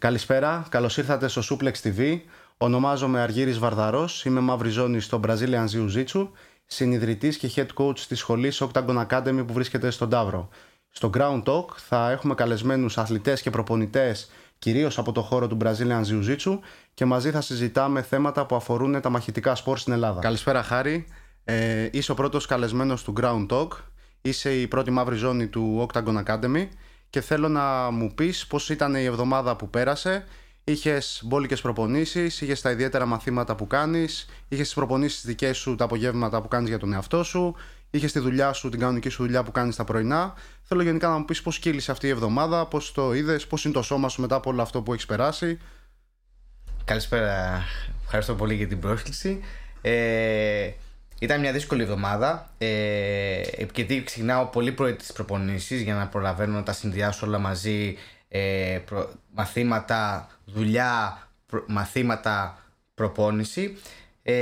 Καλησπέρα, 0.00 0.66
καλώς 0.68 0.96
ήρθατε 0.96 1.28
στο 1.28 1.42
Suplex 1.50 1.72
TV. 1.82 2.20
Ονομάζομαι 2.56 3.20
Αργύρης 3.20 3.58
Βαρδαρός, 3.58 4.24
είμαι 4.24 4.40
μαύρη 4.40 4.68
ζώνη 4.68 5.00
στο 5.00 5.20
Brazilian 5.26 5.66
Jiu-Jitsu, 5.72 6.28
συνειδητής 6.66 7.36
και 7.36 7.50
head 7.56 7.66
coach 7.74 7.98
της 7.98 8.18
σχολής 8.18 8.62
Octagon 8.62 9.06
Academy 9.06 9.44
που 9.46 9.52
βρίσκεται 9.52 9.90
στον 9.90 10.08
Ταύρο. 10.08 10.48
Στο 10.90 11.10
Ground 11.14 11.42
Talk 11.42 11.64
θα 11.76 12.10
έχουμε 12.10 12.34
καλεσμένους 12.34 12.98
αθλητές 12.98 13.42
και 13.42 13.50
προπονητές 13.50 14.30
κυρίως 14.58 14.98
από 14.98 15.12
το 15.12 15.22
χώρο 15.22 15.46
του 15.46 15.56
Brazilian 15.60 16.02
Jiu-Jitsu 16.04 16.58
και 16.94 17.04
μαζί 17.04 17.30
θα 17.30 17.40
συζητάμε 17.40 18.02
θέματα 18.02 18.46
που 18.46 18.54
αφορούν 18.56 19.00
τα 19.00 19.10
μαχητικά 19.10 19.54
σπορ 19.54 19.78
στην 19.78 19.92
Ελλάδα. 19.92 20.20
Καλησπέρα 20.20 20.62
Χάρη, 20.62 21.06
ε, 21.44 21.88
είσαι 21.92 22.12
ο 22.12 22.14
πρώτος 22.14 22.46
καλεσμένος 22.46 23.04
του 23.04 23.12
Ground 23.20 23.46
Talk, 23.48 23.68
είσαι 24.20 24.60
η 24.60 24.66
πρώτη 24.66 24.90
μαύρη 24.90 25.16
ζώνη 25.16 25.46
του 25.46 25.88
Octagon 25.88 26.22
Academy 26.24 26.68
και 27.10 27.20
θέλω 27.20 27.48
να 27.48 27.90
μου 27.90 28.14
πεις 28.14 28.46
πώς 28.46 28.70
ήταν 28.70 28.94
η 28.94 29.04
εβδομάδα 29.04 29.56
που 29.56 29.70
πέρασε. 29.70 30.24
Είχες 30.64 31.22
μπόλικες 31.24 31.60
προπονήσεις, 31.60 32.40
είχες 32.40 32.60
τα 32.60 32.70
ιδιαίτερα 32.70 33.06
μαθήματα 33.06 33.54
που 33.54 33.66
κάνεις, 33.66 34.28
είχες 34.48 34.64
τις 34.64 34.74
προπονήσεις 34.74 35.24
δικές 35.24 35.56
σου, 35.56 35.74
τα 35.74 35.84
απογεύματα 35.84 36.42
που 36.42 36.48
κάνεις 36.48 36.68
για 36.68 36.78
τον 36.78 36.92
εαυτό 36.92 37.22
σου, 37.22 37.54
είχες 37.90 38.12
τη 38.12 38.18
δουλειά 38.18 38.52
σου, 38.52 38.68
την 38.68 38.80
κανονική 38.80 39.08
σου 39.08 39.22
δουλειά 39.22 39.42
που 39.42 39.50
κάνεις 39.50 39.76
τα 39.76 39.84
πρωινά. 39.84 40.34
Θέλω 40.62 40.82
γενικά 40.82 41.08
να 41.08 41.18
μου 41.18 41.24
πεις 41.24 41.42
πώς 41.42 41.58
κύλησε 41.58 41.90
αυτή 41.90 42.06
η 42.06 42.10
εβδομάδα, 42.10 42.66
πώς 42.66 42.92
το 42.92 43.14
είδες, 43.14 43.46
πώς 43.46 43.64
είναι 43.64 43.74
το 43.74 43.82
σώμα 43.82 44.08
σου 44.08 44.20
μετά 44.20 44.34
από 44.34 44.50
όλο 44.50 44.62
αυτό 44.62 44.82
που 44.82 44.92
έχεις 44.92 45.06
περάσει. 45.06 45.58
Καλησπέρα. 46.84 47.62
Ευχαριστώ 48.04 48.34
πολύ 48.34 48.54
για 48.54 48.66
την 48.66 48.78
πρόσκληση. 48.78 49.40
Ε, 49.80 50.70
ήταν 51.22 51.40
μια 51.40 51.52
δύσκολη 51.52 51.82
εβδομάδα 51.82 52.50
ε, 52.58 53.40
επειδή 53.56 54.04
ξεκινάω 54.04 54.44
πολύ 54.46 54.72
πρωί 54.72 54.94
τις 54.94 55.12
προπονήσεις 55.12 55.82
για 55.82 55.94
να 55.94 56.06
προλαβαίνω 56.06 56.54
να 56.54 56.62
τα 56.62 56.72
συνδυάσω 56.72 57.26
όλα 57.26 57.38
μαζί 57.38 57.96
ε, 58.28 58.78
μαθήματα, 59.34 60.28
δουλειά, 60.44 61.22
μαθήματα, 61.66 62.62
προπόνηση. 62.94 63.76
Ε, 64.22 64.34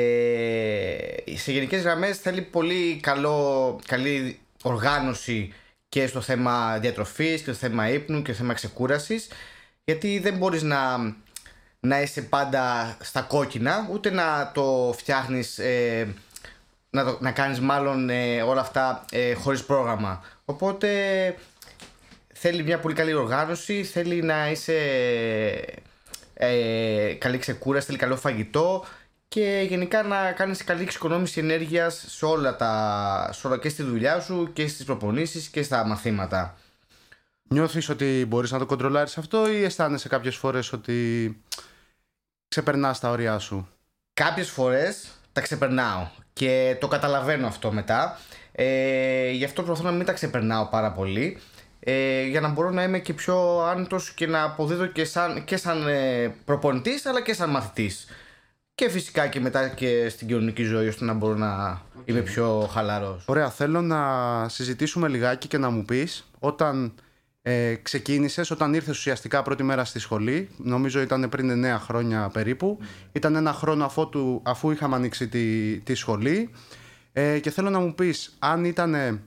σε 1.35 1.53
γενικές 1.53 1.83
γραμμές 1.83 2.19
θέλει 2.19 2.43
πολύ 2.43 3.01
καλό, 3.03 3.81
καλή 3.87 4.39
οργάνωση 4.63 5.53
και 5.89 6.07
στο 6.07 6.21
θέμα 6.21 6.79
διατροφής 6.79 7.43
και 7.43 7.53
στο 7.53 7.67
θέμα 7.67 7.89
ύπνου 7.91 8.23
και 8.23 8.33
στο 8.33 8.41
θέμα 8.41 8.55
ξεκούρασης 8.55 9.29
γιατί 9.85 10.19
δεν 10.19 10.37
μπορείς 10.37 10.63
να, 10.63 10.99
να 11.81 12.01
είσαι 12.01 12.23
πάντα 12.23 12.97
στα 13.01 13.21
κόκκινα 13.21 13.89
ούτε 13.93 14.11
να 14.11 14.51
το 14.55 14.95
φτιάχνεις 14.97 15.59
ε, 15.59 16.15
να, 16.91 17.05
το, 17.05 17.19
να 17.21 17.33
κάνεις 17.33 17.61
μάλλον 17.61 18.11
ε, 18.11 18.43
όλα 18.43 18.61
αυτά 18.61 19.05
ε, 19.11 19.35
χωρίς 19.35 19.65
πρόγραμμα. 19.65 20.25
Οπότε 20.45 20.89
θέλει 22.35 22.63
μια 22.63 22.79
πολύ 22.79 22.95
καλή 22.95 23.13
οργάνωση, 23.13 23.85
θέλει 23.85 24.23
να 24.23 24.51
είσαι 24.51 24.77
ε, 26.35 27.15
καλή 27.19 27.39
ξεκούραση, 27.39 27.87
θέλει 27.87 27.99
καλό 27.99 28.17
φαγητό 28.17 28.85
και 29.29 29.67
γενικά 29.69 30.03
να 30.03 30.33
κάνεις 30.33 30.65
καλή 30.65 30.83
εξοικονόμηση 30.83 31.41
ενέργειας 31.41 32.05
σε 32.09 32.25
όλα 32.25 32.57
τα, 32.57 33.31
σε 33.33 33.47
όλα 33.47 33.59
και 33.59 33.69
στη 33.69 33.83
δουλειά 33.83 34.21
σου 34.21 34.51
και 34.53 34.69
στις 34.69 34.85
προπονήσεις 34.85 35.49
και 35.49 35.63
στα 35.63 35.87
μαθήματα. 35.87 36.57
Νιώθεις 37.51 37.89
ότι 37.89 38.25
μπορείς 38.29 38.51
να 38.51 38.59
το 38.59 38.67
κοντρολάρεις 38.67 39.19
αυτό 39.19 39.51
ή 39.51 39.65
αισθάνεσαι 39.65 40.09
κάποιες 40.09 40.37
φορές 40.37 40.73
ότι 40.73 41.37
ξεπερνάς 42.49 43.01
τα 43.01 43.11
όρια 43.11 43.39
σου; 43.39 43.69
Κάποιες 44.13 44.51
φορές 44.51 45.18
τα 45.39 45.45
ξεπερνάω 45.45 46.07
και 46.33 46.77
το 46.81 46.89
καταλαβαίνω 46.89 47.47
αυτό 47.47 47.73
μετά. 47.73 48.19
Ε, 48.53 49.31
γι' 49.31 49.45
αυτό 49.45 49.63
προσπαθώ 49.63 49.91
να 49.91 49.97
μην 49.97 50.07
τα 50.07 50.13
ξεπερνάω 50.13 50.67
πάρα 50.67 50.93
πολύ. 50.93 51.39
Ε, 51.81 52.23
για 52.23 52.41
να 52.41 52.49
μπορώ 52.49 52.71
να 52.71 52.83
είμαι 52.83 52.99
και 52.99 53.13
πιο 53.13 53.59
άνετος 53.59 54.13
και 54.13 54.27
να 54.27 54.43
αποδίδω 54.43 54.87
και 54.87 55.05
σαν, 55.05 55.45
και 55.45 55.57
σαν 55.57 55.89
ε, 55.89 56.35
προπονητής 56.45 57.07
αλλά 57.07 57.23
και 57.23 57.35
σαν 57.35 57.51
μαθητής. 57.51 58.07
Και 58.75 58.89
φυσικά 58.89 59.27
και 59.27 59.41
μετά 59.41 59.69
και 59.69 60.09
στην 60.09 60.27
κοινωνική 60.27 60.63
ζωή 60.63 60.89
ώστε 60.89 61.05
να 61.05 61.13
μπορώ 61.13 61.35
να 61.35 61.81
είμαι 62.05 62.21
πιο 62.21 62.69
χαλαρός. 62.73 63.25
Ωραία, 63.27 63.51
θέλω 63.51 63.83
να 63.83 64.03
συζητήσουμε 64.49 65.09
λιγάκι 65.09 65.49
και 65.49 65.59
να 65.59 65.71
μου 65.71 65.85
πεις 65.85 66.31
όταν 66.39 66.95
ε, 67.43 67.75
ξεκίνησες, 67.75 68.51
όταν 68.51 68.75
ήρθες 68.75 68.97
ουσιαστικά 68.97 69.43
πρώτη 69.43 69.63
μέρα 69.63 69.85
στη 69.85 69.99
σχολή, 69.99 70.49
νομίζω 70.57 71.01
ήταν 71.01 71.29
πριν 71.29 71.65
9 71.65 71.79
χρόνια 71.79 72.29
περίπου, 72.29 72.79
ήταν 73.13 73.35
ένα 73.35 73.53
χρόνο 73.53 73.85
αφού, 73.85 74.11
αφού 74.43 74.71
είχαμε 74.71 74.97
ανοίξει 74.97 75.29
τη, 75.29 75.79
τη 75.81 75.95
σχολή. 75.95 76.51
Ε, 77.13 77.39
και 77.39 77.51
θέλω 77.51 77.71
να 77.71 77.79
μου 77.79 77.95
πεις 77.95 78.37
αν 78.39 78.65
ήταν 78.65 79.21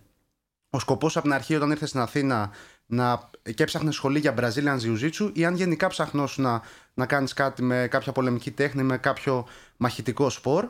ο 0.69 0.79
σκοπός 0.79 1.15
από 1.15 1.25
την 1.25 1.35
αρχή 1.35 1.55
όταν 1.55 1.71
ήρθες 1.71 1.89
στην 1.89 2.01
Αθήνα 2.01 2.51
να, 2.85 3.29
και 3.55 3.63
έψαχνες 3.63 3.95
σχολή 3.95 4.19
για 4.19 4.33
Brazilian 4.37 4.79
Jiu-Jitsu 4.83 5.31
ή 5.33 5.45
αν 5.45 5.55
γενικά 5.55 5.87
ψαχνώσου 5.87 6.41
να, 6.41 6.61
να 6.93 7.05
κάνεις 7.05 7.33
κάτι 7.33 7.63
με 7.63 7.87
κάποια 7.89 8.11
πολεμική 8.11 8.51
τέχνη, 8.51 8.83
με 8.83 8.97
κάποιο 8.97 9.47
μαχητικό 9.77 10.29
σπορ. 10.29 10.69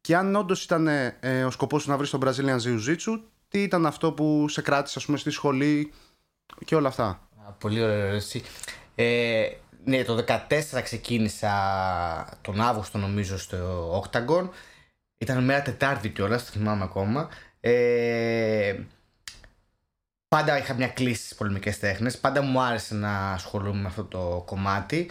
Και 0.00 0.16
αν 0.16 0.36
όντως 0.36 0.64
ήταν 0.64 0.88
ε, 0.88 1.44
ο 1.44 1.50
σκοπός 1.50 1.82
σου 1.82 1.90
να 1.90 1.96
βρεις 1.96 2.10
τον 2.10 2.20
Brazilian 2.24 2.58
Jiu-Jitsu, 2.64 3.20
τι 3.48 3.62
ήταν 3.62 3.86
αυτό 3.86 4.12
που 4.12 4.48
σε 4.48 4.62
κράτησε 4.62 4.98
ας 4.98 5.04
πούμε 5.04 5.18
στη 5.18 5.30
σχολή 5.30 5.92
και 6.64 6.74
όλα 6.74 6.88
αυτά. 6.88 7.20
Πολύ 7.58 7.82
ωραία 7.82 8.04
ερώτηση. 8.04 8.42
Ε, 8.94 9.48
ναι, 9.84 10.04
το 10.04 10.24
2014 10.28 10.82
ξεκίνησα 10.82 11.52
τον 12.40 12.60
Αύγουστο 12.60 12.98
νομίζω 12.98 13.38
στο 13.38 14.02
Octagon. 14.02 14.48
Ήταν 15.18 15.44
μέρα 15.44 15.62
Τετάρτη 15.62 16.08
κιόλας, 16.08 16.44
το 16.44 16.50
θυμάμαι 16.50 16.84
ακόμα. 16.84 17.28
Ε, 17.60 18.78
πάντα 20.28 20.58
είχα 20.58 20.74
μια 20.74 20.88
κλίση 20.88 21.22
στις 21.22 21.34
πολεμικές 21.34 21.78
τέχνες. 21.78 22.18
Πάντα 22.18 22.42
μου 22.42 22.60
άρεσε 22.60 22.94
να 22.94 23.32
ασχολούμαι 23.32 23.80
με 23.80 23.86
αυτό 23.86 24.04
το 24.04 24.42
κομμάτι. 24.46 25.10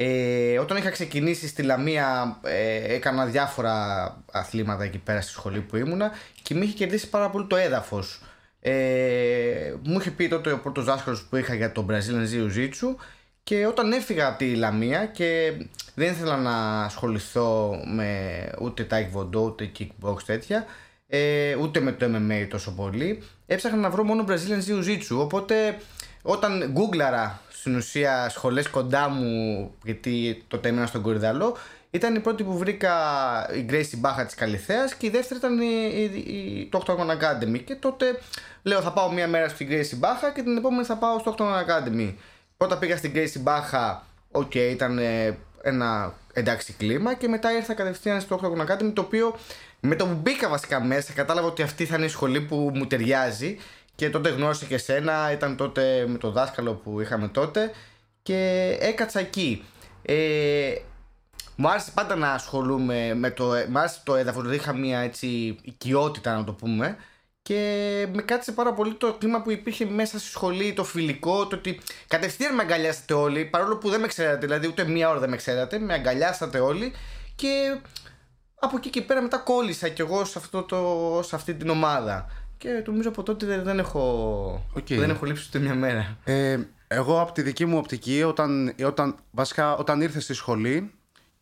Ε, 0.00 0.58
όταν 0.58 0.76
είχα 0.76 0.90
ξεκινήσει 0.90 1.48
στη 1.48 1.62
Λαμία 1.62 2.38
ε, 2.42 2.94
έκανα 2.94 3.26
διάφορα 3.26 4.16
αθλήματα 4.32 4.84
εκεί 4.84 4.98
πέρα 4.98 5.20
στη 5.20 5.32
σχολή 5.32 5.60
που 5.60 5.76
ήμουνα 5.76 6.10
και 6.42 6.54
με 6.54 6.64
είχε 6.64 6.74
κερδίσει 6.74 7.08
πάρα 7.08 7.30
πολύ 7.30 7.46
το 7.46 7.56
έδαφος 7.56 8.20
ε, 8.70 9.74
μου 9.82 9.98
είχε 9.98 10.10
πει 10.10 10.28
τότε 10.28 10.52
ο 10.52 10.58
πρώτος 10.58 10.84
δάσκαλος 10.84 11.22
που 11.22 11.36
είχα 11.36 11.54
για 11.54 11.72
το 11.72 11.86
Brazilian 11.88 12.34
Jiu-Jitsu 12.34 12.94
και 13.42 13.66
όταν 13.66 13.92
έφυγα 13.92 14.28
από 14.28 14.38
τη 14.38 14.54
Λαμία 14.54 15.06
και 15.06 15.52
δεν 15.94 16.10
ήθελα 16.12 16.36
να 16.36 16.82
ασχοληθώ 16.82 17.80
με 17.94 18.10
ούτε 18.60 18.86
taekwondo 18.90 19.42
ούτε 19.44 19.70
kickbox 19.78 20.22
τέτοια 20.26 20.66
ε, 21.06 21.54
ούτε 21.54 21.80
με 21.80 21.92
το 21.92 22.06
MMA 22.06 22.46
τόσο 22.50 22.70
πολύ 22.74 23.22
έψαχνα 23.46 23.78
να 23.78 23.90
βρω 23.90 24.04
μόνο 24.04 24.24
Brazilian 24.28 24.68
Jiu-Jitsu. 24.68 25.18
Οπότε 25.18 25.78
όταν 26.22 26.70
γκούγκλαρα 26.72 27.40
στην 27.48 27.76
ουσία 27.76 28.28
σχολές 28.28 28.68
κοντά 28.68 29.08
μου 29.08 29.70
γιατί 29.84 30.44
τότε 30.48 30.68
έμενα 30.68 30.86
στον 30.86 31.02
Κορυδαλό 31.02 31.56
ήταν 31.90 32.14
η 32.14 32.20
πρώτη 32.20 32.42
που 32.42 32.58
βρήκα 32.58 32.94
η 33.54 33.66
Gracie 33.70 33.96
Μπάχα 33.96 34.24
της 34.24 34.34
Καλυθέας 34.34 34.94
και 34.94 35.06
η 35.06 35.10
δεύτερη 35.10 35.40
ήταν 35.40 35.60
η, 35.60 35.92
η, 36.14 36.68
το 36.70 36.82
Octagon 36.86 37.10
Academy 37.10 37.60
και 37.64 37.74
τότε 37.74 38.18
λέω 38.62 38.80
θα 38.80 38.92
πάω 38.92 39.12
μία 39.12 39.28
μέρα 39.28 39.48
στην 39.48 39.68
Gracie 39.70 39.96
Μπάχα 39.96 40.30
και 40.30 40.42
την 40.42 40.56
επόμενη 40.56 40.84
θα 40.84 40.96
πάω 40.96 41.18
στο 41.18 41.34
Octagon 41.36 41.64
Academy. 41.66 42.14
Πρώτα 42.56 42.78
πήγα 42.78 42.96
στην 42.96 43.12
Gracie 43.14 43.40
Μπάχα, 43.40 44.06
οκ, 44.30 44.50
okay, 44.54 44.68
ήταν 44.70 44.98
ένα 45.62 46.14
εντάξει 46.32 46.72
κλίμα 46.72 47.14
και 47.14 47.28
μετά 47.28 47.52
ήρθα 47.52 47.74
κατευθείαν 47.74 48.20
στο 48.20 48.40
Octagon 48.42 48.66
Academy 48.66 48.92
το 48.94 49.00
οποίο 49.00 49.36
με 49.80 49.96
το 49.96 50.06
που 50.06 50.14
μπήκα 50.14 50.48
βασικά 50.48 50.84
μέσα 50.84 51.12
κατάλαβα 51.12 51.46
ότι 51.46 51.62
αυτή 51.62 51.84
θα 51.84 51.96
είναι 51.96 52.04
η 52.04 52.08
σχολή 52.08 52.40
που 52.40 52.70
μου 52.74 52.86
ταιριάζει 52.86 53.58
και 53.94 54.10
τότε 54.10 54.28
γνώρισα 54.28 54.66
και 54.66 54.78
σένα, 54.78 55.32
ήταν 55.32 55.56
τότε 55.56 56.04
με 56.08 56.18
το 56.18 56.30
δάσκαλο 56.30 56.72
που 56.72 57.00
είχαμε 57.00 57.28
τότε 57.28 57.70
και 58.22 58.76
έκατσα 58.80 59.20
εκεί. 59.20 59.64
Ε, 60.02 60.74
μου 61.60 61.68
άρεσε 61.68 61.90
πάντα 61.94 62.16
να 62.16 62.32
ασχολούμαι 62.32 63.14
με 63.14 63.30
το, 63.30 63.44
μου 63.44 63.78
άρεσε 63.78 64.00
το 64.04 64.16
έδαφος, 64.16 64.42
δηλαδή 64.42 64.60
είχα 64.60 64.74
μια 64.74 64.98
έτσι 64.98 65.58
οικειότητα 65.62 66.36
να 66.36 66.44
το 66.44 66.52
πούμε 66.52 66.96
και 67.42 68.06
με 68.12 68.22
κάτσε 68.22 68.52
πάρα 68.52 68.72
πολύ 68.72 68.94
το 68.94 69.16
κλίμα 69.18 69.42
που 69.42 69.50
υπήρχε 69.50 69.84
μέσα 69.86 70.18
στη 70.18 70.28
σχολή, 70.28 70.72
το 70.72 70.84
φιλικό, 70.84 71.46
το 71.46 71.56
ότι 71.56 71.80
κατευθείαν 72.08 72.54
με 72.54 72.62
αγκαλιάσατε 72.62 73.14
όλοι, 73.14 73.44
παρόλο 73.44 73.76
που 73.76 73.88
δεν 73.88 74.00
με 74.00 74.06
ξέρατε, 74.06 74.46
δηλαδή 74.46 74.66
ούτε 74.66 74.84
μία 74.84 75.08
ώρα 75.10 75.18
δεν 75.18 75.30
με 75.30 75.36
ξέρατε, 75.36 75.78
με 75.78 75.94
αγκαλιάσατε 75.94 76.58
όλοι 76.58 76.92
και 77.34 77.78
από 78.54 78.76
εκεί 78.76 78.90
και 78.90 79.02
πέρα 79.02 79.22
μετά 79.22 79.36
κόλλησα 79.36 79.88
κι 79.88 80.00
εγώ 80.00 80.24
σε, 80.24 80.38
αυτό 80.38 80.62
το, 80.62 81.20
σε 81.22 81.36
αυτή 81.36 81.54
την 81.54 81.68
ομάδα. 81.68 82.26
Και 82.58 82.82
νομίζω 82.86 83.08
από 83.08 83.22
τότε 83.22 83.60
δεν 83.60 83.78
έχω, 83.78 84.66
okay. 84.76 84.96
δεν 84.96 85.10
έχω 85.10 85.26
λείψει 85.26 85.44
ούτε 85.48 85.58
μια 85.58 85.74
μέρα. 85.74 86.16
Ε, 86.24 86.58
εγώ 86.88 87.20
από 87.20 87.32
τη 87.32 87.42
δική 87.42 87.66
μου 87.66 87.78
οπτική, 87.78 88.22
όταν, 88.22 88.74
όταν, 88.84 89.16
βασικά, 89.30 89.76
όταν 89.76 90.00
ήρθες 90.00 90.22
στη 90.22 90.34
σχολή, 90.34 90.92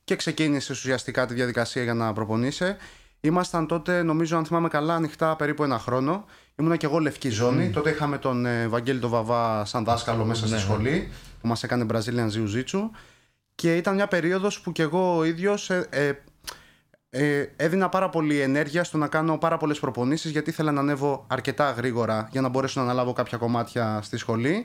και 0.06 0.16
ξεκίνησε 0.16 0.72
ουσιαστικά 0.72 1.26
τη 1.26 1.34
διαδικασία 1.34 1.82
για 1.82 1.94
να 1.94 2.12
προπονείσαι. 2.12 2.76
Ήμασταν 3.20 3.66
τότε, 3.66 4.02
νομίζω, 4.02 4.36
αν 4.36 4.44
θυμάμαι 4.44 4.68
καλά, 4.68 4.94
ανοιχτά 4.94 5.36
περίπου 5.36 5.64
ένα 5.64 5.78
χρόνο. 5.78 6.24
Ήμουνα 6.56 6.76
και 6.76 6.86
εγώ 6.86 6.98
λευκή 6.98 7.28
ζώνη. 7.28 7.70
Τότε 7.70 7.90
είχαμε 7.90 8.18
τον 8.18 8.46
ε, 8.46 8.68
Βαγγέλη 8.68 9.00
τον 9.00 9.10
Βαβά 9.10 9.64
σαν 9.64 9.84
δάσκαλο 9.84 10.24
μέσα 10.24 10.40
στη 10.40 10.50
ναι, 10.50 10.56
ναι. 10.56 10.62
σχολή, 10.62 11.12
που 11.40 11.46
μας 11.48 11.62
έκανε 11.62 11.86
Brazilian 11.92 12.30
Jiu-Jitsu. 12.34 12.80
Και 13.54 13.76
ήταν 13.76 13.94
μια 13.94 14.06
περίοδος 14.06 14.60
που 14.60 14.72
κι 14.72 14.80
εγώ 14.80 15.16
ο 15.16 15.24
ίδιος 15.24 15.70
ε, 15.70 15.86
ε, 15.90 16.12
ε, 17.10 17.46
έδινα 17.56 17.88
πάρα 17.88 18.08
πολύ 18.08 18.40
ενέργεια 18.40 18.84
στο 18.84 18.98
να 18.98 19.08
κάνω 19.08 19.38
πάρα 19.38 19.56
πολλές 19.56 19.78
προπονήσεις, 19.78 20.30
γιατί 20.30 20.50
ήθελα 20.50 20.72
να 20.72 20.80
ανέβω 20.80 21.24
αρκετά 21.28 21.70
γρήγορα 21.70 22.28
για 22.30 22.40
να 22.40 22.48
μπορέσω 22.48 22.80
να 22.80 22.86
αναλάβω 22.86 23.12
κάποια 23.12 23.38
κομμάτια 23.38 24.00
στη 24.02 24.16
σχολή. 24.16 24.64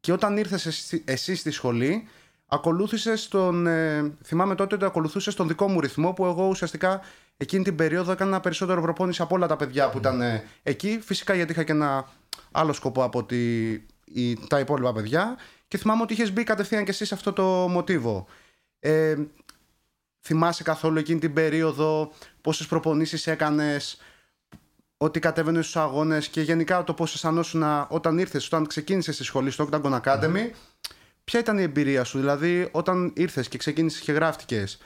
Και 0.00 0.12
όταν 0.12 0.36
ήρθες 0.36 0.92
εσύ 1.04 1.36
στη 1.36 1.50
σχολή, 1.50 2.08
ακολούθησες 2.46 3.28
τον. 3.28 3.66
Ε, 3.66 4.12
θυμάμαι 4.24 4.54
τότε 4.54 4.74
ότι 4.74 4.84
ακολουθούσε 4.84 5.34
τον 5.34 5.48
δικό 5.48 5.68
μου 5.68 5.80
ρυθμό 5.80 6.12
που 6.12 6.24
εγώ 6.24 6.46
ουσιαστικά 6.48 7.00
εκείνη 7.36 7.64
την 7.64 7.76
περίοδο 7.76 8.12
έκανα 8.12 8.40
περισσότερο 8.40 8.80
προπόνηση 8.80 9.22
από 9.22 9.34
όλα 9.34 9.46
τα 9.46 9.56
παιδιά 9.56 9.90
που 9.90 9.98
ήταν 9.98 10.20
ε, 10.20 10.44
εκεί. 10.62 11.00
Φυσικά 11.04 11.34
γιατί 11.34 11.52
είχα 11.52 11.62
και 11.64 11.72
ένα 11.72 12.08
άλλο 12.50 12.72
σκοπό 12.72 13.02
από 13.02 13.24
τη, 13.24 13.72
η, 14.04 14.46
τα 14.48 14.58
υπόλοιπα 14.58 14.92
παιδιά. 14.92 15.36
Και 15.68 15.78
θυμάμαι 15.78 16.02
ότι 16.02 16.12
είχες 16.12 16.32
μπει 16.32 16.44
κατευθείαν 16.44 16.84
και 16.84 16.90
εσύ 16.90 17.04
σε 17.04 17.14
αυτό 17.14 17.32
το 17.32 17.42
μοτίβο. 17.44 18.26
Ε, 18.78 19.16
θυμάσαι 20.20 20.62
καθόλου 20.62 20.98
εκείνη 20.98 21.20
την 21.20 21.32
περίοδο 21.32 22.12
πόσες 22.40 22.66
προπονήσεις 22.66 23.26
έκανες, 23.26 24.00
ότι 24.96 25.18
κατέβαινε 25.18 25.62
στους 25.62 25.76
αγώνες 25.76 26.28
και 26.28 26.40
γενικά 26.40 26.84
το 26.84 26.94
πώς 26.94 27.14
αισθανόσουν 27.14 27.62
όταν 27.88 28.18
ήρθες, 28.18 28.46
όταν 28.46 28.66
ξεκίνησες 28.66 29.14
στη 29.14 29.24
σχολή 29.24 29.50
στο 29.50 29.68
Octagon 29.70 30.00
Academy. 30.00 30.50
Ποια 31.30 31.40
ήταν 31.40 31.58
η 31.58 31.62
εμπειρία 31.62 32.04
σου, 32.04 32.18
δηλαδή 32.18 32.68
όταν 32.72 33.12
ήρθες 33.16 33.48
και 33.48 33.58
ξεκίνησες 33.58 34.00
και 34.00 34.12
γράφτηκες, 34.12 34.78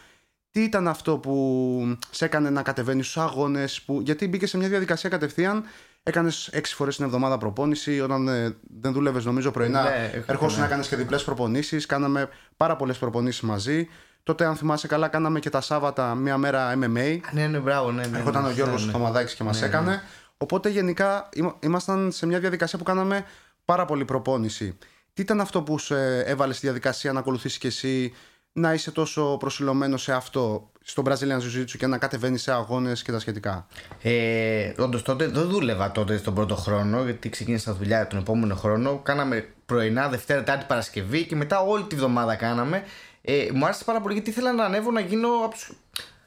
τι 0.51 0.63
ήταν 0.63 0.89
αυτό 0.89 1.19
που 1.19 1.97
σε 2.11 2.25
έκανε 2.25 2.51
να 2.51 2.63
κατεβαίνεις 2.63 3.07
στους 3.07 3.23
αγώνες, 3.23 3.83
που... 3.83 4.01
γιατί 4.05 4.29
μπήκες 4.29 4.51
σε 4.51 4.57
μια 4.57 4.69
διαδικασία 4.69 5.11
κατευθείαν. 5.11 5.65
Έκανες 6.03 6.49
έξι 6.49 6.75
φορές 6.75 6.97
την 6.97 7.05
εβδομάδα 7.05 7.39
προπόνηση. 7.39 8.01
Όταν 8.01 8.29
ε, 8.29 8.57
δεν 8.81 8.93
δούλευες, 8.93 9.25
νομίζω 9.25 9.51
πρωινά, 9.51 9.83
ναι, 9.83 10.23
ερχόσουν 10.27 10.59
ναι. 10.59 10.65
να 10.65 10.71
κάνεις 10.71 10.89
και 10.89 10.97
διπλές 10.97 11.25
προπονήσεις. 11.25 11.87
Κάναμε 11.87 12.29
πάρα 12.57 12.77
πολλές 12.77 12.99
προπονήσεις 12.99 13.41
μαζί. 13.41 13.89
Τότε, 14.23 14.45
αν 14.45 14.57
θυμάσαι 14.57 14.87
καλά, 14.87 15.09
κάναμε 15.09 15.39
και 15.39 15.51
τα 15.51 15.61
Σάββατα 15.61 16.15
μία 16.15 16.37
μέρα 16.37 16.73
MMA. 16.73 17.19
Ναι, 17.33 17.47
ναι, 17.47 17.59
μπράβο, 17.59 17.93
ναι. 17.93 18.07
ναι 18.07 18.19
Έρχονταν 18.19 18.43
ναι, 18.43 18.49
ο 18.49 18.53
Γιώργος 18.53 18.87
ναι, 18.87 18.99
ναι. 19.11 19.25
και 19.25 19.45
μας 19.45 19.61
ναι, 19.61 19.67
έκανε. 19.67 19.91
Ναι. 19.91 20.03
Οπότε 20.37 20.69
γενικά 20.69 21.29
ήμασταν 21.61 22.13
σε 22.13 22.27
μια 22.27 22.39
διαδικασία 22.39 22.79
που 22.79 22.85
κάναμε 22.85 23.25
πάρα 23.65 23.85
πολύ 23.85 24.05
προπόνηση. 24.05 24.79
Τι 25.21 25.27
ήταν 25.27 25.41
αυτό 25.41 25.63
που 25.63 25.79
σε 25.79 26.21
έβαλε 26.21 26.53
στη 26.53 26.67
διαδικασία 26.67 27.13
να 27.13 27.19
ακολουθήσεις 27.19 27.59
κι 27.59 27.67
εσύ 27.67 28.15
να 28.53 28.73
είσαι 28.73 28.91
τόσο 28.91 29.37
προσιλωμένος 29.37 30.03
σε 30.03 30.13
αυτό, 30.13 30.71
στο 30.83 31.03
Brazilian 31.07 31.39
Jiu-Jitsu 31.39 31.77
και 31.79 31.87
να 31.87 31.99
κατεβαίνεις 31.99 32.43
σε 32.43 32.53
αγώνες 32.53 33.03
και 33.03 33.13
τα 33.13 33.19
σχετικά; 33.19 33.67
Ε, 34.03 34.73
Όντως 34.79 35.03
τότε 35.03 35.27
δεν 35.27 35.49
δούλευα 35.49 35.93
τότε 35.93 36.17
στον 36.17 36.35
πρώτο 36.35 36.55
χρόνο, 36.55 37.03
γιατί 37.03 37.29
ξεκίνησα 37.29 37.75
δουλειά 37.75 38.07
τον 38.07 38.19
επόμενο 38.19 38.55
χρόνο. 38.55 38.99
Κάναμε 38.99 39.49
πρωινά, 39.67 40.09
Δευτέρα, 40.09 40.39
Τετάρτη, 40.43 40.65
Παρασκευή 40.69 41.27
και 41.27 41.37
μετά 41.37 41.61
όλη 41.61 41.85
τη 41.85 41.97
βδομάδα 41.97 42.35
κάναμε. 42.35 42.85
Ε, 43.23 43.49
μου 43.53 43.65
άρεσε 43.65 43.85
πάρα 43.85 44.01
πολύ 44.01 44.15
γιατί 44.15 44.31
ήθελα 44.31 44.53
να 44.53 44.65
ανέβω 44.65 44.91
να 44.91 45.01
γίνω. 45.01 45.29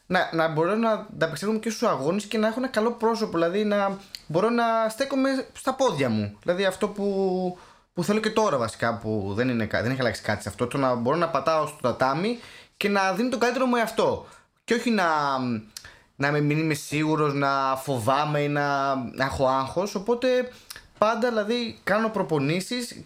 Να, 0.06 0.30
να 0.34 0.48
μπορώ 0.48 0.76
να 0.76 0.92
ανταπεξέλθω 0.92 1.60
και 1.60 1.70
στους 1.70 1.88
αγώνες 1.88 2.26
και 2.26 2.38
να 2.38 2.48
έχω 2.48 2.60
ένα 2.60 2.68
καλό 2.68 2.92
πρόσωπο. 2.92 3.32
Δηλαδή 3.32 3.64
να 3.64 3.98
μπορώ 4.28 4.50
να 4.50 4.90
στέκομαι 4.90 5.30
στα 5.54 5.74
πόδια 5.74 6.10
μου. 6.10 6.38
Δηλαδή 6.42 6.66
αυτό 6.66 6.88
που, 6.88 7.58
που 7.94 8.04
θέλω 8.04 8.20
και 8.20 8.30
τώρα 8.30 8.58
βασικά 8.58 8.98
που 8.98 9.32
δεν, 9.36 9.50
είναι, 9.50 9.68
δεν 9.72 9.92
έχει 9.92 10.00
αλλάξει 10.00 10.22
κάτι 10.22 10.42
σε 10.42 10.50
αυτό. 10.50 10.68
Το 10.68 10.78
να 10.78 10.96
μπορώ 10.96 11.18
να 11.18 11.30
πατάω 11.30 11.68
στο 11.68 11.78
τατάμι 11.82 12.40
και 12.78 12.90
να 12.90 13.14
δίνω 13.14 13.30
το 13.30 13.38
καλύτερο 13.38 13.66
μου 13.66 13.76
εαυτό. 13.76 14.28
Και 14.64 14.74
όχι 14.74 14.90
να, 14.90 15.08
να 16.16 16.32
μην 16.32 16.50
είμαι 16.50 16.74
σίγουρος, 16.74 17.34
να 17.34 17.76
φοβάμαι 17.76 18.40
ή 18.40 18.48
να, 18.48 18.96
να 18.96 19.26
έχω 19.26 19.48
άγχος. 19.48 19.96
Οπότε 19.96 20.28
πάντα 20.98 21.30
δηλαδή 21.30 21.80
κάνω 21.84 22.10
προπονήσεις 22.10 23.04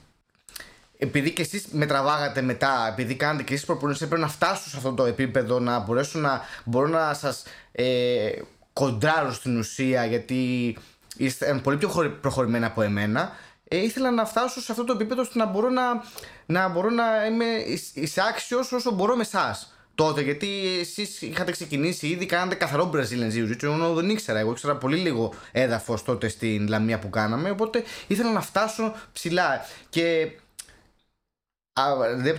επειδή 0.98 1.32
και 1.32 1.42
εσείς 1.42 1.66
με 1.72 1.86
τραβάγατε 1.86 2.42
μετά, 2.42 2.88
επειδή 2.92 3.16
κάνετε 3.16 3.44
και 3.44 3.54
εσείς 3.54 3.66
προπονήσεις 3.66 4.08
πρέπει 4.08 4.22
να 4.22 4.28
φτάσω 4.28 4.70
σε 4.70 4.78
αυτό 4.78 4.94
το 4.94 5.06
επίπεδο 5.06 5.60
να 5.60 5.80
μπορέσω 5.80 6.20
να 6.20 6.42
μπορώ 6.64 6.88
να 6.88 7.14
σας 7.14 7.44
ε, 7.72 8.32
κοντράρω 8.74 9.34
στην 9.34 9.58
ουσία 9.58 10.06
γιατί 10.06 10.78
είστε 11.18 11.60
πολύ 11.64 11.78
πιο 11.78 12.18
προχωρημένα 12.22 12.68
από 12.68 12.82
εμένα 12.82 13.32
ε, 13.68 13.78
ήθελα 13.78 14.12
να 14.12 14.26
φτάσω 14.26 14.62
σε 14.62 14.72
αυτό 14.72 14.84
το 14.84 14.94
επίπεδο 14.94 15.22
ώστε 15.22 15.40
να 15.40 15.46
μπορώ 15.46 15.70
να, 15.70 16.04
να, 16.46 16.68
μπορώ 16.68 16.90
να 16.90 17.26
είμαι 17.26 17.46
εισάξιος 17.94 18.72
όσο 18.72 18.92
μπορώ 18.92 19.16
με 19.16 19.22
εσάς. 19.22 19.72
Τότε, 19.96 20.22
γιατί 20.22 20.78
εσείς 20.80 21.22
είχατε 21.22 21.52
ξεκινήσει 21.52 22.08
ήδη, 22.08 22.26
κάνατε 22.26 22.56
καθαρό 22.56 22.92
Brazilian 22.94 23.34
Jiu-Jitsu, 23.34 23.64
ενώ 23.64 23.94
δεν 23.94 24.10
ήξερα. 24.10 24.40
Εγώ 24.40 24.52
ήξερα 24.52 24.76
πολύ 24.76 24.98
λίγο 24.98 25.34
έδαφος 25.52 26.04
τότε 26.04 26.28
στην 26.28 26.68
Λαμία 26.68 27.00
που 27.00 27.10
κάναμε. 27.10 27.50
Οπότε 27.50 27.84
ήθελα 28.08 28.32
να 28.32 28.42
φτάσω 28.42 28.96
ψηλά. 29.14 29.66
Και 29.90 30.32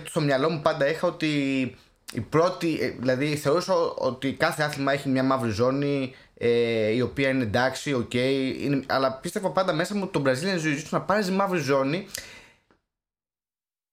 στο 0.05 0.21
μυαλό 0.21 0.49
μου 0.49 0.61
πάντα 0.61 0.89
είχα 0.89 1.07
ότι 1.07 1.27
η 2.13 2.21
πρώτη, 2.21 2.77
ε, 2.81 2.89
δηλαδή 2.89 3.35
θεωρούσα 3.35 3.73
ότι 3.95 4.33
κάθε 4.33 4.63
άθλημα 4.63 4.93
έχει 4.93 5.09
μια 5.09 5.23
μαύρη 5.23 5.49
ζώνη 5.49 6.15
ε, 6.41 6.89
η 6.89 7.01
οποία 7.01 7.29
είναι 7.29 7.43
εντάξει, 7.43 7.93
OK, 7.93 8.09
okay, 8.13 8.81
αλλά 8.87 9.13
πίστευα 9.13 9.49
πάντα 9.49 9.73
μέσα 9.73 9.95
μου 9.95 10.07
το 10.07 10.21
Brazilian 10.25 10.65
Jiu-Jitsu 10.65 10.89
να 10.89 11.01
πάρεις 11.01 11.29
μαύρη 11.31 11.59
ζώνη 11.59 12.07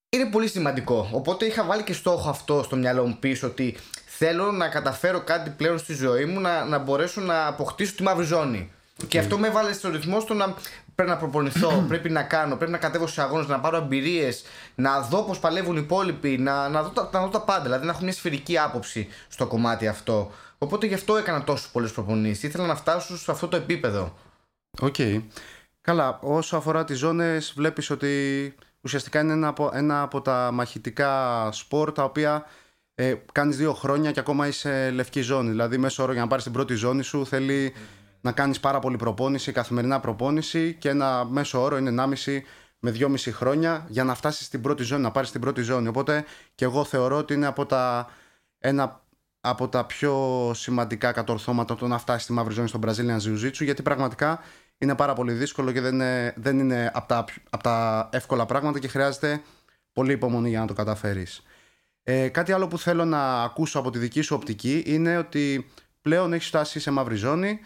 είναι 0.08 0.26
πολύ 0.30 0.48
σημαντικό. 0.48 1.08
Οπότε 1.12 1.44
είχα 1.44 1.64
βάλει 1.64 1.82
και 1.82 1.92
στόχο 1.92 2.28
αυτό 2.28 2.62
στο 2.62 2.76
μυαλό 2.76 3.06
μου 3.06 3.16
πίσω 3.20 3.46
ότι 3.46 3.76
θέλω 4.06 4.52
να 4.52 4.68
καταφέρω 4.68 5.20
κάτι 5.20 5.50
πλέον 5.50 5.78
στη 5.78 5.94
ζωή 5.94 6.24
μου 6.24 6.40
να, 6.40 6.64
να 6.64 6.78
μπορέσω 6.78 7.20
να 7.20 7.46
αποκτήσω 7.46 7.94
τη 7.94 8.02
μαύρη 8.02 8.24
ζώνη. 8.24 8.70
Και 9.08 9.18
αυτό 9.18 9.38
με 9.38 9.46
έβαλε 9.46 9.72
στο 9.72 9.88
ρυθμό 9.90 10.20
στο 10.20 10.34
να 10.34 10.54
πρέπει 10.94 11.10
να 11.10 11.16
προπονηθώ, 11.16 11.70
πρέπει 11.88 12.10
να 12.10 12.22
κάνω, 12.22 12.56
πρέπει 12.56 12.72
να 12.72 12.78
κατέβω 12.78 13.06
στους 13.06 13.18
αγώνες, 13.24 13.46
να 13.46 13.60
πάρω 13.60 13.76
εμπειρίες, 13.76 14.44
να 14.74 15.00
δω 15.00 15.22
πώς 15.22 15.38
παλεύουν 15.38 15.76
οι 15.76 15.80
υπόλοιποι, 15.82 16.38
να, 16.38 16.68
να, 16.68 16.82
δω 16.82 16.88
τα, 16.88 17.10
να 17.12 17.20
δω 17.20 17.28
τα 17.28 17.40
πάντα. 17.40 17.62
Δηλαδή 17.62 17.86
να 17.86 17.92
έχω 17.92 18.02
μια 18.02 18.12
σφαιρική 18.12 18.58
άποψη 18.58 19.08
στο 19.28 19.46
κομμάτι 19.46 19.88
αυτό. 19.88 20.32
Οπότε 20.58 20.86
γι' 20.86 20.94
αυτό 20.94 21.16
έκανα 21.16 21.44
τόσο 21.44 21.68
πολλές 21.72 21.92
προπονήσεις. 21.92 22.42
Ήθελα 22.42 22.66
να 22.66 22.76
φτάσω 22.76 23.18
σε 23.18 23.30
αυτό 23.30 23.48
το 23.48 23.56
επίπεδο. 23.56 24.16
OK. 24.80 24.94
Okay. 24.98 25.22
Καλά, 25.80 26.18
όσο 26.22 26.56
αφορά 26.56 26.84
τις 26.84 26.98
ζώνες, 26.98 27.52
βλέπεις 27.56 27.90
ότι 27.90 28.54
ουσιαστικά 28.80 29.20
είναι 29.20 29.32
ένα 29.32 29.48
από, 29.48 29.70
ένα 29.72 30.02
από 30.02 30.20
τα 30.20 30.50
μαχητικά 30.52 31.48
σπορ 31.52 31.92
τα 31.92 32.04
οποία 32.04 32.44
ε, 32.94 33.14
κάνεις 33.32 33.56
δύο 33.56 33.72
χρόνια 33.72 34.12
και 34.12 34.20
ακόμα 34.20 34.46
είσαι 34.46 34.90
λευκή 34.90 35.20
ζώνη. 35.20 35.50
Δηλαδή, 35.50 35.78
μέσο 35.78 36.02
όρο 36.02 36.12
για 36.12 36.20
να 36.20 36.26
πάρεις 36.26 36.44
την 36.44 36.52
πρώτη 36.52 36.74
ζώνη 36.74 37.02
σου 37.02 37.26
θέλει 37.26 37.74
να 38.20 38.32
κάνεις 38.32 38.60
πάρα 38.60 38.78
πολύ 38.78 38.96
προπόνηση, 38.96 39.52
καθημερινά 39.52 40.00
προπόνηση 40.00 40.76
και 40.78 40.88
ένα 40.88 41.24
μέσο 41.24 41.62
όρο 41.62 41.76
είναι 41.76 42.04
1,5 42.24 42.40
με 42.78 42.94
2,5 42.98 43.16
χρόνια 43.32 43.86
για 43.88 44.04
να 44.04 44.14
φτάσεις 44.14 44.46
στην 44.46 44.60
πρώτη 44.60 44.82
ζώνη, 44.82 45.02
να 45.02 45.10
πάρεις 45.10 45.30
την 45.30 45.40
πρώτη 45.40 45.62
ζώνη. 45.62 45.88
Οπότε 45.88 46.24
και 46.54 46.64
εγώ 46.64 46.84
θεωρώ 46.84 47.16
ότι 47.16 47.34
είναι 47.34 47.46
από 47.46 47.66
τα, 47.66 48.10
ένα 48.58 49.04
από 49.48 49.68
τα 49.68 49.84
πιο 49.84 50.50
σημαντικά 50.54 51.12
κατορθώματα 51.12 51.76
το 51.76 51.86
να 51.86 51.98
φτάσει 51.98 52.24
στη 52.24 52.32
μαύρη 52.32 52.54
ζώνη 52.54 52.68
στο 52.68 52.78
Brazilian 52.86 53.20
Jiu-Jitsu 53.26 53.62
γιατί 53.62 53.82
πραγματικά 53.82 54.40
είναι 54.78 54.94
πάρα 54.94 55.12
πολύ 55.12 55.32
δύσκολο 55.32 55.72
και 55.72 55.80
δεν 55.80 55.94
είναι, 55.94 56.34
δεν 56.36 56.58
είναι 56.58 56.90
από, 56.94 57.08
τα, 57.08 57.24
από 57.50 57.62
τα 57.62 58.08
εύκολα 58.12 58.46
πράγματα 58.46 58.78
και 58.78 58.88
χρειάζεται 58.88 59.42
πολύ 59.92 60.12
υπομονή 60.12 60.48
για 60.48 60.60
να 60.60 60.66
το 60.66 60.72
καταφέρεις. 60.72 61.42
Ε, 62.02 62.28
κάτι 62.28 62.52
άλλο 62.52 62.68
που 62.68 62.78
θέλω 62.78 63.04
να 63.04 63.42
ακούσω 63.42 63.78
από 63.78 63.90
τη 63.90 63.98
δική 63.98 64.20
σου 64.20 64.34
οπτική 64.34 64.82
είναι 64.86 65.16
ότι 65.16 65.70
πλέον 66.02 66.32
έχεις 66.32 66.46
φτάσει 66.46 66.80
σε 66.80 66.90
μαύρη 66.90 67.14
ζώνη 67.14 67.60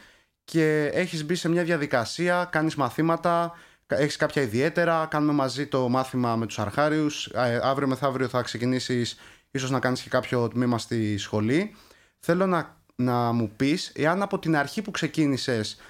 και 0.44 0.90
έχεις 0.92 1.24
μπει 1.24 1.34
σε 1.34 1.48
μια 1.48 1.64
διαδικασία, 1.64 2.48
κάνεις 2.52 2.74
μαθήματα, 2.74 3.52
έχεις 3.86 4.16
κάποια 4.16 4.42
ιδιαίτερα, 4.42 5.06
κάνουμε 5.10 5.32
μαζί 5.32 5.66
το 5.66 5.88
μάθημα 5.88 6.36
με 6.36 6.46
τους 6.46 6.58
αρχάριους, 6.58 7.26
ε, 7.26 7.60
αύριο 7.62 7.88
μεθαύριο 7.88 8.28
θα 8.28 8.42
ξεκινήσεις 8.42 9.16
ίσως 9.50 9.70
να 9.70 9.78
κάνεις 9.78 10.02
και 10.02 10.08
κάποιο 10.08 10.48
τμήμα 10.48 10.78
στη 10.78 11.16
σχολή. 11.16 11.74
Θέλω 12.18 12.46
να, 12.46 12.76
να 12.94 13.32
μου 13.32 13.50
πεις, 13.56 13.92
εάν 13.94 14.22
από 14.22 14.38
την 14.38 14.56
αρχή 14.56 14.82
που 14.82 14.90
ξεκίνησες 14.90 15.80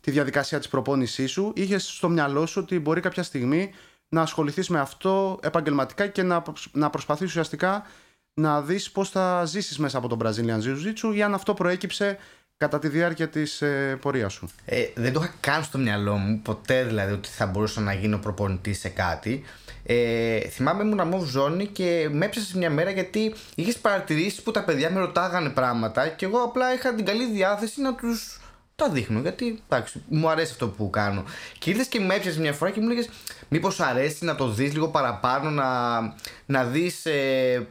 τη 0.00 0.10
διαδικασία 0.10 0.58
της 0.58 0.68
προπόνησής 0.68 1.30
σου, 1.30 1.52
είχες 1.54 1.86
στο 1.86 2.08
μυαλό 2.08 2.46
σου 2.46 2.60
ότι 2.62 2.78
μπορεί 2.78 3.00
κάποια 3.00 3.22
στιγμή 3.22 3.70
να 4.08 4.20
ασχοληθείς 4.20 4.68
με 4.68 4.80
αυτό 4.80 5.38
επαγγελματικά 5.42 6.06
και 6.06 6.22
να, 6.22 6.42
να 6.72 6.90
προσπαθείς 6.90 7.26
ουσιαστικά 7.26 7.86
να 8.34 8.62
δεις 8.62 8.90
πώς 8.90 9.10
θα 9.10 9.44
ζήσεις 9.44 9.78
μέσα 9.78 9.98
από 9.98 10.08
τον 10.08 10.18
Brazilian 10.22 10.60
Jiu-Jitsu 10.62 11.14
ή 11.14 11.22
αν 11.22 11.34
αυτό 11.34 11.54
προέκυψε 11.54 12.18
κατά 12.56 12.78
τη 12.78 12.88
διάρκεια 12.88 13.28
της 13.28 13.62
ε, 13.62 13.98
πορείας 14.00 14.32
σου. 14.32 14.48
Ε, 14.64 14.84
δεν 14.94 15.12
το 15.12 15.20
είχα 15.22 15.34
καν 15.40 15.64
στο 15.64 15.78
μυαλό 15.78 16.16
μου 16.16 16.40
ποτέ 16.42 16.84
δηλαδή 16.84 17.12
ότι 17.12 17.28
θα 17.28 17.46
μπορούσα 17.46 17.80
να 17.80 17.92
γίνω 17.92 18.18
προπονητής 18.18 18.78
σε 18.78 18.88
κάτι. 18.88 19.44
Ε, 19.88 20.38
θυμάμαι 20.38 20.82
ήμουν 20.82 21.00
αμόβ 21.00 21.28
ζώνη 21.28 21.66
και 21.66 22.08
με 22.12 22.24
έπιασε 22.24 22.58
μια 22.58 22.70
μέρα 22.70 22.90
γιατί 22.90 23.34
είχες 23.54 23.78
παρατηρήσεις 23.78 24.42
που 24.42 24.50
τα 24.50 24.64
παιδιά 24.64 24.90
με 24.90 25.00
ρωτάγανε 25.00 25.48
πράγματα 25.48 26.08
και 26.08 26.24
εγώ 26.24 26.38
απλά 26.38 26.74
είχα 26.74 26.94
την 26.94 27.04
καλή 27.04 27.30
διάθεση 27.30 27.80
να 27.80 27.94
τους 27.94 28.40
τα 28.76 28.88
δείχνω. 28.88 29.20
Γιατί 29.20 29.62
εντάξει, 29.68 30.02
μου 30.08 30.28
αρέσει 30.28 30.52
αυτό 30.52 30.68
που 30.68 30.90
κάνω. 30.90 31.24
Και 31.58 31.70
ήρθες 31.70 31.86
και 31.86 32.00
με 32.00 32.14
έπιασε 32.14 32.40
μια 32.40 32.52
φορά 32.52 32.70
και 32.70 32.80
μου 32.80 32.90
έλεγε 32.90 33.08
Μήπως 33.48 33.80
αρέσει 33.80 34.24
να 34.24 34.34
το 34.34 34.48
δεις 34.48 34.72
λίγο 34.72 34.88
παραπάνω, 34.88 35.50
να, 35.50 35.98
να 36.46 36.64
δεις. 36.64 37.06
Ε, 37.06 37.66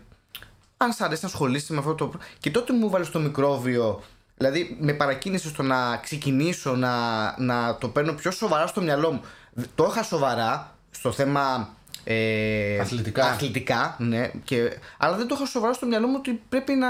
αν 0.77 0.91
σ' 0.91 1.01
αρέσει 1.01 1.19
να 1.23 1.27
ασχολείσαι 1.27 1.73
με 1.73 1.79
αυτό 1.79 1.95
το. 1.95 2.11
Και 2.39 2.51
τότε 2.51 2.73
μου 2.73 2.89
βάλει 2.89 3.07
το 3.07 3.19
μικρόβιο 3.19 4.03
Δηλαδή 4.37 4.77
με 4.79 4.93
παρακίνησες 4.93 5.51
στο 5.51 5.63
να 5.63 5.97
ξεκινήσω 5.97 6.75
να, 6.75 6.93
να 7.37 7.77
το 7.77 7.87
παίρνω 7.87 8.13
πιο 8.13 8.31
σοβαρά 8.31 8.67
στο 8.67 8.81
μυαλό 8.81 9.11
μου. 9.11 9.21
Το 9.75 9.87
είχα 9.89 10.03
σοβαρά 10.03 10.75
στο 10.91 11.11
θέμα 11.11 11.75
ε, 12.07 12.79
αθλητικά. 12.79 13.25
αθλητικά 13.25 13.95
ναι, 13.99 14.31
και, 14.43 14.77
αλλά 14.97 15.15
δεν 15.15 15.27
το 15.27 15.35
είχα 15.35 15.45
σοβαρά 15.45 15.73
στο 15.73 15.85
μυαλό 15.85 16.07
μου 16.07 16.15
ότι 16.17 16.41
πρέπει 16.49 16.73
να. 16.73 16.87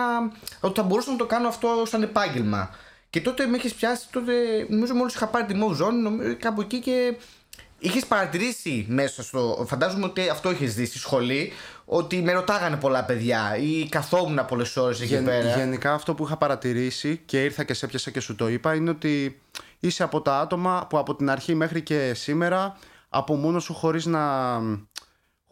ότι 0.60 0.79
θα 0.79 0.84
μπορούσα 0.84 1.12
να 1.12 1.17
το 1.17 1.25
κάνω 1.25 1.48
αυτό 1.48 1.84
σαν 1.86 2.01
επάγγελμα. 2.01 2.69
Και 3.10 3.22
τότε 3.22 3.45
με 3.45 3.57
έχεις 3.57 3.74
πιάσει, 3.74 4.07
τότε 4.12 4.34
νομίζω 4.69 4.93
μόλις 4.93 5.13
είχα 5.13 5.27
πάρει 5.27 5.45
τη 5.45 5.53
Move 5.57 5.84
Zone, 5.84 6.36
κάπου 6.39 6.62
εκεί 6.62 6.79
και 6.79 7.15
Είχες 7.79 8.05
παρατηρήσει 8.05 8.86
μέσα 8.89 9.24
στο. 9.24 9.65
Φαντάζομαι 9.67 10.05
ότι 10.05 10.29
αυτό 10.29 10.50
έχει 10.50 10.65
δει 10.65 10.86
στη 10.86 10.98
σχολή, 10.98 11.51
ότι 11.86 12.22
με 12.22 12.31
ρωτάγανε 12.31 12.75
πολλά 12.75 13.03
παιδιά 13.03 13.57
ή 13.57 13.88
καθόμουν 13.89 14.45
πολλές 14.45 14.77
ώρες 14.77 15.01
εκεί 15.01 15.13
Γεν, 15.13 15.25
πέρα. 15.25 15.55
Γενικά 15.55 15.93
αυτό 15.93 16.13
που 16.13 16.25
είχα 16.25 16.38
παρατηρήσει 16.38 17.22
και 17.25 17.43
ήρθα 17.43 17.63
και 17.63 17.74
σε 17.74 17.88
πιάσα 17.88 18.12
και 18.12 18.19
σου 18.19 18.36
το 18.36 18.48
είπα 18.48 18.75
είναι 18.75 18.89
ότι 18.89 19.41
είσαι 19.79 20.03
από 20.03 20.22
τα 20.22 20.39
άτομα 20.39 20.88
που 20.89 20.98
από 20.98 21.15
την 21.15 21.29
αρχή 21.29 21.55
μέχρι 21.55 21.81
και 21.81 22.13
σήμερα 22.13 22.77
από 23.10 23.36
μόνο 23.36 23.60
σου 23.60 23.74
χωρίς 23.74 24.05
να, 24.05 24.57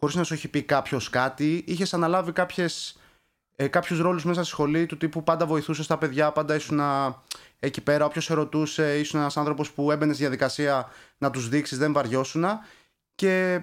χωρίς 0.04 0.18
να 0.18 0.24
σου 0.24 0.34
έχει 0.34 0.48
πει 0.48 0.62
κάποιος 0.62 1.10
κάτι 1.10 1.64
είχες 1.66 1.94
αναλάβει 1.94 2.32
κάποιες, 2.32 2.96
ε, 3.56 3.68
κάποιους 3.68 4.00
ρόλους 4.00 4.24
μέσα 4.24 4.40
στη 4.40 4.50
σχολή 4.50 4.86
του 4.86 4.96
τύπου 4.96 5.22
πάντα 5.22 5.46
βοηθούσες 5.46 5.86
τα 5.86 5.98
παιδιά, 5.98 6.32
πάντα 6.32 6.54
ήσουν 6.54 6.80
εκεί 7.58 7.80
πέρα 7.80 8.04
όποιος 8.04 8.24
σε 8.24 8.34
ρωτούσε 8.34 8.98
ήσουν 8.98 9.20
ένας 9.20 9.36
άνθρωπος 9.36 9.70
που 9.70 9.90
έμπαινες 9.90 10.14
στη 10.14 10.24
διαδικασία 10.24 10.88
να 11.18 11.30
τους 11.30 11.48
δείξεις 11.48 11.78
δεν 11.78 11.92
βαριώσουν 11.92 12.44
και 13.14 13.62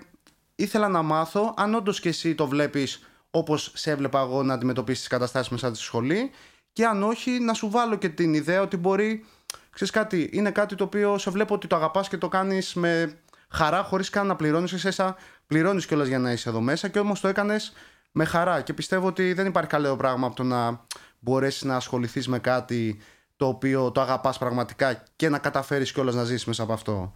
ήθελα 0.55 0.87
να 0.87 1.01
μάθω 1.01 1.53
αν 1.57 1.75
όντως 1.75 1.99
και 1.99 2.09
εσύ 2.09 2.35
το 2.35 2.47
βλέπεις 2.47 3.07
όπως 3.31 3.71
σε 3.75 3.91
έβλεπα 3.91 4.19
εγώ 4.19 4.43
να 4.43 4.53
αντιμετωπίσεις 4.53 4.99
τις 4.99 5.09
καταστάσεις 5.09 5.51
μέσα 5.51 5.67
στη 5.67 5.83
σχολή 5.83 6.31
και 6.73 6.85
αν 6.85 7.03
όχι 7.03 7.31
να 7.31 7.53
σου 7.53 7.69
βάλω 7.69 7.95
και 7.95 8.09
την 8.09 8.33
ιδέα 8.33 8.61
ότι 8.61 8.77
μπορεί 8.77 9.25
ξέρεις 9.69 9.93
κάτι, 9.93 10.29
είναι 10.33 10.51
κάτι 10.51 10.75
το 10.75 10.83
οποίο 10.83 11.17
σε 11.17 11.29
βλέπω 11.29 11.53
ότι 11.53 11.67
το 11.67 11.75
αγαπάς 11.75 12.09
και 12.09 12.17
το 12.17 12.27
κάνεις 12.27 12.73
με 12.73 13.19
χαρά 13.51 13.83
χωρίς 13.83 14.09
καν 14.09 14.27
να 14.27 14.35
πληρώνεις 14.35 14.73
εσένα 14.85 15.15
πληρώνεις 15.51 15.85
κιόλας 15.85 16.07
για 16.07 16.19
να 16.19 16.31
είσαι 16.31 16.49
εδώ 16.49 16.61
μέσα 16.61 16.87
και 16.87 16.99
όμως 16.99 17.19
το 17.19 17.27
έκανες 17.27 17.73
με 18.11 18.25
χαρά 18.25 18.61
και 18.61 18.73
πιστεύω 18.73 19.07
ότι 19.07 19.33
δεν 19.33 19.45
υπάρχει 19.45 19.69
καλό 19.69 19.95
πράγμα 19.95 20.27
από 20.27 20.35
το 20.35 20.43
να 20.43 20.85
μπορέσεις 21.19 21.63
να 21.63 21.75
ασχοληθείς 21.75 22.27
με 22.27 22.39
κάτι 22.39 22.99
το 23.35 23.47
οποίο 23.47 23.91
το 23.91 24.01
αγαπάς 24.01 24.37
πραγματικά 24.37 25.03
και 25.15 25.29
να 25.29 25.37
καταφέρεις 25.37 25.91
κιόλας 25.91 26.15
να 26.15 26.23
ζήσεις 26.23 26.45
μέσα 26.45 26.63
από 26.63 26.73
αυτό. 26.73 27.13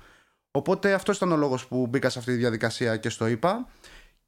Οπότε 0.51 0.93
αυτός 0.93 1.15
ήταν 1.15 1.31
ο 1.31 1.37
λόγος 1.37 1.67
που 1.67 1.87
μπήκα 1.87 2.09
σε 2.09 2.19
αυτή 2.19 2.31
τη 2.31 2.37
διαδικασία 2.37 2.97
και 2.97 3.09
στο 3.09 3.27
είπα 3.27 3.67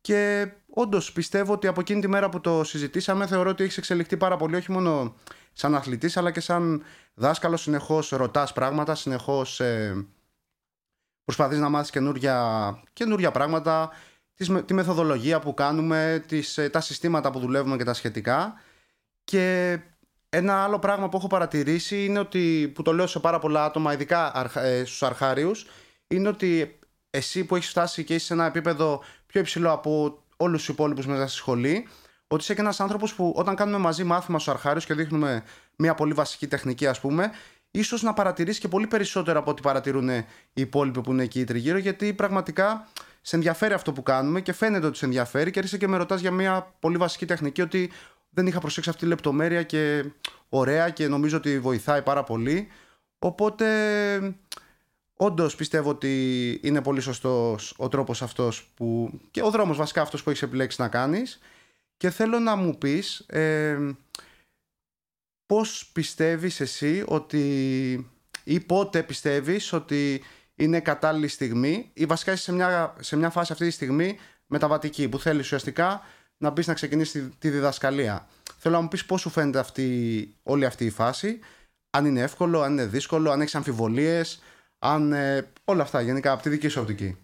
και 0.01 0.47
όντως 0.73 1.11
πιστεύω 1.11 1.53
ότι 1.53 1.67
από 1.67 1.79
εκείνη 1.79 2.01
τη 2.01 2.07
μέρα 2.07 2.29
που 2.29 2.41
το 2.41 2.63
συζητήσαμε 2.63 3.27
θεωρώ 3.27 3.49
ότι 3.49 3.63
έχεις 3.63 3.77
εξελιχθεί 3.77 4.17
πάρα 4.17 4.37
πολύ 4.37 4.55
όχι 4.55 4.71
μόνο 4.71 5.15
σαν 5.53 5.75
αθλητής 5.75 6.17
αλλά 6.17 6.31
και 6.31 6.39
σαν 6.39 6.83
δάσκαλος 7.13 7.61
συνεχώς 7.61 8.09
ρωτάς 8.09 8.53
πράγματα, 8.53 8.95
συνεχώς 8.95 9.59
ε, 9.59 10.05
προσπαθείς 11.27 11.59
να 11.59 11.69
μάθεις 11.69 11.89
καινούργια, 11.89 12.79
καινούργια 12.93 13.31
πράγματα 13.31 13.89
τη 14.65 14.73
μεθοδολογία 14.73 15.39
που 15.39 15.53
κάνουμε, 15.53 16.23
τις, 16.27 16.57
ε, 16.57 16.69
τα 16.69 16.81
συστήματα 16.81 17.31
που 17.31 17.39
δουλεύουμε 17.39 17.77
και 17.77 17.83
τα 17.83 17.93
σχετικά. 17.93 18.53
Και 19.23 19.77
ένα 20.29 20.63
άλλο 20.63 20.79
πράγμα 20.79 21.09
που 21.09 21.17
έχω 21.17 21.27
παρατηρήσει 21.27 22.05
είναι 22.05 22.19
ότι, 22.19 22.71
που 22.75 22.81
το 22.81 22.93
λέω 22.93 23.07
σε 23.07 23.19
πάρα 23.19 23.39
πολλά 23.39 23.63
άτομα, 23.63 23.93
ειδικά 23.93 24.51
ε, 24.55 24.85
στους 24.85 25.03
αρχάριους, 25.03 25.67
είναι 26.07 26.27
ότι 26.27 26.79
εσύ 27.09 27.45
που 27.45 27.55
έχεις 27.55 27.69
φτάσει 27.69 28.03
και 28.03 28.13
είσαι 28.13 28.25
σε 28.25 28.33
ένα 28.33 28.45
επίπεδο 28.45 29.03
πιο 29.25 29.39
υψηλό 29.39 29.71
από 29.71 30.23
όλους 30.37 30.59
τους 30.59 30.69
υπόλοιπους 30.69 31.05
μέσα 31.05 31.27
στη 31.27 31.37
σχολή, 31.37 31.87
ότι 32.27 32.41
είσαι 32.41 32.53
και 32.53 32.61
ένας 32.61 32.79
άνθρωπος 32.79 33.13
που 33.13 33.33
όταν 33.35 33.55
κάνουμε 33.55 33.77
μαζί 33.77 34.03
μάθημα 34.03 34.39
στους 34.39 34.53
αρχάριους 34.53 34.85
και 34.85 34.93
δείχνουμε 34.93 35.43
μια 35.75 35.93
πολύ 35.93 36.13
βασική 36.13 36.47
τεχνική, 36.47 36.87
ας 36.87 36.99
πούμε, 36.99 37.31
ίσως 37.79 38.01
να 38.01 38.13
παρατηρήσει 38.13 38.59
και 38.59 38.67
πολύ 38.67 38.87
περισσότερο 38.87 39.39
από 39.39 39.51
ό,τι 39.51 39.61
παρατηρούν 39.61 40.09
οι 40.09 40.25
υπόλοιποι 40.53 41.01
που 41.01 41.11
είναι 41.11 41.23
εκεί 41.23 41.43
τριγύρω, 41.43 41.77
γιατί 41.77 42.13
πραγματικά 42.13 42.87
σε 43.21 43.35
ενδιαφέρει 43.35 43.73
αυτό 43.73 43.93
που 43.93 44.03
κάνουμε 44.03 44.41
και 44.41 44.53
φαίνεται 44.53 44.85
ότι 44.85 44.97
σε 44.97 45.05
ενδιαφέρει 45.05 45.51
και 45.51 45.59
έρχεσαι 45.59 45.77
και 45.77 45.87
με 45.87 45.97
ρωτάς 45.97 46.21
για 46.21 46.31
μια 46.31 46.73
πολύ 46.79 46.97
βασική 46.97 47.25
τεχνική 47.25 47.61
ότι 47.61 47.91
δεν 48.29 48.47
είχα 48.47 48.59
προσέξει 48.59 48.89
αυτή 48.89 49.01
τη 49.01 49.07
λεπτομέρεια 49.07 49.63
και 49.63 50.03
ωραία 50.49 50.89
και 50.89 51.07
νομίζω 51.07 51.37
ότι 51.37 51.59
βοηθάει 51.59 52.01
πάρα 52.01 52.23
πολύ. 52.23 52.67
Οπότε 53.19 53.65
Όντως 55.17 55.55
πιστεύω 55.55 55.89
ότι 55.89 56.59
είναι 56.63 56.81
πολύ 56.81 57.01
σωστός 57.01 57.73
ο 57.77 57.87
τρόπος 57.87 58.21
αυτός 58.21 58.69
που. 58.75 59.11
και 59.31 59.41
ο 59.43 59.49
δρόμος 59.49 59.77
βασικά 59.77 60.01
αυτός 60.01 60.23
που 60.23 60.29
έχεις 60.29 60.41
επιλέξει 60.41 60.81
να 60.81 60.87
κάνεις. 60.87 61.39
Και 61.97 62.09
θέλω 62.09 62.39
να 62.39 62.55
μου 62.55 62.77
πεις 62.77 63.19
ε, 63.19 63.77
πώς 65.47 65.89
πιστεύεις 65.93 66.59
εσύ 66.59 67.03
ότι. 67.07 68.09
ή 68.43 68.59
πότε 68.59 69.03
πιστεύεις 69.03 69.73
ότι 69.73 70.23
είναι 70.55 70.79
κατάλληλη 70.79 71.27
στιγμή, 71.27 71.89
ή 71.93 72.05
βασικά 72.05 72.31
είσαι 72.31 72.43
σε 72.43 72.53
μια, 72.53 72.95
σε 72.99 73.15
μια 73.15 73.29
φάση 73.29 73.51
αυτή 73.51 73.65
τη 73.65 73.71
στιγμή 73.71 74.17
μεταβατική, 74.47 75.09
που 75.09 75.19
θέλεις 75.19 75.45
ουσιαστικά 75.45 76.01
να 76.37 76.49
μπεις 76.49 76.67
να 76.67 76.73
ξεκινήσεις 76.73 77.29
τη, 77.39 77.49
διδασκαλία. 77.49 78.27
Θέλω 78.57 78.75
να 78.75 78.81
μου 78.81 78.87
πεις 78.87 79.05
πώς 79.05 79.21
σου 79.21 79.29
φαίνεται 79.29 79.59
αυτή, 79.59 80.35
όλη 80.43 80.65
αυτή 80.65 80.85
η 80.85 80.89
φάση, 80.89 81.39
αν 81.89 82.05
είναι 82.05 82.21
εύκολο, 82.21 82.61
αν 82.61 82.71
είναι 82.71 82.85
δύσκολο, 82.85 83.31
αν 83.31 83.41
έχεις 83.41 83.55
αμφιβολίες, 83.55 84.41
αν 84.79 85.13
ε, 85.13 85.47
όλα 85.63 85.83
αυτά 85.83 86.01
γενικά 86.01 86.31
από 86.31 86.41
τη 86.41 86.49
δική 86.49 86.67
σου 86.67 86.81
οπτική. 86.81 87.17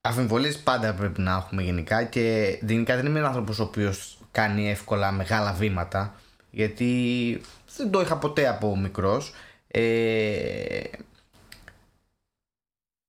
Αμφιβολίες 0.00 0.58
πάντα 0.58 0.94
πρέπει 0.94 1.20
να 1.20 1.32
έχουμε 1.32 1.62
γενικά 1.62 2.04
και 2.04 2.58
γενικά 2.62 2.96
δεν 2.96 3.06
είμαι 3.06 3.18
ένας 3.18 3.28
άνθρωπος 3.28 3.58
ο 3.58 3.62
οποίος 3.62 4.18
κάνει 4.30 4.70
εύκολα 4.70 5.12
μεγάλα 5.12 5.52
βήματα 5.52 6.14
γιατί 6.50 7.40
δεν 7.76 7.90
το 7.90 8.00
είχα 8.00 8.16
ποτέ 8.16 8.48
από 8.48 8.76
μικρός. 8.76 9.34
Ε, 9.68 10.80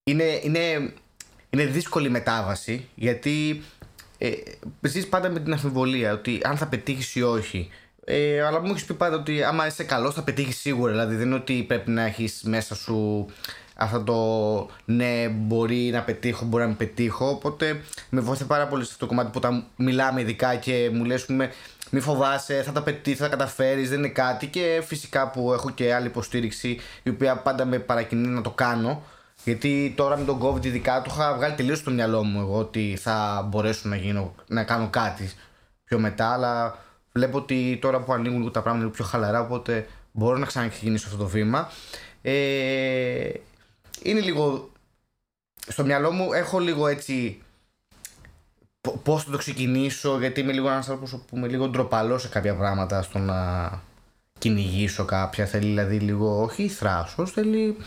είναι, 0.03 0.39
είναι, 0.43 0.93
είναι 1.50 1.65
δύσκολη 1.65 2.10
μετάβαση 2.10 2.89
γιατί 2.95 3.63
ε, 4.17 4.31
ζεις 4.81 5.07
πάντα 5.07 5.29
με 5.29 5.39
την 5.39 5.53
αμφιβολία 5.53 6.13
ότι 6.13 6.39
αν 6.43 6.57
θα 6.57 6.67
πετύχεις 6.67 7.15
ή 7.15 7.22
όχι. 7.22 7.69
Ε, 8.05 8.41
αλλά 8.41 8.62
μου 8.62 8.72
έχεις 8.72 8.86
πει 8.86 8.93
πάντα 8.93 9.15
ότι 9.15 9.43
άμα 9.43 9.67
είσαι 9.67 9.84
καλός 9.84 10.13
θα 10.13 10.24
πετύχεις 10.24 10.57
σίγουρα. 10.57 10.91
Δηλαδή 10.91 11.15
δεν 11.15 11.25
είναι 11.25 11.36
ότι 11.36 11.63
πρέπει 11.63 11.91
να 11.91 12.01
έχεις 12.01 12.41
μέσα 12.43 12.75
σου 12.75 13.25
αυτό 13.75 14.03
το 14.03 14.74
ναι, 14.86 15.27
μπορεί 15.29 15.89
να 15.93 16.01
πετύχω, 16.01 16.45
μπορεί 16.45 16.63
να 16.63 16.69
μην 16.69 16.77
πετύχω. 16.77 17.29
Οπότε 17.29 17.81
με 18.10 18.22
βοηθάει 18.22 18.48
πάρα 18.48 18.67
πολύ 18.67 18.84
σε 18.84 18.89
αυτό 18.91 19.05
το 19.05 19.12
κομμάτι 19.12 19.31
που 19.31 19.38
όταν 19.43 19.65
μιλάμε 19.75 20.22
ειδικά 20.22 20.55
και 20.55 20.89
μου 20.93 21.03
λες 21.03 21.25
πούμε, 21.25 21.51
μη 21.89 22.00
φοβάσαι, 22.00 22.63
θα 22.63 22.72
τα 22.72 22.82
πετύχει, 22.82 23.15
θα 23.15 23.24
τα 23.24 23.30
καταφέρεις, 23.30 23.89
δεν 23.89 24.00
είναι 24.00 24.08
κάτι. 24.08 24.48
Και 24.48 24.84
φυσικά 24.86 25.30
που 25.30 25.54
έχω 25.54 25.70
και 25.70 25.94
άλλη 25.94 26.08
υποστήριξη 26.08 26.80
η 27.04 27.10
οποία 27.10 27.38
πάντα 27.38 27.65
με 27.65 27.80
παρακινεί 27.80 28.27
να 28.27 28.42
το 28.42 28.50
κάνω. 28.50 29.04
Γιατί 29.44 29.94
τώρα 29.98 30.18
με 30.18 30.25
τον 30.25 30.42
COVID 30.42 30.65
ειδικά 30.65 31.01
το 31.01 31.12
είχα 31.13 31.34
βγάλει 31.34 31.56
τελείως 31.56 31.77
στο 31.77 31.92
μυαλό 31.92 32.24
μου 32.24 32.39
εγώ 32.39 32.58
ότι 32.58 32.98
θα 33.01 33.48
μπορέσω 33.50 33.89
να, 33.89 33.96
γίνω, 33.96 34.36
να 34.48 34.63
κάνω 34.63 34.89
κάτι 34.89 35.32
πιο 35.84 36.00
μετά. 36.00 36.34
Αλλά 36.34 36.77
βλέπω 37.12 37.38
ότι 37.38 37.77
τώρα 37.82 38.00
που 38.00 38.13
ανοίγουν 38.13 38.51
τα 38.51 38.62
πράγματα 38.62 38.86
είναι 38.86 38.94
πιο 38.94 39.06
χαλαρά, 39.06 39.42
οπότε 39.42 39.88
μπορώ 40.12 40.38
να 40.38 40.46
ξαναξεκινήσω 40.46 41.06
αυτό 41.08 41.18
το 41.18 41.27
βήμα. 41.27 41.72
Ε, 42.22 43.30
είναι 44.01 44.20
λίγο. 44.20 44.72
Στο 45.68 45.84
μυαλό 45.84 46.12
μου 46.12 46.34
έχω 46.34 46.60
λίγο 46.60 46.88
έτσι. 46.88 47.42
Πώς 49.04 49.24
θα 49.24 49.32
το 49.32 49.38
ξεκινήσω, 49.38 50.18
γιατί 50.20 50.39
είμαι 50.39 50.51
λίγο 50.51 50.70
ένας 50.70 50.89
άνθρωπος 50.89 51.20
που 51.27 51.38
είμαι 51.38 51.48
λίγο 51.48 51.68
ντροπαλός 51.68 52.22
σε 52.22 52.27
κάποια 52.27 52.56
πράγματα 52.56 53.01
στο 53.01 53.20
να 53.20 53.70
κυνηγήσω 54.38 55.06
κάποια. 55.06 55.46
Θέλει 55.46 55.65
δηλαδή 55.65 55.98
λίγο, 55.98 56.42
όχι 56.42 56.68
θράσος, 56.68 57.32
θέλει 57.32 57.77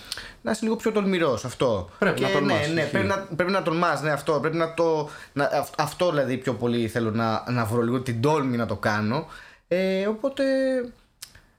να 0.42 0.50
είσαι 0.50 0.60
λίγο 0.62 0.76
πιο 0.76 0.92
τολμηρός. 0.92 1.44
Αυτό. 1.44 1.90
Πρέπει 1.98 2.20
να 2.20 2.28
τολμάς. 2.28 2.68
Ναι, 2.68 2.72
ναι, 2.74 2.82
πρέπει 2.82 3.06
να, 3.06 3.16
πρέπει 3.36 3.50
να 3.50 3.62
τολμάς, 3.62 4.02
ναι, 4.02 4.10
αυτό. 4.10 4.32
Πρέπει 4.32 4.56
να 4.56 4.74
το. 4.74 5.08
Να, 5.32 5.50
αυτό 5.78 6.10
δηλαδή 6.10 6.36
πιο 6.36 6.54
πολύ 6.54 6.88
θέλω 6.88 7.10
να, 7.10 7.44
να 7.50 7.64
βρω 7.64 7.82
λίγο 7.82 8.00
την 8.00 8.20
τόλμη 8.20 8.56
να 8.56 8.66
το 8.66 8.76
κάνω. 8.76 9.26
Ε, 9.68 10.06
οπότε 10.06 10.44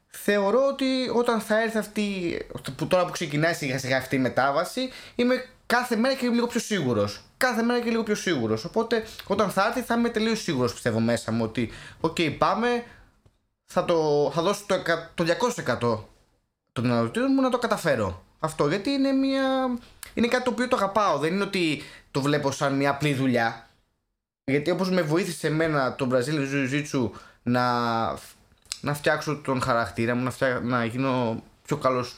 θεωρώ 0.09 0.59
ότι 0.71 0.85
όταν 1.15 1.39
θα 1.39 1.61
έρθει 1.61 1.77
αυτή, 1.77 2.37
που 2.75 2.87
τώρα 2.87 3.05
που 3.05 3.11
ξεκινάει 3.11 3.53
σιγά 3.53 3.79
σιγά 3.79 3.97
αυτή 3.97 4.15
η 4.15 4.19
μετάβαση, 4.19 4.89
είμαι 5.15 5.45
κάθε 5.69 5.95
μέρα 5.95 6.13
και 6.13 6.27
λίγο 6.27 6.47
πιο 6.47 6.59
σίγουρος. 6.59 7.21
Κάθε 7.37 7.61
μέρα 7.61 7.79
και 7.79 7.89
λίγο 7.89 8.03
πιο 8.03 8.15
σίγουρος. 8.15 8.65
Οπότε 8.65 9.03
όταν 9.27 9.49
θα 9.49 9.65
έρθει 9.65 9.81
θα 9.81 9.95
είμαι 9.95 10.09
τελείως 10.09 10.41
σίγουρος 10.41 10.73
πιστεύω 10.73 10.99
μέσα 10.99 11.31
μου 11.31 11.43
ότι, 11.43 11.69
οκ, 11.99 12.17
πάμε, 12.37 12.83
θα, 13.65 13.85
το, 13.85 14.31
θα 14.33 14.41
δώσω 14.41 14.63
το, 14.65 14.75
το 15.15 15.25
200% 15.65 15.79
των 16.71 16.83
δυνατοτήτων 16.83 17.31
μου 17.33 17.41
να 17.41 17.49
το 17.49 17.57
καταφέρω. 17.57 18.23
Αυτό 18.39 18.67
γιατί 18.67 18.89
είναι 18.89 19.11
μια. 19.11 19.77
Είναι 20.13 20.27
κάτι 20.27 20.43
το 20.43 20.49
οποίο 20.49 20.67
το 20.67 20.75
αγαπάω. 20.75 21.17
Δεν 21.17 21.33
είναι 21.33 21.43
ότι 21.43 21.81
το 22.11 22.21
βλέπω 22.21 22.51
σαν 22.51 22.75
μια 22.75 22.89
απλή 22.89 23.13
δουλειά. 23.13 23.69
Γιατί 24.43 24.71
όπως 24.71 24.89
με 24.89 25.01
βοήθησε 25.01 25.47
εμένα 25.47 25.95
το 25.95 26.07
Brazilian 26.11 26.47
Jiu-Jitsu 26.53 27.09
να 27.43 27.63
να 28.81 28.93
φτιάξω 28.93 29.35
τον 29.35 29.61
χαρακτήρα 29.61 30.15
μου, 30.15 30.23
να, 30.23 30.31
φτιά... 30.31 30.59
να 30.63 30.85
γίνω 30.85 31.43
πιο 31.65 31.77
καλός 31.77 32.15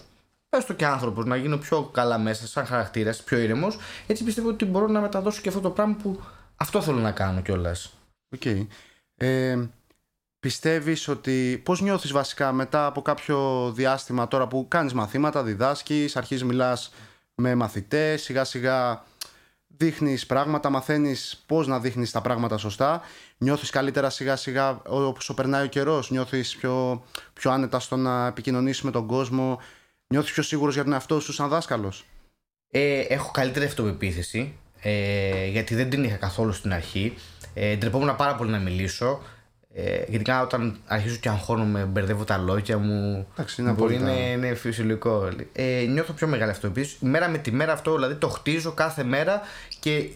έστω 0.58 0.74
και 0.74 0.86
άνθρωπος, 0.86 1.26
να 1.26 1.36
γίνω 1.36 1.58
πιο 1.58 1.84
καλά 1.84 2.18
μέσα, 2.18 2.48
σαν 2.48 2.66
χαρακτήρας, 2.66 3.24
πιο 3.24 3.38
ήρεμος. 3.38 3.78
Έτσι 4.08 4.24
πιστεύω 4.24 4.50
ότι 4.50 4.66
μπορώ 4.66 4.88
να 4.88 5.02
μεταδώσω 5.02 5.42
και 5.42 5.50
αυτό 5.50 5.62
το 5.62 5.70
πράγμα 5.70 5.96
που 6.04 6.20
αυτό 6.56 6.82
θέλω 6.82 7.00
να 7.00 7.12
κάνω 7.12 7.42
κιόλας. 7.42 7.94
OK. 8.36 8.42
Okay. 8.46 8.68
Ε, 9.16 9.60
πιστεύεις 10.40 11.08
ότι 11.08 11.62
πώς 11.66 11.82
νιώθεις 11.82 12.12
βασικά 12.12 12.52
μετά 12.52 12.86
από 12.86 13.02
κάποιο 13.02 13.72
διάστημα 13.76 14.28
τώρα 14.28 14.48
που 14.48 14.66
κάνεις 14.68 14.94
μαθήματα, 14.94 15.44
διδάσκεις, 15.44 16.16
αρχίζεις 16.16 16.44
μιλάς 16.44 16.94
με 17.36 17.56
μαθητές, 17.56 18.22
σιγά 18.22 18.44
σιγά 18.44 19.04
δείχνεις 19.68 20.26
πράγματα, 20.26 20.70
μαθαίνεις 20.70 21.44
πώς 21.46 21.68
να 21.68 21.80
δείχνεις 21.80 22.12
τα 22.12 22.22
πράγματα 22.22 22.58
σωστά. 22.58 23.02
Νιώθεις 23.38 23.70
καλύτερα 23.70 24.10
σιγά 24.10 24.36
σιγά 24.36 24.82
όσο 24.88 25.34
περνάει 25.34 25.64
ο 25.64 25.68
καιρός. 25.68 26.12
Νιώθεις 26.12 26.56
πιο, 26.56 27.04
πιο 27.34 27.52
άνετα 27.52 27.80
στο 27.80 27.96
να 27.96 28.28
επικοινωνήσεις 28.28 28.82
με 28.82 28.92
τον 28.92 29.08
κόσμο. 29.08 29.60
Νιώθεις 30.12 30.32
πιο 30.32 30.44
σίγουρος 30.44 30.74
για 30.74 30.84
τον 30.84 30.94
εαυτό 30.94 31.20
σου 31.20 31.34
σαν 31.34 31.50
δάσκαλος; 31.50 32.06
Ε, 32.72 33.00
έχω 33.00 33.32
καλύτερη 33.32 33.66
αυτοπεποίθηση. 33.66 34.54
ε, 34.82 35.46
γιατί 35.48 35.76
δεν 35.76 35.90
την 35.90 36.04
είχα 36.04 36.16
καθόλου 36.16 36.52
στην 36.54 36.74
αρχή. 36.74 37.14
Ε, 37.54 37.76
ντρεπόμουν 37.76 38.16
πάρα 38.16 38.36
πολύ 38.36 38.52
να 38.52 38.58
μιλήσω. 38.60 39.22
Ε, 39.74 40.04
γιατί 40.08 40.32
όταν 40.32 40.78
αρχίζω 40.86 41.16
και 41.16 41.30
αγχώνομαι, 41.30 41.84
μπερδεύω 41.84 42.24
τα 42.24 42.38
λόγια 42.38 42.78
μου. 42.78 43.28
Εντάξει, 43.34 43.62
είναι 43.62 43.72
μπορεί 43.72 43.96
απόλυτα. 43.96 44.20
να 44.20 44.32
είναι 44.32 44.54
φυσιολογικό. 44.56 45.30
Ε, 45.54 45.86
νιώθω 45.90 46.14
πιο 46.14 46.28
μεγάλη 46.28 46.52
αυτοποίηση. 46.52 46.96
Μέρα 47.00 47.30
με 47.30 47.38
τη 47.38 47.52
μέρα 47.52 47.74
αυτό, 47.74 47.94
δηλαδή 47.96 48.16
το 48.16 48.28
χτίζω 48.30 48.72
κάθε 48.72 49.04
μέρα 49.04 49.42
και 49.80 50.10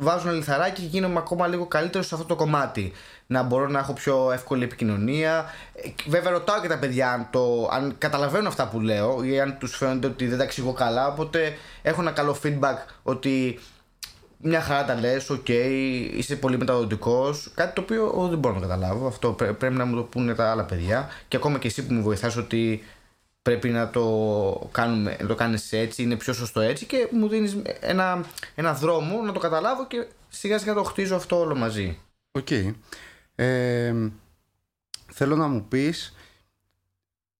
βάζω 0.00 0.28
ένα 0.28 0.36
λιθαράκι 0.36 0.80
και 0.80 0.86
γίνομαι 0.86 1.18
ακόμα 1.18 1.46
λίγο 1.46 1.66
καλύτερος 1.66 2.06
σε 2.06 2.14
αυτό 2.14 2.26
το 2.26 2.36
κομμάτι. 2.36 2.92
Να 3.26 3.42
μπορώ 3.42 3.68
να 3.68 3.78
έχω 3.78 3.92
πιο 3.92 4.32
εύκολη 4.32 4.64
επικοινωνία. 4.64 5.44
Ε, 5.74 5.88
Βέβαια, 6.08 6.30
ρωτάω 6.32 6.60
και 6.60 6.68
τα 6.68 6.78
παιδιά 6.78 7.12
αν, 7.12 7.26
το, 7.30 7.68
αν 7.72 7.94
καταλαβαίνουν 7.98 8.46
αυτά 8.46 8.68
που 8.68 8.80
λέω 8.80 9.22
ή 9.24 9.40
αν 9.40 9.56
τους 9.58 9.76
φαίνονται 9.76 10.06
ότι 10.06 10.26
δεν 10.26 10.38
τα 10.38 10.44
εξηγώ 10.44 10.72
καλά. 10.72 11.06
Οπότε 11.06 11.56
έχω 11.82 12.00
ένα 12.00 12.10
καλό 12.10 12.36
feedback 12.44 12.76
ότι 13.02 13.58
μια 14.42 14.60
χαρά 14.60 14.84
τα 14.84 14.94
λες, 14.94 15.30
οκ, 15.30 15.48
είσαι 15.48 16.36
πολύ 16.36 16.58
μεταδοτικός. 16.58 17.50
Κάτι 17.54 17.74
το 17.74 17.80
οποίο 17.80 18.04
εγώ 18.04 18.28
δεν 18.28 18.38
μπορώ 18.38 18.54
να 18.54 18.60
καταλάβω. 18.60 19.06
Αυτό 19.06 19.32
πρέ- 19.32 19.52
πρέπει 19.52 19.74
να 19.74 19.84
μου 19.84 19.96
το 19.96 20.02
πούνε 20.02 20.34
τα 20.34 20.50
άλλα 20.50 20.64
παιδιά. 20.64 21.08
Και 21.28 21.36
ακόμα 21.36 21.58
και 21.58 21.66
εσύ 21.66 21.86
που 21.86 21.92
μου 21.94 22.02
βοηθάς 22.02 22.36
ότι 22.36 22.84
πρέπει 23.42 23.68
να 23.68 23.90
το, 23.90 24.68
κάνουμε, 24.72 25.16
να 25.20 25.26
το 25.26 25.34
κάνεις 25.34 25.72
έτσι, 25.72 26.02
είναι 26.02 26.16
πιο 26.16 26.32
σωστό 26.32 26.60
έτσι 26.60 26.86
και 26.86 27.08
μου 27.10 27.28
δίνεις 27.28 27.56
ένα, 27.80 28.24
ένα 28.54 28.74
δρόμο 28.74 29.22
να 29.22 29.32
το 29.32 29.38
καταλάβω 29.38 29.86
και 29.86 30.06
σιγά 30.28 30.58
σιγά 30.58 30.74
το 30.74 30.82
χτίζω 30.82 31.16
αυτό 31.16 31.38
όλο 31.38 31.56
μαζί. 31.56 31.98
Οκ. 32.30 32.48
Ε, 33.34 33.94
θέλω 35.12 35.36
να 35.36 35.46
μου 35.46 35.64
πεις 35.68 36.14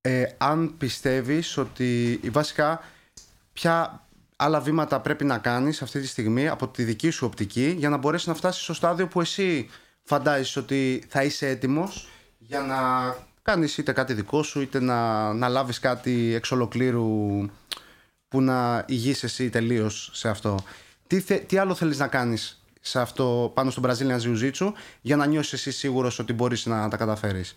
ε, 0.01 0.25
αν 0.39 0.75
πιστεύεις 0.79 1.57
ότι 1.57 2.21
βασικά 2.31 2.81
ποια 3.53 4.05
άλλα 4.37 4.61
βήματα 4.61 5.01
πρέπει 5.01 5.25
να 5.25 5.39
κάνεις 5.39 5.83
αυτή 5.83 6.01
τη 6.01 6.07
στιγμή 6.07 6.49
από 6.49 6.69
τη 6.69 6.85
δική 6.85 7.11
σου 7.11 7.27
οπτική 7.27 7.75
για 7.79 7.89
να 7.89 7.97
μπορέσεις 7.97 8.27
να 8.27 8.35
φτάσεις 8.35 8.63
στο 8.63 8.75
στάδιο 8.75 9.09
που 9.09 9.21
εσύ 9.21 9.69
φαντάζεσαι 10.03 10.59
ότι 10.59 11.05
θα 11.09 11.23
είσαι 11.23 11.49
έτοιμος 11.49 12.09
για 12.39 12.61
να 12.61 12.79
κάνεις 13.43 13.79
είτε 13.79 13.93
κάτι 13.93 14.13
δικό 14.13 14.43
σου 14.43 14.61
είτε 14.61 14.81
να, 14.81 15.33
να 15.33 15.49
λάβεις 15.49 15.79
κάτι 15.79 16.35
εξ 16.35 16.51
ολοκλήρου 16.51 17.07
που 18.29 18.41
να 18.43 18.85
ηγείς 18.89 19.23
εσύ 19.23 19.51
τελείως 19.51 20.11
σε 20.13 20.29
αυτό. 20.29 20.59
Τι, 21.07 21.21
θε- 21.21 21.47
τι 21.47 21.57
άλλο 21.59 21.75
θέλεις 21.75 21.99
να 21.99 22.07
κάνεις 22.07 22.63
σε 22.81 23.01
αυτό, 23.01 23.51
πάνω 23.55 23.71
στο 23.71 23.83
Brazilian 23.85 24.21
Jiu-Jitsu 24.23 24.73
για 25.01 25.17
να 25.17 25.27
νιώσεις 25.27 25.53
εσύ 25.53 25.71
σίγουρος 25.71 26.19
ότι 26.19 26.33
μπορείς 26.33 26.67
να 26.67 26.89
τα 26.89 26.97
καταφέρεις; 26.97 27.55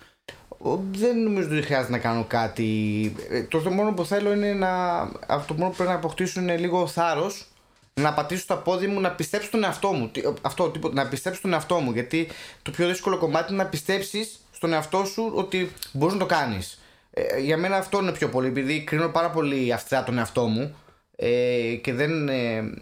Ο- 0.57 0.79
Δεν 0.91 1.23
νομίζω 1.23 1.47
ότι 1.47 1.61
χρειάζεται 1.61 1.91
να 1.91 1.97
κάνω 1.97 2.25
κάτι. 2.27 3.15
Ε, 3.29 3.43
Το, 3.43 3.59
το 3.59 3.69
μόνο 3.71 3.93
που 3.93 4.05
θέλω 4.05 4.33
είναι 4.33 4.53
να. 4.53 4.99
Αυτό 5.27 5.45
το 5.47 5.53
μόνο 5.53 5.69
που 5.69 5.75
πρέπει 5.75 5.89
να 5.91 5.95
αποκτήσω 5.95 6.39
είναι 6.41 6.57
λίγο 6.57 6.87
θάρρος. 6.87 7.47
Να 7.93 8.13
πατήσω 8.13 8.45
τα 8.47 8.57
πόδια 8.57 8.89
μου, 8.89 8.99
να 8.99 9.11
πιστέψω 9.11 9.47
στον 9.47 9.63
εαυτό 9.63 9.91
μου. 9.91 10.09
Τι- 10.09 10.21
Αυτό, 10.41 10.69
τίποτα, 10.69 10.93
να 11.03 11.07
πιστέψω 11.09 11.39
στον 11.39 11.53
εαυτό 11.53 11.79
μου. 11.79 11.91
Γιατί 11.91 12.27
το 12.61 12.71
πιο 12.71 12.87
δύσκολο 12.87 13.17
κομμάτι 13.17 13.53
είναι 13.53 13.63
να 13.63 13.69
πιστέψεις 13.69 14.42
στον 14.63 14.75
εαυτό 14.75 15.05
σου 15.05 15.31
ότι 15.35 15.71
μπορείς 15.91 16.13
να 16.13 16.19
το 16.19 16.25
κάνεις. 16.25 16.79
Ε, 17.11 17.39
για 17.39 17.57
μένα 17.57 17.77
αυτό 17.77 17.99
είναι 17.99 18.11
πιο 18.11 18.29
πολύ, 18.29 18.47
επειδή 18.47 18.83
κρίνω 18.83 19.07
πάρα 19.07 19.29
πολύ 19.29 19.73
αυστηρά 19.73 20.03
τον 20.03 20.17
εαυτό 20.17 20.45
μου 20.47 20.75
ε, 21.15 21.75
και 21.81 21.93
δεν. 21.93 22.29
Ε, 22.29 22.73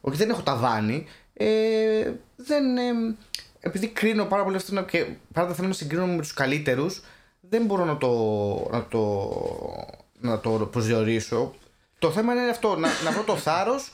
όχι, 0.00 0.16
δεν 0.16 0.30
έχω 0.30 0.42
ταβάνι. 0.42 1.06
Ε, 1.34 2.12
δεν, 2.36 2.76
ε, 2.76 3.16
επειδή 3.60 3.86
κρίνω 3.88 4.24
πάρα 4.24 4.44
πολύ 4.44 4.56
αυτό 4.56 4.82
και 4.82 5.06
πάντα 5.32 5.54
θέλω 5.54 5.68
να 5.68 5.74
συγκρίνω 5.74 6.06
με 6.06 6.16
τους 6.16 6.32
καλύτερους, 6.32 7.02
δεν 7.40 7.64
μπορώ 7.64 7.84
να 7.84 7.96
το, 7.96 8.08
να 8.70 8.86
το, 8.88 9.30
να 10.20 10.40
το 10.40 10.50
προσδιορίσω. 10.50 11.54
Το 11.98 12.10
θέμα 12.10 12.32
είναι 12.32 12.50
αυτό, 12.50 12.76
να, 12.76 12.88
να 13.04 13.10
βρω 13.10 13.22
το 13.22 13.36
θάρρος, 13.36 13.92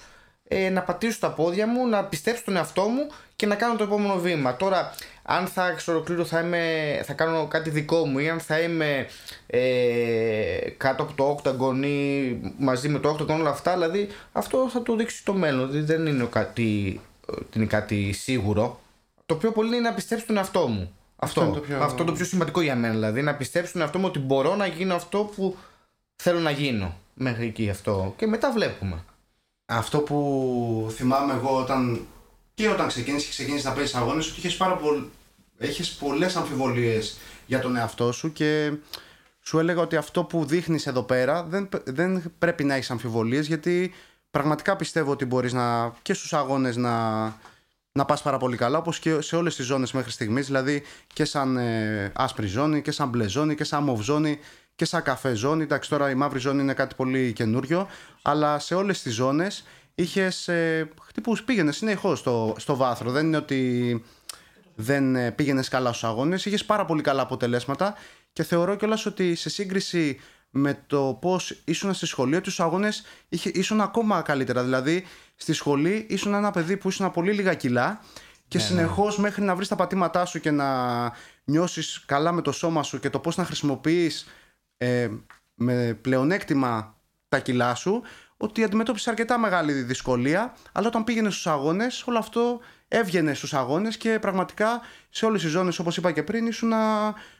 ε, 0.48 0.68
να 0.70 0.82
πατήσω 0.82 1.18
τα 1.20 1.30
πόδια 1.30 1.66
μου, 1.66 1.86
να 1.88 2.04
πιστέψω 2.04 2.40
στον 2.40 2.56
εαυτό 2.56 2.82
μου 2.82 3.06
και 3.36 3.46
να 3.46 3.54
κάνω 3.54 3.76
το 3.76 3.84
επόμενο 3.84 4.18
βήμα. 4.18 4.56
Τώρα, 4.56 4.90
αν 5.22 5.46
θα 5.46 5.68
εξ 5.68 5.88
ολοκλήρου 5.88 6.26
θα, 6.26 6.40
είμαι, 6.40 7.02
θα 7.04 7.12
κάνω 7.12 7.46
κάτι 7.46 7.70
δικό 7.70 8.06
μου 8.06 8.18
ή 8.18 8.28
αν 8.28 8.40
θα 8.40 8.58
είμαι 8.60 9.06
ε, 9.46 10.70
κάτω 10.76 11.02
από 11.02 11.12
το 11.12 11.36
octagon 11.42 11.84
ή 11.84 12.36
μαζί 12.58 12.88
με 12.88 12.98
το 12.98 13.10
octagon 13.18 13.28
όλα 13.40 13.50
αυτά, 13.50 13.72
δηλαδή 13.72 14.08
αυτό 14.32 14.68
θα 14.72 14.82
το 14.82 14.96
δείξει 14.96 15.24
το 15.24 15.32
μέλλον. 15.32 15.70
Δηλαδή 15.70 15.86
δεν 15.94 16.06
είναι 16.06 16.24
κάτι, 16.30 17.00
είναι 17.56 17.64
κάτι 17.66 18.12
σίγουρο. 18.12 18.80
Το 19.26 19.34
πιο 19.34 19.52
πολύ 19.52 19.76
είναι 19.76 19.88
να 19.88 19.94
πιστέψω 19.94 20.24
στον 20.24 20.36
εαυτό 20.36 20.66
μου. 20.68 20.92
Αυτό, 21.16 21.42
είναι 21.42 21.52
το 21.54 21.60
πιο- 21.60 21.82
αυτό 21.82 22.04
το 22.04 22.12
πιο 22.12 22.24
σημαντικό 22.24 22.60
για 22.60 22.76
μένα. 22.76 22.92
Δηλαδή 22.94 23.22
να 23.22 23.34
πιστέψω 23.34 23.68
στον 23.68 23.80
εαυτό 23.80 23.98
μου 23.98 24.04
ότι 24.08 24.18
μπορώ 24.18 24.54
να 24.54 24.66
γίνω 24.66 24.94
αυτό 24.94 25.18
που 25.36 25.56
θέλω 26.16 26.38
να 26.38 26.50
γίνω. 26.50 26.94
Μέχρι 27.14 27.46
εκεί 27.46 27.70
αυτό. 27.70 28.14
Και 28.16 28.26
μετά 28.26 28.50
βλέπουμε. 28.52 29.04
Αυτό 29.76 29.98
που 29.98 30.92
θυμάμαι 30.94 31.32
εγώ 31.32 31.58
όταν 31.58 32.06
και 32.54 32.68
όταν 32.68 32.88
ξεκίνησε 32.88 33.24
και 33.24 33.30
ξεκίνησε 33.30 33.68
να 33.68 33.74
παίζει 33.74 33.96
αγώνες, 33.96 34.30
ότι 34.30 34.38
είχες, 34.38 34.56
πάρα 34.56 34.76
πολλ... 34.76 35.02
έχεις 35.58 35.90
πολλές 35.90 36.36
αμφιβολίες 36.36 37.18
για 37.46 37.60
τον 37.60 37.76
εαυτό 37.76 38.12
σου 38.12 38.32
και 38.32 38.72
σου 39.40 39.58
έλεγα 39.58 39.80
ότι 39.80 39.96
αυτό 39.96 40.24
που 40.24 40.44
δείχνεις 40.44 40.86
εδώ 40.86 41.02
πέρα 41.02 41.42
δεν, 41.42 41.68
δεν 41.84 42.22
πρέπει 42.38 42.64
να 42.64 42.74
έχεις 42.74 42.90
αμφιβολίες 42.90 43.46
γιατί 43.46 43.92
πραγματικά 44.30 44.76
πιστεύω 44.76 45.10
ότι 45.10 45.24
μπορείς 45.24 45.52
να, 45.52 45.94
και 46.02 46.14
στους 46.14 46.32
αγώνες 46.32 46.76
να, 46.76 47.22
να 47.92 48.04
πας 48.04 48.22
πάρα 48.22 48.38
πολύ 48.38 48.56
καλά 48.56 48.78
όπως 48.78 48.98
και 48.98 49.20
σε 49.20 49.36
όλες 49.36 49.56
τις 49.56 49.66
ζώνες 49.66 49.92
μέχρι 49.92 50.10
στιγμής 50.10 50.46
δηλαδή 50.46 50.82
και 51.12 51.24
σαν 51.24 51.56
ε, 51.56 52.12
άσπρη 52.14 52.46
ζώνη 52.46 52.82
και 52.82 52.90
σαν 52.90 53.08
μπλε 53.08 53.28
ζώνη 53.28 53.54
και 53.54 53.64
σαν 53.64 53.82
μοβ 53.82 54.00
ζώνη 54.00 54.38
και 54.82 54.88
σαν 54.88 55.02
καφέ 55.02 55.34
ζώνη. 55.34 55.62
Εντάξει, 55.62 55.88
τώρα 55.88 56.10
η 56.10 56.14
μαύρη 56.14 56.38
ζώνη 56.38 56.62
είναι 56.62 56.74
κάτι 56.74 56.94
πολύ 56.94 57.32
καινούριο, 57.32 57.88
αλλά 58.22 58.58
σε 58.58 58.74
όλες 58.74 59.02
τις 59.02 59.14
ζώνες 59.14 59.64
είχες 59.94 60.48
ε, 60.48 60.88
χτυπούς, 61.02 61.42
πήγαινες 61.42 61.76
συνεχώς 61.76 62.18
στο, 62.18 62.54
στο 62.58 62.76
βάθρο. 62.76 63.10
Δεν 63.10 63.26
είναι 63.26 63.36
ότι 63.36 64.04
δεν 64.74 65.16
ε, 65.16 65.30
πήγαινες 65.30 65.68
καλά 65.68 65.88
στους 65.88 66.04
αγώνες, 66.04 66.44
είχες 66.44 66.64
πάρα 66.64 66.84
πολύ 66.84 67.02
καλά 67.02 67.22
αποτελέσματα 67.22 67.94
και 68.32 68.42
θεωρώ 68.42 68.74
κιόλας 68.74 69.06
ότι 69.06 69.34
σε 69.34 69.50
σύγκριση 69.50 70.20
με 70.50 70.82
το 70.86 71.18
πώς 71.20 71.62
ήσουν 71.64 71.94
στη 71.94 72.06
σχολή, 72.06 72.34
ότι 72.34 72.50
στους 72.50 72.64
αγώνες 72.64 73.02
είχε, 73.28 73.50
ήσουν 73.54 73.80
ακόμα 73.80 74.22
καλύτερα. 74.22 74.62
Δηλαδή, 74.62 75.04
στη 75.36 75.52
σχολή 75.52 76.06
ήσουν 76.08 76.34
ένα 76.34 76.50
παιδί 76.50 76.76
που 76.76 76.88
ήσουν 76.88 77.10
πολύ 77.10 77.32
λίγα 77.32 77.54
κιλά 77.54 78.00
και 78.48 78.58
συνεχώς 78.58 79.18
μέχρι 79.18 79.42
να 79.42 79.54
βρεις 79.54 79.68
τα 79.68 79.76
πατήματά 79.76 80.24
σου 80.24 80.40
και 80.40 80.50
να 80.50 80.66
νιώσεις 81.44 82.02
καλά 82.06 82.32
με 82.32 82.42
το 82.42 82.52
σώμα 82.52 82.82
σου 82.82 83.00
και 83.00 83.10
το 83.10 83.18
πώς 83.18 83.36
να 83.36 83.44
χρησιμοποιείς 83.44 84.26
ε, 84.82 85.10
με 85.54 85.98
πλεονέκτημα 86.00 86.96
τα 87.28 87.38
κιλά 87.38 87.74
σου 87.74 88.02
ότι 88.36 88.64
αντιμετώπισες 88.64 89.08
αρκετά 89.08 89.38
μεγάλη 89.38 89.72
δυσκολία 89.72 90.56
αλλά 90.72 90.86
όταν 90.86 91.04
πήγαινε 91.04 91.30
στους 91.30 91.46
αγώνες 91.46 92.02
όλο 92.06 92.18
αυτό 92.18 92.60
έβγαινε 92.88 93.34
στους 93.34 93.54
αγώνες 93.54 93.96
και 93.96 94.18
πραγματικά 94.20 94.80
σε 95.10 95.26
όλες 95.26 95.42
τις 95.42 95.50
ζώνες 95.50 95.78
όπως 95.78 95.96
είπα 95.96 96.12
και 96.12 96.22
πριν 96.22 96.46
ήσουν 96.46 96.72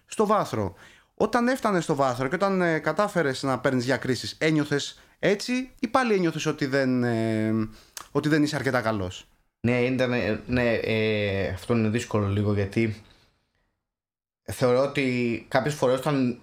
στο 0.07 0.26
βάθρο. 0.26 0.74
Όταν 1.14 1.48
έφτανες 1.48 1.85
στο 1.85 1.94
βάθρο 1.94 2.28
και 2.28 2.35
όταν 2.35 2.62
ε, 2.62 2.78
κατάφερες 2.78 3.42
να 3.42 3.59
παίρνεις 3.59 3.85
διακρίσεις 3.85 4.37
ένιωθες 4.40 5.00
έτσι 5.18 5.70
ή 5.81 5.88
πάλι 5.88 6.14
ένιωθες 6.14 6.46
ότι 6.46 6.66
δεν, 6.66 7.05
ε, 7.05 7.68
ότι 8.11 8.28
δεν 8.28 8.42
είσαι 8.42 8.57
αρκετά 8.57 8.81
καλός; 8.81 9.26
Ναι, 9.61 9.81
ήταν, 9.81 10.11
ναι 10.46 10.74
ε, 10.74 11.48
αυτό 11.48 11.76
είναι 11.76 11.88
δύσκολο 11.88 12.26
λίγο 12.26 12.55
γιατί 12.55 13.02
θεωρώ 14.42 14.83
ότι 14.83 15.46
κάποιες 15.48 15.74
φορές 15.74 15.98
όταν 15.98 16.40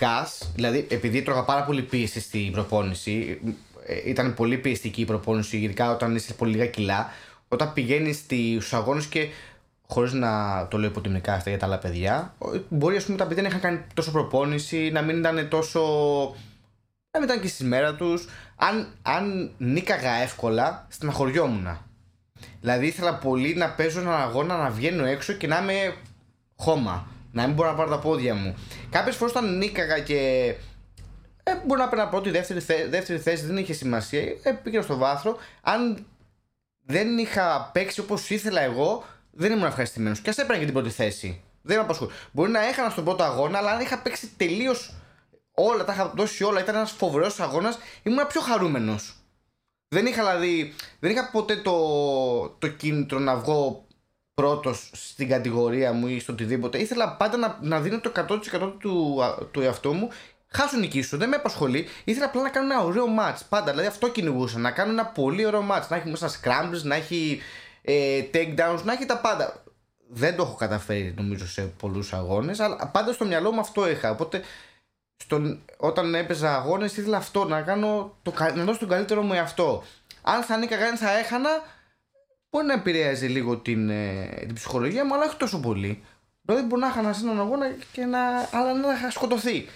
νικάς, 0.00 0.50
δηλαδή 0.54 0.86
επειδή 0.90 1.22
τρώγα 1.22 1.44
πάρα 1.44 1.64
πολύ 1.64 1.82
πίεση 1.82 2.20
στην 2.20 2.52
προπόνηση, 2.52 3.40
ε, 3.86 4.10
ήταν 4.10 4.34
πολύ 4.34 4.58
πιεστική 4.58 5.00
η 5.00 5.04
προπόνηση, 5.04 5.56
ειδικά 5.56 5.90
όταν 5.90 6.14
είσαι 6.14 6.34
πολύ 6.34 6.52
λίγα 6.52 6.66
κιλά, 6.66 7.10
όταν 7.48 7.72
πηγαίνεις 7.72 8.16
στους 8.16 8.72
αγώνες 8.72 9.06
και 9.06 9.28
χωρίς 9.86 10.12
να 10.12 10.66
το 10.70 10.78
λέω 10.78 10.88
υποτιμικά 10.88 11.32
αυτά 11.32 11.50
για 11.50 11.58
τα 11.58 11.66
άλλα 11.66 11.78
παιδιά, 11.78 12.34
μπορεί 12.68 12.96
ας 12.96 13.04
πούμε 13.04 13.18
τα 13.18 13.26
παιδιά 13.26 13.42
να 13.42 13.48
είχαν 13.48 13.60
κάνει 13.60 13.80
τόσο 13.94 14.10
προπόνηση, 14.10 14.90
να 14.90 15.02
μην 15.02 15.18
ήταν 15.18 15.48
τόσο 15.48 15.80
να 17.10 17.20
μην 17.20 17.28
ήταν 17.28 17.40
και 17.40 17.48
στη 17.48 17.64
μέρα 17.64 17.94
τους. 17.94 18.28
Αν, 18.56 18.86
αν 19.02 19.50
νίκαγα 19.58 20.10
εύκολα, 20.10 20.86
στεναχωριόμουν. 20.88 21.78
Δηλαδή 22.60 22.86
ήθελα 22.86 23.14
πολύ 23.14 23.54
να 23.54 23.70
παίζω 23.70 24.00
έναν 24.00 24.20
αγώνα, 24.20 24.56
να 24.56 24.70
βγαίνω 24.70 25.04
έξω 25.04 25.32
και 25.32 25.46
να 25.46 25.58
είμαι 25.58 25.94
χώμα. 26.56 27.06
Να 27.34 27.46
μην 27.46 27.54
μπορώ 27.54 27.70
να 27.70 27.74
πάρω 27.76 27.90
τα 27.90 27.98
πόδια 27.98 28.34
μου. 28.34 28.54
Κάποιες 28.90 29.16
φορές 29.16 29.34
όταν 29.34 29.56
νίκαγα 29.56 29.98
και. 30.00 30.18
Ε, 31.42 31.52
μπορεί 31.66 31.80
να 31.80 31.88
παίρνα 31.88 32.08
πρώτη, 32.08 32.30
δεύτερη, 32.30 32.60
θέ- 32.60 32.90
δεύτερη 32.90 33.18
θέση, 33.18 33.46
δεν 33.46 33.56
είχε 33.56 33.72
σημασία. 33.72 34.20
Ε, 34.42 34.50
πήγαινα 34.62 34.82
στο 34.82 34.96
βάθρο. 34.96 35.36
Αν 35.62 36.06
δεν 36.84 37.18
είχα 37.18 37.70
παίξει 37.72 38.00
όπως 38.00 38.30
ήθελα 38.30 38.60
εγώ, 38.60 39.04
δεν 39.30 39.52
ήμουν 39.52 39.64
ευχαριστημένος. 39.64 40.20
Και 40.20 40.30
ας 40.30 40.36
έπαιρνα 40.36 40.58
και 40.58 40.64
την 40.64 40.74
πρώτη 40.74 40.90
θέση. 40.90 41.42
Δεν 41.62 41.76
με 41.76 41.82
απασχολεί. 41.82 42.10
Μπορεί 42.32 42.50
να 42.50 42.66
έχανα 42.66 42.90
στον 42.90 43.04
πρώτο 43.04 43.22
αγώνα, 43.22 43.58
αλλά 43.58 43.70
αν 43.70 43.80
είχα 43.80 43.98
παίξει 43.98 44.30
τελείως 44.36 44.94
όλα, 45.54 45.84
τα 45.84 45.92
είχα 45.92 46.12
δώσει 46.16 46.44
όλα, 46.44 46.60
ήταν 46.60 46.74
ένας 46.74 46.90
φοβερός 46.90 47.40
αγώνας, 47.40 47.78
ήμουν 48.02 48.26
πιο 48.26 48.40
χαρούμενος. 48.40 49.16
Δεν 49.88 50.06
είχα 50.06 50.22
δηλαδή, 50.22 50.74
δεν 51.00 51.10
είχα 51.10 51.30
ποτέ 51.30 51.56
το, 51.56 51.78
το 52.58 52.68
κίνητρο 52.68 53.18
να 53.18 53.36
βγω 53.36 53.83
πρώτος 54.34 54.90
στην 54.92 55.28
κατηγορία 55.28 55.92
μου 55.92 56.06
ή 56.06 56.20
στο 56.20 56.32
οτιδήποτε. 56.32 56.78
Ήθελα 56.78 57.16
πάντα 57.16 57.36
να, 57.36 57.58
να 57.60 57.80
δίνω 57.80 58.00
το 58.00 58.12
100% 58.28 58.72
του, 58.78 59.20
του 59.50 59.60
εαυτού 59.60 59.92
μου 59.92 60.10
χάσουν 60.54 60.80
νικήσουν, 60.80 61.18
δεν 61.18 61.28
με 61.28 61.36
απασχολεί. 61.36 61.88
Ήθελα 62.04 62.26
απλά 62.26 62.42
να 62.42 62.48
κάνω 62.48 62.72
ένα 62.72 62.82
ωραίο 62.82 63.06
match. 63.18 63.38
Πάντα, 63.48 63.70
δηλαδή 63.70 63.88
αυτό 63.88 64.10
κυνηγούσα. 64.10 64.58
Να 64.58 64.70
κάνω 64.70 64.90
ένα 64.90 65.06
πολύ 65.06 65.46
ωραίο 65.46 65.66
match. 65.70 65.86
Να 65.88 65.96
έχει 65.96 66.08
μέσα 66.08 66.28
scrambles, 66.28 66.82
να 66.82 66.94
έχει 66.94 67.40
ε, 67.82 68.22
takedowns, 68.34 68.82
να 68.84 68.92
έχει 68.92 69.06
τα 69.06 69.18
πάντα. 69.18 69.62
Δεν 70.08 70.36
το 70.36 70.42
έχω 70.42 70.54
καταφέρει 70.54 71.14
νομίζω 71.16 71.46
σε 71.46 71.62
πολλούς 71.62 72.12
αγώνες, 72.12 72.60
αλλά 72.60 72.88
πάντα 72.92 73.12
στο 73.12 73.24
μυαλό 73.24 73.52
μου 73.52 73.60
αυτό 73.60 73.90
είχα. 73.90 74.10
Οπότε 74.10 74.42
στον, 75.16 75.62
όταν 75.76 76.14
έπαιζα 76.14 76.54
αγώνες 76.54 76.96
ήθελα 76.96 77.16
αυτό 77.16 77.44
να 77.44 77.62
κάνω 77.62 78.16
το, 78.22 78.32
να 78.54 78.64
δώσω 78.64 78.78
τον 78.78 78.88
καλύτερο 78.88 79.22
μου 79.22 79.32
εαυτό. 79.32 79.82
Αν 80.22 80.42
θα 80.42 80.56
νίκαγα, 80.56 80.86
αν 80.86 80.96
θα 80.96 81.18
έχανα, 81.18 81.50
μπορεί 82.54 82.66
να 82.66 82.72
επηρέαζε 82.72 83.26
λίγο 83.26 83.56
την, 83.56 83.90
ε, 83.90 84.26
την 84.46 84.54
ψυχολογία 84.54 85.04
μου, 85.04 85.14
αλλά 85.14 85.24
όχι 85.24 85.36
τόσο 85.36 85.60
πολύ. 85.60 86.02
Δηλαδή 86.42 86.66
μπορεί 86.66 86.80
να 86.80 86.88
είχα 86.88 87.12
σε 87.12 87.24
έναν 87.24 87.40
αγώνα 87.40 87.66
και 87.92 88.04
να, 88.04 88.18
αλλά 88.52 88.74
να 88.74 88.94
είχα 88.94 89.10
σκοτωθεί. 89.10 89.66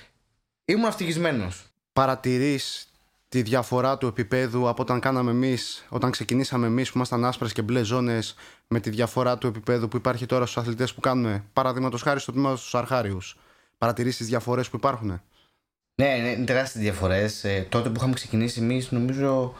Ήμουν 0.64 0.84
ευτυχισμένος. 0.84 1.64
Παρατηρείς 1.92 2.88
τη 3.28 3.42
διαφορά 3.42 3.98
του 3.98 4.06
επίπεδου 4.06 4.68
από 4.68 4.82
όταν 4.82 5.00
κάναμε 5.00 5.30
εμείς, 5.30 5.86
όταν 5.88 6.10
ξεκινήσαμε 6.10 6.66
εμείς 6.66 6.86
που 6.88 6.92
ήμασταν 6.96 7.24
άσπρες 7.24 7.52
και 7.52 7.62
μπλε 7.62 7.82
ζώνες, 7.82 8.34
με 8.68 8.80
τη 8.80 8.90
διαφορά 8.90 9.38
του 9.38 9.46
επίπεδου 9.46 9.88
που 9.88 9.96
υπάρχει 9.96 10.26
τώρα 10.26 10.46
στους 10.46 10.62
αθλητές 10.62 10.94
που 10.94 11.00
κάνουμε. 11.00 11.44
Παραδείγματος 11.52 12.02
χάρη 12.02 12.20
στο 12.20 12.32
τμήμα 12.32 12.56
στους 12.56 12.74
Αρχάριους. 12.74 13.36
Παρατηρείς 13.78 14.16
τις 14.16 14.26
διαφορές 14.26 14.68
που 14.68 14.76
υπάρχουν. 14.76 15.08
Ναι, 15.94 16.06
ναι 16.06 16.28
είναι 16.28 16.44
τεράστιες 16.44 16.82
διαφορές. 16.82 17.44
Ε, 17.44 17.66
τότε 17.68 17.88
που 17.88 17.94
είχαμε 17.96 18.14
ξεκινήσει 18.14 18.60
εμείς, 18.60 18.90
νομίζω. 18.90 19.54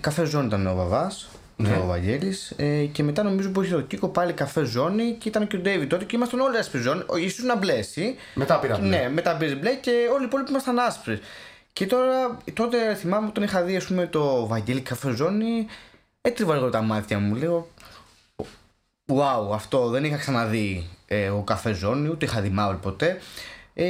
Καφέ 0.00 0.24
ζώνη 0.24 0.46
ήταν 0.46 0.66
ο 0.66 0.74
Βαβάς 0.74 1.30
ναι. 1.68 1.80
ο 1.82 1.86
Βαγγέλης. 1.86 2.52
Ε, 2.56 2.84
και 2.84 3.02
μετά 3.02 3.22
νομίζω 3.22 3.50
που 3.50 3.62
είχε 3.62 3.74
το 3.74 3.80
Κίκο 3.80 4.08
πάλι 4.08 4.32
καφέ 4.32 4.64
ζώνη 4.64 5.16
και 5.18 5.28
ήταν 5.28 5.46
και 5.46 5.56
ο 5.56 5.58
Ντέιβι 5.58 5.86
τότε 5.86 6.04
και 6.04 6.16
ήμασταν 6.16 6.40
όλοι 6.40 6.56
άσπροι 6.56 6.80
ζώνη. 6.80 7.02
σω 7.28 7.46
να 7.46 7.56
μπλε 7.56 7.72
εσύ. 7.72 8.16
Μετά 8.34 8.58
πήρα 8.58 8.78
μπλε. 8.78 8.88
Ναι, 8.88 9.10
μετά 9.12 9.36
πήρε 9.36 9.54
μπλε 9.54 9.74
και 9.74 9.90
όλοι 10.12 10.22
οι 10.22 10.26
υπόλοιποι 10.26 10.50
ήμασταν 10.50 10.78
άσπροι. 10.78 11.20
Και 11.72 11.86
τώρα, 11.86 12.38
τότε 12.52 12.94
θυμάμαι 12.94 13.26
όταν 13.26 13.42
είχα 13.42 13.62
δει 13.62 13.76
ας 13.76 13.84
πούμε, 13.84 14.06
το 14.06 14.46
Βαγγέλη 14.46 14.80
καφέ 14.80 15.14
ζώνη, 15.14 15.66
έτριβα 16.20 16.54
λίγο 16.54 16.70
τα 16.70 16.82
μάτια 16.82 17.18
μου. 17.18 17.34
Λέω, 17.34 17.68
Wow, 19.06 19.54
αυτό 19.54 19.88
δεν 19.88 20.04
είχα 20.04 20.16
ξαναδεί 20.16 20.88
ε, 21.06 21.28
ο 21.28 21.42
καφέ 21.42 21.72
ζώνη, 21.72 22.08
ούτε 22.08 22.24
είχα 22.24 22.40
δει 22.40 22.48
μαύρη 22.48 22.76
ποτέ. 22.76 23.20
Ε, 23.74 23.84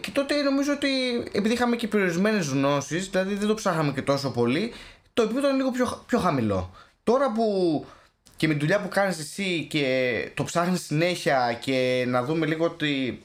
και 0.00 0.10
τότε 0.10 0.42
νομίζω 0.42 0.72
ότι 0.72 0.88
επειδή 1.32 1.54
είχαμε 1.54 1.76
και 1.76 1.88
περιορισμένες 1.88 2.46
γνώσεις, 2.46 3.08
δηλαδή 3.08 3.34
δεν 3.34 3.48
το 3.48 3.54
ψάχαμε 3.54 3.92
και 3.92 4.02
τόσο 4.02 4.30
πολύ, 4.30 4.72
το 5.14 5.22
επίπεδο 5.22 5.46
ήταν 5.46 5.56
λίγο 5.56 5.70
πιο, 5.70 6.02
πιο 6.06 6.18
χαμηλό. 6.18 6.70
Τώρα 7.06 7.32
που 7.32 7.86
και 8.36 8.48
με 8.48 8.54
τη 8.54 8.60
δουλειά 8.60 8.80
που 8.80 8.88
κάνεις 8.88 9.18
εσύ 9.18 9.66
και 9.70 10.30
το 10.34 10.44
ψάχνεις 10.44 10.84
συνέχεια 10.84 11.58
και 11.60 12.04
να 12.08 12.22
δούμε 12.24 12.46
λίγο 12.46 12.64
ότι 12.64 13.22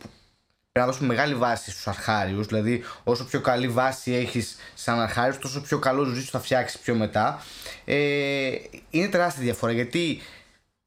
πρέπει 0.71 0.85
να 0.85 0.85
δώσουμε 0.85 1.07
μεγάλη 1.07 1.35
βάση 1.35 1.71
στους 1.71 1.87
αρχάριους 1.87 2.47
δηλαδή 2.47 2.83
όσο 3.03 3.25
πιο 3.25 3.41
καλή 3.41 3.67
βάση 3.67 4.13
έχεις 4.13 4.57
σαν 4.73 4.99
αρχάριους 4.99 5.37
τόσο 5.37 5.61
πιο 5.61 5.79
καλό 5.79 6.03
ζωή 6.03 6.21
σου 6.21 6.29
θα 6.29 6.39
φτιάξεις 6.39 6.79
πιο 6.79 6.95
μετά 6.95 7.43
ε, 7.85 8.51
είναι 8.89 9.07
τεράστια 9.07 9.43
διαφορά 9.43 9.71
γιατί 9.71 10.21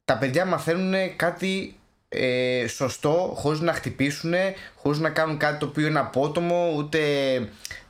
τα 0.04 0.18
παιδιά 0.18 0.44
μαθαίνουν 0.44 1.16
κάτι 1.16 1.76
ε, 2.08 2.66
σωστό 2.68 3.32
χωρίς 3.36 3.60
να 3.60 3.72
χτυπήσουν 3.72 4.34
χωρίς 4.76 4.98
να 4.98 5.10
κάνουν 5.10 5.36
κάτι 5.36 5.58
το 5.58 5.66
οποίο 5.66 5.86
είναι 5.86 5.98
απότομο 5.98 6.74
ούτε 6.76 7.00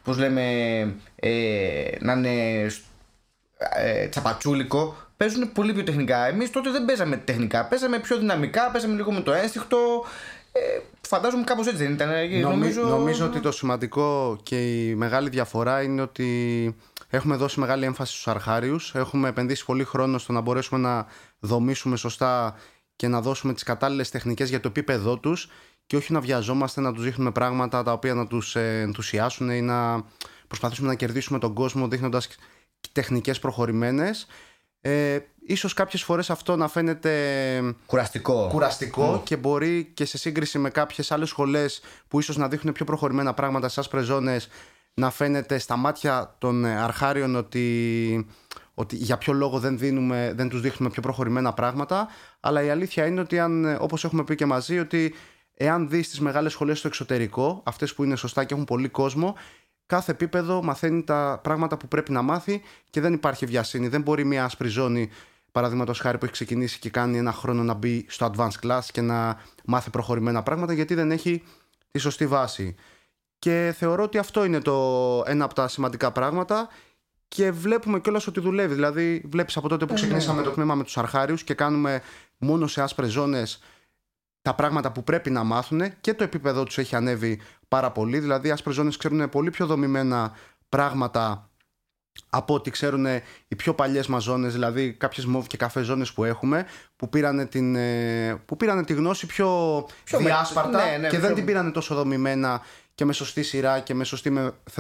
πώς 0.04 0.18
λέμε 0.18 0.44
ε, 1.16 1.90
να 2.00 2.12
είναι 2.12 2.66
ε, 3.74 4.06
τσαπατσούλικο 4.06 4.96
παίζουν 5.16 5.52
πολύ 5.52 5.72
πιο 5.72 5.82
τεχνικά. 5.82 6.26
Εμείς 6.26 6.50
τότε 6.50 6.70
δεν 6.70 6.84
παίζαμε 6.84 7.16
τεχνικά. 7.16 7.64
Παίζαμε 7.64 7.98
πιο 7.98 8.18
δυναμικά, 8.18 8.70
παίζαμε 8.70 8.94
λίγο 8.94 9.12
με 9.12 9.20
το 9.20 9.32
ένστικτο. 9.32 10.04
Ε, 10.52 10.60
φαντάζομαι 11.00 11.44
κάπως 11.44 11.66
έτσι 11.66 11.82
δεν 11.82 11.92
ήταν. 11.92 12.10
Ε, 12.10 12.26
νομίζω... 12.26 12.82
νομίζω 12.86 13.26
ότι 13.26 13.40
το 13.40 13.52
σημαντικό 13.52 14.38
και 14.42 14.86
η 14.86 14.94
μεγάλη 14.94 15.28
διαφορά 15.28 15.82
είναι 15.82 16.02
ότι 16.02 16.76
έχουμε 17.10 17.36
δώσει 17.36 17.60
μεγάλη 17.60 17.84
έμφαση 17.84 18.12
στους 18.12 18.28
αρχάριους. 18.28 18.94
Έχουμε 18.94 19.28
επενδύσει 19.28 19.64
πολύ 19.64 19.84
χρόνο 19.84 20.18
στο 20.18 20.32
να 20.32 20.40
μπορέσουμε 20.40 20.80
να 20.80 21.06
δομήσουμε 21.38 21.96
σωστά 21.96 22.56
και 22.96 23.08
να 23.08 23.20
δώσουμε 23.20 23.52
τις 23.52 23.62
κατάλληλες 23.62 24.10
τεχνικές 24.10 24.48
για 24.48 24.60
το 24.60 24.68
επίπεδό 24.68 25.18
τους 25.18 25.48
και 25.86 25.96
όχι 25.96 26.12
να 26.12 26.20
βιαζόμαστε 26.20 26.80
να 26.80 26.92
τους 26.92 27.04
δείχνουμε 27.04 27.30
πράγματα 27.30 27.82
τα 27.82 27.92
οποία 27.92 28.14
να 28.14 28.26
τους 28.26 28.56
ε, 28.56 28.80
ενθουσιάσουν 28.80 29.50
ή 29.50 29.62
να 29.62 30.04
προσπαθήσουμε 30.46 30.88
να 30.88 30.94
κερδίσουμε 30.94 31.38
τον 31.38 31.54
κόσμο 31.54 31.88
δείχνοντας 31.88 32.28
τεχνικές 32.94 33.38
προχωρημένες. 33.38 34.26
Ε, 34.80 35.18
ίσως 35.46 35.74
κάποιες 35.74 36.02
φορές 36.02 36.30
αυτό 36.30 36.56
να 36.56 36.68
φαίνεται 36.68 37.74
κουραστικό, 37.86 38.48
κουραστικό 38.50 39.22
και 39.24 39.36
μπορεί 39.36 39.90
και 39.94 40.04
σε 40.04 40.18
σύγκριση 40.18 40.58
με 40.58 40.70
κάποιες 40.70 41.10
άλλες 41.10 41.28
σχολές 41.28 41.82
που 42.08 42.18
ίσως 42.18 42.36
να 42.36 42.48
δείχνουν 42.48 42.74
πιο 42.74 42.84
προχωρημένα 42.84 43.34
πράγματα 43.34 43.68
σε 43.68 43.80
άσπρες 43.80 44.04
ζώνες 44.04 44.48
να 44.94 45.10
φαίνεται 45.10 45.58
στα 45.58 45.76
μάτια 45.76 46.34
των 46.38 46.64
αρχάριων 46.64 47.36
ότι, 47.36 48.26
ότι 48.74 48.96
για 48.96 49.18
ποιο 49.18 49.32
λόγο 49.32 49.58
δεν, 49.58 49.78
δίνουμε, 49.78 50.32
δεν 50.36 50.48
τους 50.48 50.60
δείχνουμε 50.60 50.92
πιο 50.92 51.02
προχωρημένα 51.02 51.52
πράγματα. 51.52 52.08
Αλλά 52.40 52.62
η 52.62 52.70
αλήθεια 52.70 53.06
είναι 53.06 53.20
ότι 53.20 53.38
αν, 53.38 53.76
όπως 53.80 54.04
έχουμε 54.04 54.24
πει 54.24 54.34
και 54.34 54.46
μαζί 54.46 54.78
ότι 54.78 55.14
εάν 55.54 55.88
δεις 55.88 56.08
τις 56.08 56.20
μεγάλες 56.20 56.52
σχολές 56.52 56.78
στο 56.78 56.88
εξωτερικό 56.88 57.62
αυτές 57.64 57.94
που 57.94 58.04
είναι 58.04 58.16
σωστά 58.16 58.44
και 58.44 58.54
έχουν 58.54 58.66
πολύ 58.66 58.88
κόσμο 58.88 59.34
κάθε 59.86 60.12
επίπεδο 60.12 60.62
μαθαίνει 60.62 61.02
τα 61.02 61.40
πράγματα 61.42 61.76
που 61.76 61.88
πρέπει 61.88 62.12
να 62.12 62.22
μάθει 62.22 62.62
και 62.90 63.00
δεν 63.00 63.12
υπάρχει 63.12 63.46
βιασύνη. 63.46 63.88
Δεν 63.88 64.02
μπορεί 64.02 64.24
μια 64.24 64.44
άσπρη 64.44 64.68
ζώνη, 64.68 65.10
παραδείγματος 65.52 65.98
χάρη 65.98 66.18
που 66.18 66.24
έχει 66.24 66.32
ξεκινήσει 66.32 66.78
και 66.78 66.90
κάνει 66.90 67.18
ένα 67.18 67.32
χρόνο 67.32 67.62
να 67.62 67.74
μπει 67.74 68.06
στο 68.08 68.30
advanced 68.32 68.66
class 68.66 68.82
και 68.92 69.00
να 69.00 69.40
μάθει 69.64 69.90
προχωρημένα 69.90 70.42
πράγματα 70.42 70.72
γιατί 70.72 70.94
δεν 70.94 71.10
έχει 71.10 71.42
τη 71.90 71.98
σωστή 71.98 72.26
βάση. 72.26 72.74
Και 73.38 73.74
θεωρώ 73.76 74.02
ότι 74.02 74.18
αυτό 74.18 74.44
είναι 74.44 74.60
το 74.60 75.22
ένα 75.26 75.44
από 75.44 75.54
τα 75.54 75.68
σημαντικά 75.68 76.12
πράγματα 76.12 76.68
και 77.28 77.50
βλέπουμε 77.50 78.00
κιόλας 78.00 78.26
ότι 78.26 78.40
δουλεύει. 78.40 78.74
Δηλαδή, 78.74 79.22
βλέπεις 79.30 79.56
από 79.56 79.68
τότε 79.68 79.84
που 79.86 79.92
ναι, 79.92 79.98
ξεκινήσαμε 79.98 80.40
ναι. 80.40 80.46
το 80.46 80.50
τμήμα 80.50 80.74
με 80.74 80.82
τους 80.82 80.98
αρχάριους 80.98 81.44
και 81.44 81.54
κάνουμε 81.54 82.02
μόνο 82.38 82.66
σε 82.66 82.82
άσπρες 82.82 83.10
ζώνες 83.10 83.60
τα 84.42 84.54
πράγματα 84.54 84.92
που 84.92 85.04
πρέπει 85.04 85.30
να 85.30 85.44
μάθουν 85.44 86.00
και 86.00 86.14
το 86.14 86.24
επίπεδο 86.24 86.64
τους 86.64 86.78
έχει 86.78 86.96
ανέβει 86.96 87.40
πάρα 87.74 87.90
πολύ. 87.90 88.18
Δηλαδή, 88.18 88.48
οι 88.48 88.50
άσπρες 88.50 88.74
ζώνες 88.74 88.96
ξέρουν 88.96 89.28
πολύ 89.28 89.50
πιο 89.50 89.66
δομημένα 89.66 90.32
πράγματα 90.68 91.50
από 92.30 92.54
ό,τι 92.54 92.70
ξέρουν 92.70 93.06
οι 93.48 93.54
πιο 93.56 93.74
παλιές 93.74 94.06
μας 94.06 94.22
ζώνες, 94.22 94.52
δηλαδή 94.52 94.92
κάποιες 94.92 95.26
μοβ 95.26 95.46
και 95.46 95.56
καφέ 95.56 95.82
ζώνες 95.82 96.12
που 96.12 96.24
έχουμε, 96.24 96.66
που 96.96 97.08
πήραν, 97.08 97.48
την, 97.48 97.76
ε, 97.76 98.42
που 98.46 98.56
πήραν 98.56 98.84
τη 98.84 98.92
γνώση 98.92 99.26
πιο, 99.26 99.48
πιο 100.04 100.18
διάσπαρτα 100.18 100.84
ναι, 100.84 100.96
ναι, 100.96 101.08
και 101.08 101.18
δεν 101.18 101.34
την 101.34 101.44
πήραν 101.44 101.72
τόσο 101.72 101.94
δομημένα 101.94 102.60
και 102.94 103.04
με 103.04 103.12
σωστή 103.12 103.42
σειρά 103.42 103.80
και 103.80 103.94
με 103.94 104.04
σωστή 104.04 104.32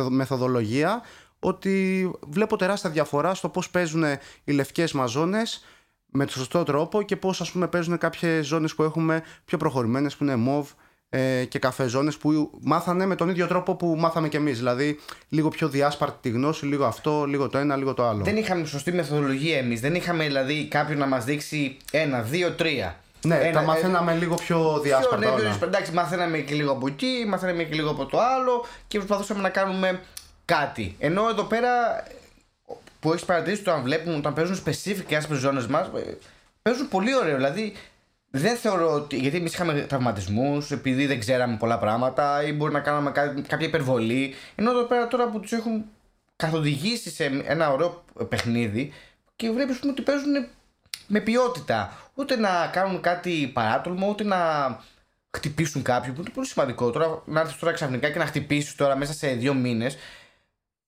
μεθοδολογία. 0.08 1.02
Ότι 1.38 2.10
βλέπω 2.20 2.56
τεράστια 2.56 2.90
διαφορά 2.90 3.34
στο 3.34 3.48
πώς 3.48 3.70
παίζουν 3.70 4.04
οι 4.44 4.52
λευκές 4.52 4.92
μας 4.92 5.10
ζώνες 5.10 5.64
με 6.06 6.24
το 6.24 6.32
σωστό 6.32 6.62
τρόπο 6.62 7.02
και 7.02 7.16
πώς 7.16 7.40
ας 7.40 7.50
πούμε 7.50 7.68
παίζουν 7.68 7.98
κάποιες 7.98 8.46
ζώνες 8.46 8.74
που 8.74 8.82
έχουμε 8.82 9.22
πιο 9.44 9.58
προχωρημένες 9.58 10.16
που 10.16 10.24
είναι 10.24 10.44
MOV 10.46 10.64
ε, 11.16 11.44
και 11.44 11.58
καφέ 11.58 11.86
ζώνε 11.86 12.12
που 12.20 12.50
μάθανε 12.60 13.06
με 13.06 13.14
τον 13.14 13.28
ίδιο 13.28 13.46
τρόπο 13.46 13.74
που 13.74 13.94
μάθαμε 13.98 14.28
κι 14.28 14.36
εμείς. 14.36 14.58
Δηλαδή 14.58 14.98
λίγο 15.28 15.48
πιο 15.48 15.68
διάσπαρτη 15.68 16.16
τη 16.20 16.28
γνώση, 16.28 16.66
λίγο 16.66 16.84
αυτό, 16.84 17.24
λίγο 17.24 17.48
το 17.48 17.58
ένα, 17.58 17.76
λίγο 17.76 17.94
το 17.94 18.06
άλλο. 18.06 18.24
Δεν 18.24 18.36
είχαμε 18.36 18.66
σωστή 18.66 18.92
μεθοδολογία 18.92 19.58
εμείς. 19.58 19.80
Δεν 19.80 19.94
είχαμε 19.94 20.24
δηλαδή 20.24 20.68
κάποιον 20.68 20.98
να 20.98 21.06
μας 21.06 21.24
δείξει 21.24 21.76
ένα, 21.90 22.22
δύο, 22.22 22.50
τρία. 22.52 22.96
Ναι, 23.24 23.36
ένα, 23.36 23.52
τα 23.52 23.62
μαθαίναμε 23.62 24.12
ε, 24.12 24.16
λίγο 24.16 24.34
πιο 24.34 24.80
διάσπαρτα. 24.82 25.34
Πιο, 25.34 25.48
ναι, 25.48 25.66
εντάξει, 25.66 25.92
μαθαίναμε 25.92 26.38
και 26.38 26.54
λίγο 26.54 26.72
από 26.72 26.86
εκεί, 26.86 27.24
μαθαίναμε 27.28 27.62
και 27.62 27.74
λίγο 27.74 27.90
από 27.90 28.06
το 28.06 28.18
άλλο 28.18 28.66
και 28.88 28.98
προσπαθούσαμε 28.98 29.40
να 29.40 29.48
κάνουμε 29.48 30.00
κάτι. 30.44 30.96
Ενώ 30.98 31.28
εδώ 31.28 31.42
πέρα 31.42 31.70
που 33.00 33.12
έχεις 33.12 33.24
παρατηρήσει 33.24 33.62
το 33.62 33.72
αν 33.72 33.82
βλέπουν, 33.82 34.16
όταν 34.16 34.34
παίζουν 34.34 34.58
specific 34.64 35.14
άσπρες 35.14 35.38
ζώνες 35.38 35.66
μας, 35.66 35.86
ε, 35.86 36.16
παίζουν 36.62 36.88
πολύ 36.88 37.16
ωραίο. 37.16 37.36
Δηλαδή 37.36 37.72
δεν 38.36 38.56
θεωρώ 38.56 38.92
ότι. 38.92 39.16
Γιατί 39.16 39.36
εμείς 39.36 39.52
είχαμε 39.52 39.80
τραυματισμούς, 39.80 40.70
επειδή 40.70 41.06
δεν 41.06 41.18
ξέραμε 41.18 41.56
πολλά 41.56 41.78
πράγματα 41.78 42.46
ή 42.46 42.52
μπορεί 42.52 42.72
να 42.72 42.80
κάναμε 42.80 43.10
κάποια 43.48 43.66
υπερβολή. 43.66 44.34
Ενώ 44.54 44.70
εδώ 44.70 44.82
πέρα 44.82 45.08
τώρα 45.08 45.28
που 45.28 45.40
τους 45.40 45.52
έχουν 45.52 45.84
καθοδηγήσει 46.36 47.10
σε 47.10 47.24
ένα 47.46 47.72
ωραίο 47.72 48.04
παιχνίδι 48.28 48.92
και 49.36 49.50
βλέπει 49.50 49.88
ότι 49.88 50.02
παίζουν 50.02 50.46
με 51.06 51.20
ποιότητα. 51.20 51.98
Ούτε 52.14 52.36
να 52.36 52.70
κάνουν 52.72 53.00
κάτι 53.00 53.50
παράτολμο, 53.52 54.08
ούτε 54.08 54.24
να 54.24 54.38
χτυπήσουν 55.36 55.82
κάποιον 55.82 56.14
που 56.14 56.20
είναι 56.20 56.30
πολύ 56.34 56.46
σημαντικό. 56.46 56.90
Τώρα 56.90 57.22
να 57.24 57.40
έρθεις 57.40 57.58
τώρα 57.58 57.72
ξαφνικά 57.72 58.10
και 58.10 58.18
να 58.18 58.26
χτυπήσεις 58.26 58.74
τώρα 58.74 58.96
μέσα 58.96 59.12
σε 59.12 59.28
δύο 59.28 59.54
μήνες 59.54 59.96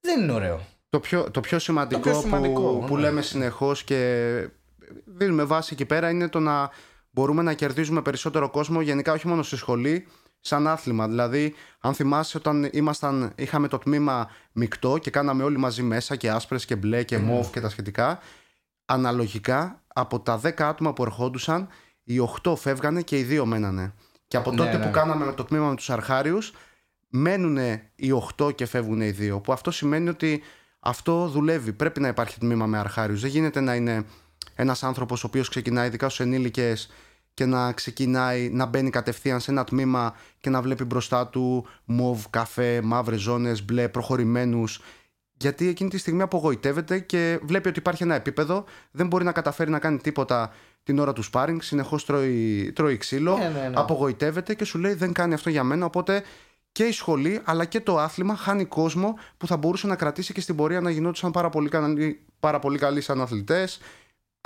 δεν 0.00 0.22
είναι 0.22 0.32
ωραίο. 0.32 0.60
Το 0.88 1.00
πιο, 1.00 1.30
το 1.30 1.40
πιο 1.40 1.58
σημαντικό, 1.58 2.10
που, 2.10 2.84
που 2.86 2.96
ναι. 2.96 3.00
λέμε 3.00 3.22
συνεχώς 3.22 3.84
και 3.84 4.48
δίνουμε 5.04 5.44
βάση 5.44 5.70
εκεί 5.72 5.84
πέρα 5.84 6.10
είναι 6.10 6.28
το 6.28 6.40
να 6.40 6.70
μπορούμε 7.16 7.42
να 7.42 7.54
κερδίζουμε 7.54 8.02
περισσότερο 8.02 8.50
κόσμο 8.50 8.80
γενικά 8.80 9.12
όχι 9.12 9.28
μόνο 9.28 9.42
στη 9.42 9.56
σχολή 9.56 10.06
σαν 10.40 10.66
άθλημα. 10.66 11.08
Δηλαδή, 11.08 11.54
αν 11.80 11.94
θυμάσαι, 11.94 12.36
όταν 12.36 12.68
ήμασταν, 12.72 13.32
είχαμε 13.36 13.68
το 13.68 13.78
τμήμα 13.78 14.30
μεικτό 14.52 14.98
και 14.98 15.10
κάναμε 15.10 15.42
όλοι 15.42 15.58
μαζί 15.58 15.82
μέσα 15.82 16.16
και 16.16 16.30
άσπρες 16.30 16.64
και 16.64 16.76
μπλε 16.76 17.02
και 17.02 17.18
μοβ 17.18 17.50
και 17.50 17.60
τα 17.60 17.68
σχετικά, 17.68 18.18
αναλογικά 18.84 19.82
από 19.86 20.20
τα 20.20 20.40
10 20.44 20.62
άτομα 20.62 20.92
που 20.92 21.02
ερχόντουσαν, 21.02 21.68
οι 22.02 22.16
8 22.42 22.56
φεύγανε 22.56 23.02
και 23.02 23.18
οι 23.18 23.40
2 23.40 23.44
μένανε. 23.44 23.92
Και 24.28 24.36
από 24.36 24.50
ναι, 24.50 24.56
τότε 24.56 24.76
ναι. 24.76 24.84
που 24.84 24.90
κάναμε 24.90 25.32
το 25.32 25.44
τμήμα 25.44 25.68
με 25.68 25.74
τους 25.76 25.90
αρχάριους, 25.90 26.52
μένουν 27.08 27.56
οι 27.96 28.22
8 28.38 28.54
και 28.54 28.66
φεύγουν 28.66 29.00
οι 29.00 29.16
2. 29.20 29.42
Που 29.42 29.52
αυτό 29.52 29.70
σημαίνει 29.70 30.08
ότι 30.08 30.42
αυτό 30.80 31.28
δουλεύει. 31.28 31.72
Πρέπει 31.72 32.00
να 32.00 32.08
υπάρχει 32.08 32.38
τμήμα 32.38 32.66
με 32.66 32.78
αρχάριους. 32.78 33.20
Δεν 33.20 33.30
γίνεται 33.30 33.60
να 33.60 33.74
είναι 33.74 34.04
ένας 34.54 34.82
άνθρωπος 34.82 35.24
ο 35.24 35.26
οποίος 35.26 35.48
ξεκινάει, 35.48 35.86
ειδικά 35.86 36.08
στου 36.08 36.22
ενήλικες, 36.22 36.90
και 37.34 37.44
να 37.44 37.72
ξεκινάει 37.72 38.48
να 38.48 38.66
μπαίνει 38.66 38.90
κατευθείαν 38.90 39.40
σε 39.40 39.50
ένα 39.50 39.64
τμήμα 39.64 40.14
και 40.40 40.50
να 40.50 40.62
βλέπει 40.62 40.84
μπροστά 40.84 41.26
του 41.26 41.66
μοβ, 41.84 42.24
καφέ, 42.30 42.80
μαύρες 42.82 43.20
ζώνες, 43.20 43.64
μπλε, 43.64 43.88
προχωρημένους. 43.88 44.82
Γιατί 45.36 45.68
εκείνη 45.68 45.90
τη 45.90 45.98
στιγμή 45.98 46.22
απογοητεύεται 46.22 46.98
και 46.98 47.38
βλέπει 47.42 47.68
ότι 47.68 47.78
υπάρχει 47.78 48.02
ένα 48.02 48.14
επίπεδο, 48.14 48.64
δεν 48.90 49.06
μπορεί 49.06 49.24
να 49.24 49.32
καταφέρει 49.32 49.70
να 49.70 49.78
κάνει 49.78 49.98
τίποτα 49.98 50.52
την 50.82 50.98
ώρα 50.98 51.12
του 51.12 51.22
σπάρινγκ, 51.22 51.60
συνεχώς 51.60 52.04
τρώει, 52.04 52.72
τρώει 52.74 52.96
ξύλο, 52.96 53.36
Ναι, 53.36 53.48
ναι, 53.48 53.68
ναι. 53.68 53.74
απογοητεύεται 53.74 54.54
και 54.54 54.64
σου 54.64 54.78
λέει 54.78 54.94
δεν 54.94 55.12
κάνει 55.12 55.34
αυτό 55.34 55.50
για 55.50 55.64
μένα. 55.64 55.84
Οπότε 55.84 56.22
και 56.72 56.84
η 56.84 56.92
σχολή 56.92 57.40
αλλά 57.44 57.64
και 57.64 57.80
το 57.80 57.98
άθλημα 57.98 58.36
χάνει 58.36 58.64
κόσμο 58.64 59.18
που 59.36 59.46
θα 59.46 59.56
μπορούσε 59.56 59.86
να 59.86 59.96
κρατήσει 59.96 60.32
και 60.32 60.40
στην 60.40 60.56
πορεία 60.56 60.80
να 60.80 60.90
γινόντουσαν 60.90 61.30
πάρα 61.30 61.48
πολύ 61.48 61.68
καλοί, 61.68 62.20
πάρα 62.40 62.58
πολύ 62.58 62.78
καλοί 62.78 63.00
σαν 63.00 63.20
αθλητές, 63.20 63.80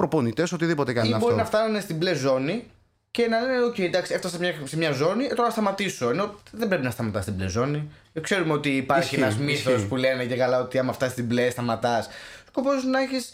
προπονητές, 0.01 0.53
οτιδήποτε 0.53 0.93
κάνει 0.93 1.09
Ή 1.09 1.13
αυτό. 1.13 1.25
μπορεί 1.25 1.37
να 1.39 1.45
φτάνουν 1.45 1.81
στην 1.81 1.97
μπλε 1.97 2.15
ζώνη 2.15 2.65
και 3.11 3.27
να 3.29 3.41
λένε: 3.41 3.65
OK, 3.67 3.79
εντάξει, 3.81 4.15
έφτασα 4.15 4.35
σε 4.35 4.41
μια, 4.41 4.55
σε 4.65 4.77
μια 4.77 4.93
ζώνη, 4.93 5.25
ε, 5.25 5.29
τώρα 5.29 5.43
να 5.43 5.51
σταματήσω. 5.51 6.11
Ενώ 6.11 6.35
δεν 6.53 6.69
πρέπει 6.69 6.85
να 6.85 6.91
σταματάς 6.91 7.23
στην 7.23 7.35
μπλε 7.35 7.49
ζώνη. 7.49 7.91
Ε, 8.13 8.21
Ξέρουμε 8.21 8.53
ότι 8.53 8.69
υπάρχει 8.77 9.03
Ισχύει, 9.15 9.21
ένας 9.21 9.37
μύθος 9.37 9.75
ισχύει. 9.75 9.87
που 9.89 9.97
λένε 9.97 10.25
και 10.25 10.37
καλά 10.37 10.61
ότι 10.61 10.79
άμα 10.79 10.93
φτάσεις 10.93 11.13
στην 11.15 11.25
μπλε, 11.27 11.51
σταματάς. 11.51 12.09
Σκοπός 12.47 12.85
να 12.85 13.01
έχεις 13.01 13.31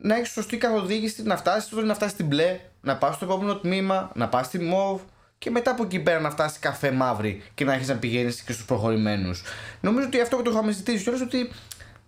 να 0.00 0.16
έχεις 0.16 0.28
σωστή 0.28 0.56
καθοδήγηση, 0.56 1.22
να 1.22 1.36
φτάσεις 1.36 1.72
να 1.72 1.94
φτάσεις 1.94 2.12
στην 2.14 2.26
μπλε, 2.26 2.60
να 2.80 2.96
πας 2.96 3.14
στο 3.14 3.24
επόμενο 3.24 3.56
τμήμα, 3.56 4.10
να 4.14 4.28
πας 4.28 4.46
στη 4.46 4.58
μοβ 4.58 5.00
και 5.38 5.50
μετά 5.50 5.70
από 5.70 5.82
εκεί 5.84 5.98
πέρα 5.98 6.20
να 6.20 6.30
φτάσεις 6.30 6.58
καφέ 6.58 6.90
μαύρη 6.90 7.42
και 7.54 7.64
να 7.64 7.72
έχεις 7.74 7.88
να 7.88 7.94
πηγαίνεις 7.94 8.40
και 8.42 8.52
στους 8.52 8.64
προχωρημένους. 8.64 9.42
Νομίζω 9.80 10.06
ότι 10.06 10.20
αυτό 10.20 10.36
που 10.36 10.42
το 10.42 10.50
είχαμε 10.50 10.72
ζητήσει 10.72 11.02
κιόλας 11.02 11.20
ότι 11.20 11.50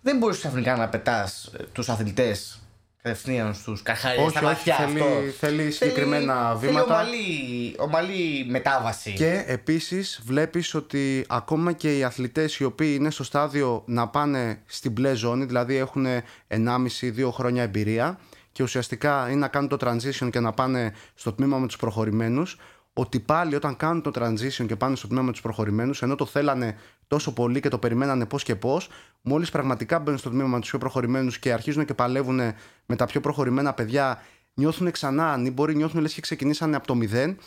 δεν 0.02 0.16
μπορείς 0.18 0.38
ξαφνικά 0.38 0.76
να 0.76 0.88
πετάς 0.88 1.50
τους 1.72 1.88
αθλητές 1.88 2.58
κατευθείαν 3.08 3.54
στους 3.54 3.82
καρχαρίε 3.82 4.20
Όχι, 4.20 4.30
στα 4.30 4.38
όχι, 4.38 4.46
βαθιά 4.48 4.74
θέλει- 4.76 5.00
αυτός. 5.02 5.36
θέλει 5.38 5.70
συγκεκριμένα 5.70 6.56
θέλει 6.58 6.70
βήματα. 6.70 6.94
ομαλή, 6.94 7.74
ομαλή 7.78 8.46
μετάβαση. 8.48 9.12
Και 9.12 9.44
επίσης 9.46 10.20
βλέπεις 10.24 10.74
ότι 10.74 11.24
ακόμα 11.28 11.72
και 11.72 11.96
οι 11.98 12.04
αθλητές 12.04 12.56
οι 12.58 12.64
οποίοι 12.64 12.94
είναι 12.98 13.10
στο 13.10 13.24
στάδιο 13.24 13.82
να 13.86 14.08
πάνε 14.08 14.60
στην 14.66 14.92
μπλε 14.92 15.14
ζώνη, 15.14 15.44
δηλαδή 15.44 15.76
έχουν 15.76 16.06
1,5-2 16.48 17.30
χρόνια 17.32 17.62
εμπειρία 17.62 18.18
και 18.52 18.62
ουσιαστικά 18.62 19.26
είναι 19.28 19.38
να 19.38 19.48
κάνουν 19.48 19.68
το 19.68 19.76
transition 19.80 20.28
και 20.30 20.40
να 20.40 20.52
πάνε 20.52 20.92
στο 21.14 21.32
τμήμα 21.32 21.58
με 21.58 21.66
τους 21.66 21.76
προχωρημένους, 21.76 22.58
ότι 22.98 23.20
πάλι 23.20 23.54
όταν 23.54 23.76
κάνουν 23.76 24.02
το 24.02 24.10
transition 24.14 24.66
και 24.66 24.76
πάνε 24.76 24.96
στο 24.96 25.06
τμήμα 25.06 25.22
με 25.22 25.30
τους 25.30 25.40
προχωρημένους, 25.40 26.02
ενώ 26.02 26.14
το 26.14 26.26
θέλανε 26.26 26.78
τόσο 27.06 27.32
πολύ 27.32 27.60
και 27.60 27.68
το 27.68 27.78
περιμένανε 27.78 28.26
πώς 28.26 28.42
και 28.42 28.56
πώς, 28.56 28.88
μόλις 29.22 29.50
πραγματικά 29.50 29.98
μπαίνουν 29.98 30.18
στο 30.18 30.30
τμήμα 30.30 30.48
με 30.48 30.60
τους 30.60 30.68
πιο 30.68 30.78
προχωρημένους 30.78 31.38
και 31.38 31.52
αρχίζουν 31.52 31.84
και 31.84 31.94
παλεύουν 31.94 32.40
με 32.86 32.96
τα 32.96 33.06
πιο 33.06 33.20
προχωρημένα 33.20 33.72
παιδιά, 33.74 34.22
νιώθουν 34.54 34.90
ξανά 34.90 35.32
ανήμποροι, 35.32 35.76
νιώθουν 35.76 36.00
λες 36.00 36.14
και 36.14 36.20
ξεκινήσανε 36.20 36.76
από 36.76 36.86
το 36.86 36.94
μηδέν 36.94 37.38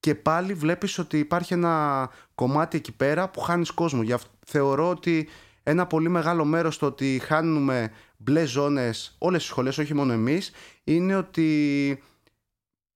και 0.00 0.14
πάλι 0.14 0.54
βλέπεις 0.54 0.98
ότι 0.98 1.18
υπάρχει 1.18 1.52
ένα 1.52 2.10
κομμάτι 2.34 2.76
εκεί 2.76 2.92
πέρα 2.92 3.28
που 3.28 3.40
χάνεις 3.40 3.70
κόσμο. 3.70 4.02
Γι' 4.02 4.12
αυτό 4.12 4.30
θεωρώ 4.46 4.88
ότι 4.88 5.28
ένα 5.62 5.86
πολύ 5.86 6.08
μεγάλο 6.08 6.44
μέρος 6.44 6.78
το 6.78 6.86
ότι 6.86 7.20
χάνουμε 7.24 7.92
μπλε 8.16 8.44
ζώνες 8.44 9.16
όλες 9.18 9.44
οι 9.44 9.46
σχολές, 9.46 9.78
όχι 9.78 9.94
μόνο 9.94 10.12
εμείς, 10.12 10.50
είναι 10.84 11.16
ότι 11.16 12.02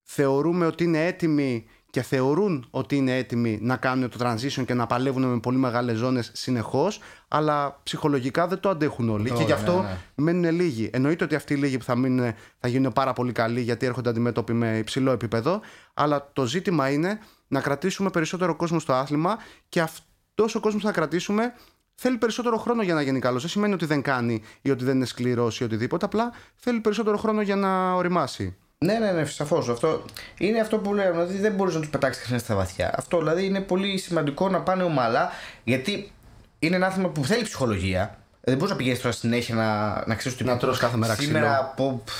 θεωρούμε 0.03 0.67
ότι 0.67 0.85
είναι 0.85 1.07
έτοιμοι 1.07 1.67
και 1.97 2.03
θεωρούν 2.03 2.67
ότι 2.71 2.97
είναι 2.97 3.17
έτοιμοι 3.17 3.59
να 3.63 3.77
κάνουν 3.77 4.11
το 4.11 4.17
transition 4.21 4.65
και 4.67 4.75
να 4.75 4.87
παλεύουν 4.87 5.23
με 5.23 5.41
πολύ 5.41 5.57
μεγάλες 5.57 5.97
ζώνες 5.97 6.31
συνεχώς, 6.35 7.01
αλλά 7.29 7.81
ψυχολογικά 7.83 8.47
δεν 8.47 8.61
το 8.61 8.69
αντέχουν 8.69 9.09
όλοι. 9.09 9.31
Όχι, 9.31 9.39
και 9.39 9.45
γι' 9.45 9.53
αυτό 9.53 9.73
ναι, 9.73 9.89
ναι. 9.89 9.99
μένουν 10.15 10.55
λίγοι. 10.55 10.91
Εννοείται 10.93 11.25
ότι 11.25 11.35
αυτοί 11.35 11.55
οι 11.55 11.57
λίγοι 11.57 11.79
που 11.79 11.85
θα 11.85 11.97
μείνουν 11.97 12.35
θα 12.59 12.69
γίνουν 12.69 12.93
πάρα 12.93 13.13
πολύ 13.13 13.33
καλοί 13.33 13.61
γιατί 13.61 13.87
έρχονται 13.87 14.09
αντιμέτωποι 14.09 14.53
με 14.53 14.79
υψηλό 14.79 15.11
επίπεδο. 15.11 15.61
Αλλά 15.95 16.31
το 16.33 16.47
ζήτημα 16.47 16.91
είναι 16.91 17.19
να 17.49 17.61
κρατήσουμε 17.61 18.11
περισσότερο 18.11 18.57
κόσμο 18.57 18.79
στο 18.79 18.93
άθλημα 18.93 19.37
και 19.69 19.81
αυτός 19.81 20.55
ο 20.55 20.61
κόσμος 20.61 20.83
που 20.83 20.89
θα 20.89 20.95
κρατήσουμε 20.95 21.53
θέλει 21.95 22.17
περισσότερο 22.17 22.57
χρόνο 22.57 22.83
για 22.83 22.95
να 22.95 23.03
γίνει 23.03 23.19
καλός. 23.19 23.41
Δεν 23.41 23.51
σημαίνει 23.51 23.75
ότι 23.75 23.87
δεν 23.87 24.03
κάνει 24.03 24.43
ή 24.63 24.71
ότι 24.71 24.85
δεν 24.85 24.97
είναι 24.97 25.07
σκληρός 25.07 25.61
ή 25.61 25.65
οτιδήποτε. 25.65 26.05
Απλά 26.05 26.33
θέλει 26.55 26.81
περισσότερο 26.81 27.17
χρόνο 27.17 27.41
για 27.41 27.57
να 27.57 27.93
οριμάσει. 27.93 28.57
Ναι, 28.85 28.95
ναι, 28.99 29.11
ναι, 29.13 29.25
σαφώς. 29.25 29.69
Αυτό 29.69 30.05
είναι 30.39 30.61
αυτό 30.61 30.79
που 30.79 30.95
λέω. 30.95 31.11
Δηλαδή 31.13 31.39
δεν 31.39 31.53
μπορείς 31.53 31.75
να 31.75 31.81
τους 31.81 31.91
πετάξεις 31.91 32.23
κανένας 32.23 32.43
στα 32.43 32.55
βαθιά. 32.55 32.95
Αυτό 32.97 33.19
δηλαδή 33.19 33.45
είναι 33.45 33.61
πολύ 33.61 33.99
σημαντικό 33.99 34.49
να 34.49 34.61
πάνε 34.61 34.83
ομαλά 34.83 35.31
γιατί 35.65 36.13
είναι 36.59 36.77
ένα 36.77 36.87
άθλημα 36.87 37.09
που 37.09 37.25
θέλει 37.25 37.43
ψυχολογία. 37.43 38.19
Δεν 38.41 38.55
μπορείς 38.57 38.71
να 38.71 38.77
πηγαίνεις 38.77 39.01
τώρα 39.01 39.15
συνέχεια 39.15 39.55
να, 39.55 40.03
να 40.07 40.15
ξέρεις 40.15 40.39
ότι. 40.41 40.49
Να 40.49 40.57
τρως 40.57 40.79
κάθε 40.79 40.97
μέρα 40.97 41.15
Σήμερα 41.15 41.47
ξύλο. 41.47 41.61
από, 41.61 42.03
πφ, 42.05 42.13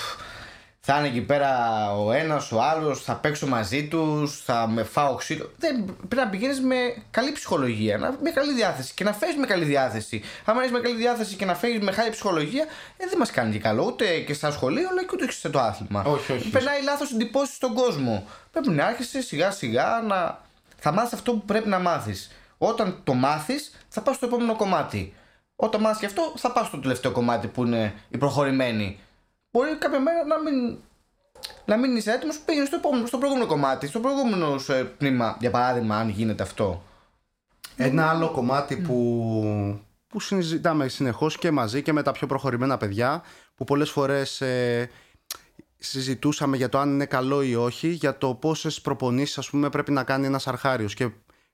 θα 0.89 0.99
είναι 0.99 1.07
εκεί 1.07 1.21
πέρα 1.21 1.51
ο 1.97 2.13
ένας, 2.13 2.53
ο 2.53 2.63
άλλος, 2.63 3.03
θα 3.03 3.15
παίξω 3.15 3.47
μαζί 3.47 3.89
τους, 3.89 4.43
θα 4.45 4.69
με 4.69 4.83
φάω 4.83 5.15
ξύλο. 5.15 5.53
Δεν, 5.59 5.85
πρέπει 5.85 6.25
να 6.25 6.29
πηγαίνεις 6.29 6.61
με 6.61 6.77
καλή 7.11 7.33
ψυχολογία, 7.33 7.99
να, 7.99 8.17
με 8.23 8.31
καλή 8.31 8.55
διάθεση 8.55 8.95
και 8.95 9.05
να 9.05 9.13
φέρεις 9.13 9.37
με 9.37 9.47
καλή 9.47 9.65
διάθεση. 9.65 10.23
Αν 10.45 10.63
είσαι 10.63 10.73
με 10.73 10.81
καλή 10.81 10.97
διάθεση 10.97 11.37
και 11.37 11.45
να 11.45 11.55
φέρεις 11.55 11.81
με 11.81 11.93
χάλια 11.93 12.11
ψυχολογία, 12.11 12.63
ε, 12.97 13.07
δεν 13.09 13.19
μας 13.19 13.31
κάνει 13.31 13.53
και 13.53 13.59
καλό 13.59 13.85
ούτε 13.85 14.19
και 14.19 14.35
στα 14.35 14.51
σχολεία, 14.51 14.89
αλλά 14.91 15.01
και 15.01 15.11
ούτε 15.13 15.27
και 15.27 15.33
σε 15.33 15.49
το 15.49 15.61
άθλημα. 15.61 16.03
Όχι, 16.05 16.33
όχι. 16.33 16.51
Περνάει 16.51 16.83
λάθος 16.83 17.13
εντυπώσεις 17.13 17.55
στον 17.55 17.75
κόσμο. 17.75 18.27
Πρέπει 18.53 18.71
να 18.71 18.85
άρχισε 18.85 19.21
σιγά 19.21 19.51
σιγά 19.51 20.03
να. 20.07 20.41
Θα 20.77 20.93
μάθεις 20.93 21.13
αυτό 21.13 21.33
που 21.33 21.45
πρέπει 21.45 21.69
να 21.69 21.79
μάθεις. 21.79 22.31
Όταν 22.59 23.01
το 23.05 23.15
μάθεις, 23.15 23.75
θα 23.89 24.01
πας 24.01 24.17
στο 24.17 24.27
επόμενο 24.27 24.57
κομμάτι. 24.57 25.15
Όταν 25.57 25.81
μάθεις 25.81 25.99
και 25.99 26.07
αυτό, 26.07 26.33
θα 26.37 26.53
πας 26.53 26.67
στο 26.67 26.79
τελευταίο 26.79 27.11
κομμάτι 27.11 27.47
που 27.47 27.65
είναι 27.65 27.95
η 28.09 28.19
προχωρημένη. 28.19 29.01
Μπορεί 29.57 29.77
κάποια 29.77 30.01
μέρα 30.01 30.25
να 30.25 30.39
μην, 30.39 30.79
να 31.65 31.77
μην 31.77 31.97
είσαι 31.97 32.13
έτοιμος, 32.13 32.39
πήγαινε 32.39 32.67
στο, 32.67 32.77
επόμενο, 32.77 33.07
στο 33.07 33.19
προηγούμενο 33.19 33.49
κομμάτι, 33.49 33.87
στο 33.87 34.01
προηγούμενο 34.01 34.55
ε, 34.69 34.85
τμήμα, 34.85 35.37
για 35.41 35.51
παράδειγμα, 35.51 35.97
αν 35.97 36.09
γίνεται 36.09 36.43
αυτό. 36.43 36.83
Ένα 37.77 38.11
άλλο 38.11 38.31
κομμάτι 38.31 38.77
που, 38.77 39.81
που 40.09 40.21
συζητάμε 40.21 40.89
συνεχώς 40.89 41.39
και 41.39 41.51
μαζί 41.51 41.83
και 41.83 41.93
με 41.93 42.03
τα 42.03 42.13
πιο 42.13 42.27
προχωρημένα 42.27 42.77
παιδιά 42.77 43.23
που 43.55 43.65
πολλές 43.65 43.91
φορές 43.91 44.41
ε, 44.41 44.91
συζητούσαμε 45.79 46.57
για 46.57 46.69
το 46.69 46.79
αν 46.79 46.91
είναι 46.91 47.07
καλό 47.07 47.43
ή 47.43 47.55
όχι 47.55 47.89
για 47.89 48.19
το 48.19 48.35
πόσες 48.35 48.81
προπονήσεις 48.81 49.39
ας 49.39 49.51
πούμε 49.51 49.69
πρέπει 49.69 49.93
να 49.93 50.05
κάνει 50.05 50.27
ένας 50.27 50.47
αρχάριος 50.47 50.95
και 50.95 51.11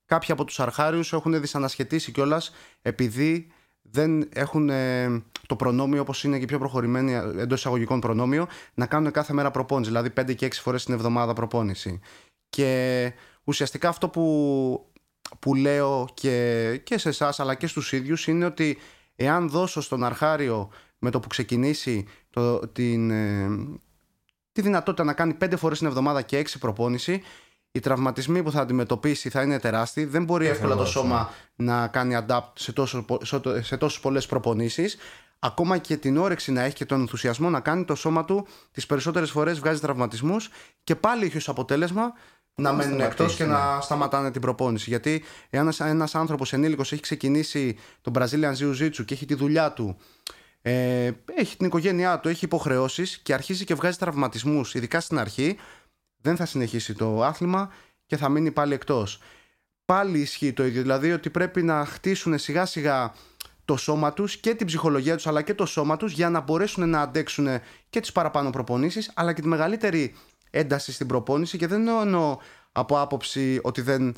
κάποιοι 0.06 0.32
από 0.32 0.44
τους 0.44 0.60
αρχάριους 0.60 1.12
έχουν 1.12 1.40
δυσανασχετήσει 1.40 2.12
κιόλας 2.12 2.52
επειδή 2.82 3.52
δεν 3.92 4.28
έχουν 4.32 4.70
ε, 4.70 5.22
το 5.46 5.56
προνόμιο 5.56 6.00
όπως 6.00 6.24
είναι 6.24 6.36
και 6.36 6.42
οι 6.42 6.46
πιο 6.46 6.58
προχωρημένοι 6.58 7.12
εντός 7.12 7.58
εισαγωγικών 7.58 8.00
προνόμιο 8.00 8.46
να 8.74 8.86
κάνουν 8.86 9.10
κάθε 9.10 9.32
μέρα 9.32 9.50
προπόνηση 9.50 9.90
δηλαδή 9.90 10.12
5 10.20 10.34
και 10.34 10.46
6 10.46 10.50
φορές 10.52 10.84
την 10.84 10.94
εβδομάδα 10.94 11.32
προπόνηση. 11.32 12.00
Και 12.48 13.12
ουσιαστικά 13.44 13.88
αυτό 13.88 14.08
που 14.08 14.86
που 15.38 15.54
λέω 15.54 16.08
και, 16.14 16.76
και 16.84 16.98
σε 16.98 17.08
εσάς 17.08 17.40
αλλά 17.40 17.54
και 17.54 17.66
στους 17.66 17.92
ίδιους 17.92 18.26
είναι 18.26 18.44
ότι 18.44 18.78
εάν 19.16 19.48
δώσω 19.48 19.80
στον 19.80 20.04
αρχάριο 20.04 20.70
με 20.98 21.10
το 21.10 21.20
που 21.20 21.28
ξεκινήσει 21.28 22.06
το, 22.30 22.68
την, 22.68 23.10
ε, 23.10 23.48
τη 24.52 24.60
δυνατότητα 24.60 25.04
να 25.04 25.12
κάνει 25.12 25.34
πέντε 25.34 25.56
φορές 25.56 25.78
την 25.78 25.86
εβδομάδα 25.86 26.22
και 26.22 26.36
έξι 26.36 26.58
προπόνηση 26.58 27.22
οι 27.72 27.80
τραυματισμοί 27.80 28.42
που 28.42 28.50
θα 28.50 28.60
αντιμετωπίσει 28.60 29.28
θα 29.28 29.42
είναι 29.42 29.58
τεράστιοι. 29.58 30.04
Δεν 30.04 30.24
μπορεί 30.24 30.46
εύκολα 30.46 30.76
το 30.76 30.84
σώμα 30.84 31.30
να 31.56 31.86
κάνει 31.88 32.16
adapt 32.26 32.42
σε, 32.54 32.72
τόσο, 32.72 33.02
πο- 33.02 33.24
σε, 33.24 33.38
το- 33.38 33.62
σε 33.62 33.76
τόσες 33.76 34.00
πολλές 34.00 34.26
προπονήσεις. 34.26 34.96
Ακόμα 35.38 35.78
και 35.78 35.96
την 35.96 36.16
όρεξη 36.16 36.52
να 36.52 36.62
έχει 36.62 36.74
και 36.74 36.84
τον 36.84 37.00
ενθουσιασμό 37.00 37.50
να 37.50 37.60
κάνει 37.60 37.84
το 37.84 37.94
σώμα 37.94 38.24
του 38.24 38.46
τις 38.72 38.86
περισσότερες 38.86 39.30
φορές 39.30 39.58
βγάζει 39.58 39.80
τραυματισμούς 39.80 40.48
και 40.84 40.94
πάλι 40.94 41.24
έχει 41.24 41.36
ως 41.36 41.48
αποτέλεσμα 41.48 42.12
να 42.54 42.72
μένουν 42.72 43.00
εκτός 43.00 43.32
σταματήσει, 43.32 43.36
και 43.36 43.44
να 43.44 43.80
σταματάνε 43.80 44.30
την 44.30 44.40
προπόνηση. 44.40 44.90
Γιατί 44.90 45.22
εάν 45.50 45.72
ένας 45.78 46.14
άνθρωπος 46.14 46.52
ενήλικος 46.52 46.92
έχει 46.92 47.02
ξεκινήσει 47.02 47.78
τον 48.00 48.12
Brazilian 48.18 48.54
Jiu-Jitsu 48.58 49.04
και 49.04 49.14
έχει 49.14 49.26
τη 49.26 49.34
δουλειά 49.34 49.72
του, 49.72 49.96
ε, 50.62 51.10
έχει 51.34 51.56
την 51.56 51.66
οικογένειά 51.66 52.18
του, 52.20 52.28
έχει 52.28 52.44
υποχρεώσεις 52.44 53.18
και 53.18 53.34
αρχίζει 53.34 53.64
και 53.64 53.74
βγάζει 53.74 53.96
τραυματισμούς, 53.98 54.74
ειδικά 54.74 55.00
στην 55.00 55.18
αρχή, 55.18 55.56
δεν 56.22 56.36
θα 56.36 56.46
συνεχίσει 56.46 56.94
το 56.94 57.22
άθλημα 57.22 57.70
και 58.06 58.16
θα 58.16 58.28
μείνει 58.28 58.50
πάλι 58.50 58.74
εκτός. 58.74 59.20
Πάλι 59.84 60.18
ισχύει 60.18 60.52
το 60.52 60.64
ίδιο. 60.64 60.82
Δηλαδή 60.82 61.12
ότι 61.12 61.30
πρέπει 61.30 61.62
να 61.62 61.84
χτίσουν 61.84 62.38
σιγά 62.38 62.66
σιγά 62.66 63.12
το 63.64 63.76
σώμα 63.76 64.12
τους 64.12 64.36
και 64.36 64.54
την 64.54 64.66
ψυχολογία 64.66 65.16
τους 65.16 65.26
αλλά 65.26 65.42
και 65.42 65.54
το 65.54 65.66
σώμα 65.66 65.96
τους 65.96 66.12
για 66.12 66.30
να 66.30 66.40
μπορέσουν 66.40 66.88
να 66.88 67.00
αντέξουν 67.00 67.48
και 67.90 68.00
τις 68.00 68.12
παραπάνω 68.12 68.50
προπονήσεις 68.50 69.10
αλλά 69.14 69.32
και 69.32 69.40
τη 69.40 69.48
μεγαλύτερη 69.48 70.14
ένταση 70.50 70.92
στην 70.92 71.06
προπόνηση 71.06 71.58
και 71.58 71.66
δεν 71.66 71.88
εννοώ 71.88 72.38
από 72.72 73.00
άποψη 73.00 73.60
ότι 73.62 73.80
δεν, 73.80 74.14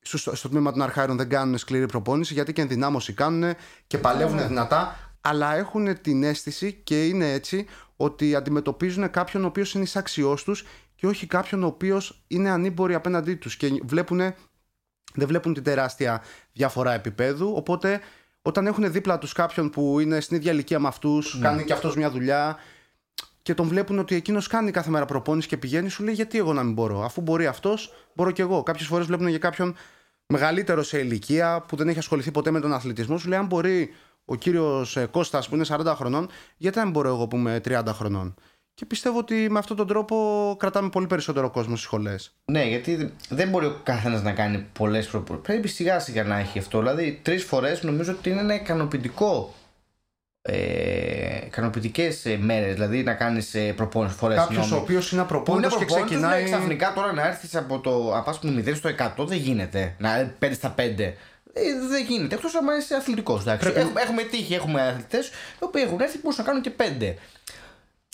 στο, 0.00 0.36
στο 0.36 0.48
τμήμα 0.48 0.72
των 0.72 0.82
αρχάριων 0.82 1.16
δεν 1.16 1.28
κάνουν 1.28 1.58
σκληρή 1.58 1.86
προπόνηση 1.86 2.32
γιατί 2.32 2.52
και 2.52 2.60
ενδυνάμωση 2.60 3.12
κάνουν 3.12 3.54
και 3.86 3.98
παλεύουν 3.98 4.46
δυνατά 4.48 5.10
αλλά 5.20 5.54
έχουν 5.54 6.00
την 6.00 6.22
αίσθηση 6.22 6.72
και 6.72 7.06
είναι 7.06 7.32
έτσι 7.32 7.66
ότι 7.96 8.34
αντιμετωπίζουν 8.34 9.10
κάποιον 9.10 9.44
ο 9.44 9.46
οποίος 9.46 9.74
είναι 9.74 9.84
εισαξιός 9.84 10.44
τους 10.44 10.64
και 10.96 11.06
όχι 11.06 11.26
κάποιον 11.26 11.62
ο 11.62 11.66
οποίος 11.66 12.24
είναι 12.26 12.50
ανήμποροι 12.50 12.94
απέναντί 12.94 13.34
τους 13.34 13.56
και 13.56 13.80
βλέπουν 13.82 14.34
δεν 15.14 15.26
βλέπουν 15.28 15.54
την 15.54 15.62
τεράστια 15.62 16.22
διαφορά 16.52 16.92
επίπεδου. 16.92 17.52
Οπότε 17.56 18.00
όταν 18.42 18.66
έχουν 18.66 18.92
δίπλα 18.92 19.18
τους 19.18 19.32
κάποιον 19.32 19.70
που 19.70 20.00
είναι 20.00 20.20
στην 20.20 20.36
ίδια 20.36 20.52
ηλικία 20.52 20.78
με 20.78 20.88
αυτούς, 20.88 21.34
ναι. 21.34 21.46
κάνει 21.46 21.64
και 21.64 21.72
αυτός 21.72 21.96
μια 21.96 22.10
δουλειά 22.10 22.56
και 23.42 23.54
τον 23.54 23.68
βλέπουν 23.68 23.98
ότι 23.98 24.14
εκείνος 24.14 24.46
κάνει 24.46 24.70
κάθε 24.70 24.90
μέρα 24.90 25.04
προπόνηση 25.04 25.48
και 25.48 25.56
πηγαίνει, 25.56 25.88
σου 25.88 26.04
λέει 26.04 26.14
γιατί 26.14 26.38
εγώ 26.38 26.52
να 26.52 26.62
μην 26.62 26.72
μπορώ; 26.72 27.04
Αφού 27.04 27.20
μπορεί 27.20 27.46
αυτός, 27.46 27.92
μπορώ 28.14 28.30
κι 28.30 28.40
εγώ. 28.40 28.62
Κάποιες 28.62 28.86
φορές 28.86 29.06
βλέπουν 29.06 29.28
για 29.28 29.38
κάποιον 29.38 29.76
μεγαλύτερο 30.26 30.82
σε 30.82 30.98
ηλικία 30.98 31.64
που 31.68 31.76
δεν 31.76 31.88
έχει 31.88 31.98
ασχοληθεί 31.98 32.30
ποτέ 32.30 32.50
με 32.50 32.60
τον 32.60 32.72
αθλητισμό, 32.72 33.18
σου 33.18 33.28
λέει 33.28 33.38
αν 33.38 33.46
μπορεί 33.46 33.90
ο 34.24 34.34
κύριος 34.34 34.96
ε, 34.96 35.06
Κώστας 35.06 35.48
που 35.48 35.54
είναι 35.54 35.64
40 35.68 35.92
χρονών, 35.96 36.28
γιατί 36.56 36.78
δεν 36.78 36.90
μπορώ 36.90 37.08
εγώ 37.08 37.26
που 37.26 37.36
είμαι 37.36 37.60
30 37.64 37.82
χρονών; 37.86 38.34
Και 38.76 38.84
πιστεύω 38.84 39.18
ότι 39.18 39.50
με 39.50 39.58
αυτόν 39.58 39.76
τον 39.76 39.86
τρόπο 39.86 40.56
κρατάμε 40.58 40.88
πολύ 40.88 41.06
περισσότερο 41.06 41.50
κόσμο 41.50 41.74
στις 41.74 41.86
σχολές. 41.86 42.34
Ναι, 42.44 42.64
γιατί 42.64 43.14
δεν 43.28 43.48
μπορεί 43.48 43.66
ο 43.66 43.80
καθένας 43.82 44.22
να 44.22 44.32
κάνει 44.32 44.66
πολλές 44.72 45.06
προπονήσει. 45.06 45.46
Πρέπει 45.46 45.68
σιγά 45.68 45.98
σιγά 45.98 46.24
να 46.24 46.38
έχει 46.38 46.58
αυτό. 46.58 46.78
Δηλαδή, 46.78 47.20
τρεις 47.22 47.44
φορές 47.44 47.82
νομίζω 47.82 48.12
ότι 48.12 48.30
είναι 48.30 48.40
ένα 48.40 48.54
ικανοποιητικό. 48.54 49.54
Ε, 50.42 51.46
ικανοποιητικές 51.46 52.26
ε, 52.26 52.36
μέρες, 52.36 52.74
δηλαδή 52.74 53.02
να 53.02 53.14
κάνεις 53.14 53.54
ε, 53.54 53.72
προπόνηση 53.72 54.16
φορές. 54.16 54.38
Κάποιος 54.38 54.72
ο 54.72 54.76
οποίος 54.76 55.12
είναι 55.12 55.20
απροπόνητο 55.20 55.76
και 55.78 55.84
ξεκινάει. 55.84 56.42
Ναι, 56.42 56.48
ξαφνικά 56.48 56.92
τώρα 56.94 57.12
να 57.12 57.26
έρθεις 57.26 57.56
από 57.56 57.78
το. 57.78 58.10
Να 58.14 58.22
πας 58.22 58.36
από 58.36 58.46
το 58.46 58.52
0 58.66 58.74
στο 58.74 58.90
100 59.22 59.26
δεν 59.26 59.38
γίνεται. 59.38 59.94
Να 59.98 60.34
5 60.40 60.50
στα 60.54 60.74
5. 60.78 60.80
Ε, 60.80 61.62
δεν 61.88 62.04
γίνεται. 62.08 62.34
Εκτός 62.34 62.54
αν 62.54 62.78
είσαι 62.78 62.94
αθλητικός. 62.94 63.42
Πρέπει... 63.42 63.78
Έχουμε, 63.78 64.00
έχουμε 64.00 64.22
τύχει, 64.22 64.54
έχουμε 64.54 64.82
αθλητές 64.82 65.26
οι 65.28 65.30
οποίοι 65.58 65.82
έχουν 65.86 66.00
έρθει 66.00 66.18
που 66.18 66.22
μπορούν 66.22 66.38
να 66.38 66.44
κάνουν 66.44 66.62
και 66.62 66.72
5. 67.10 67.14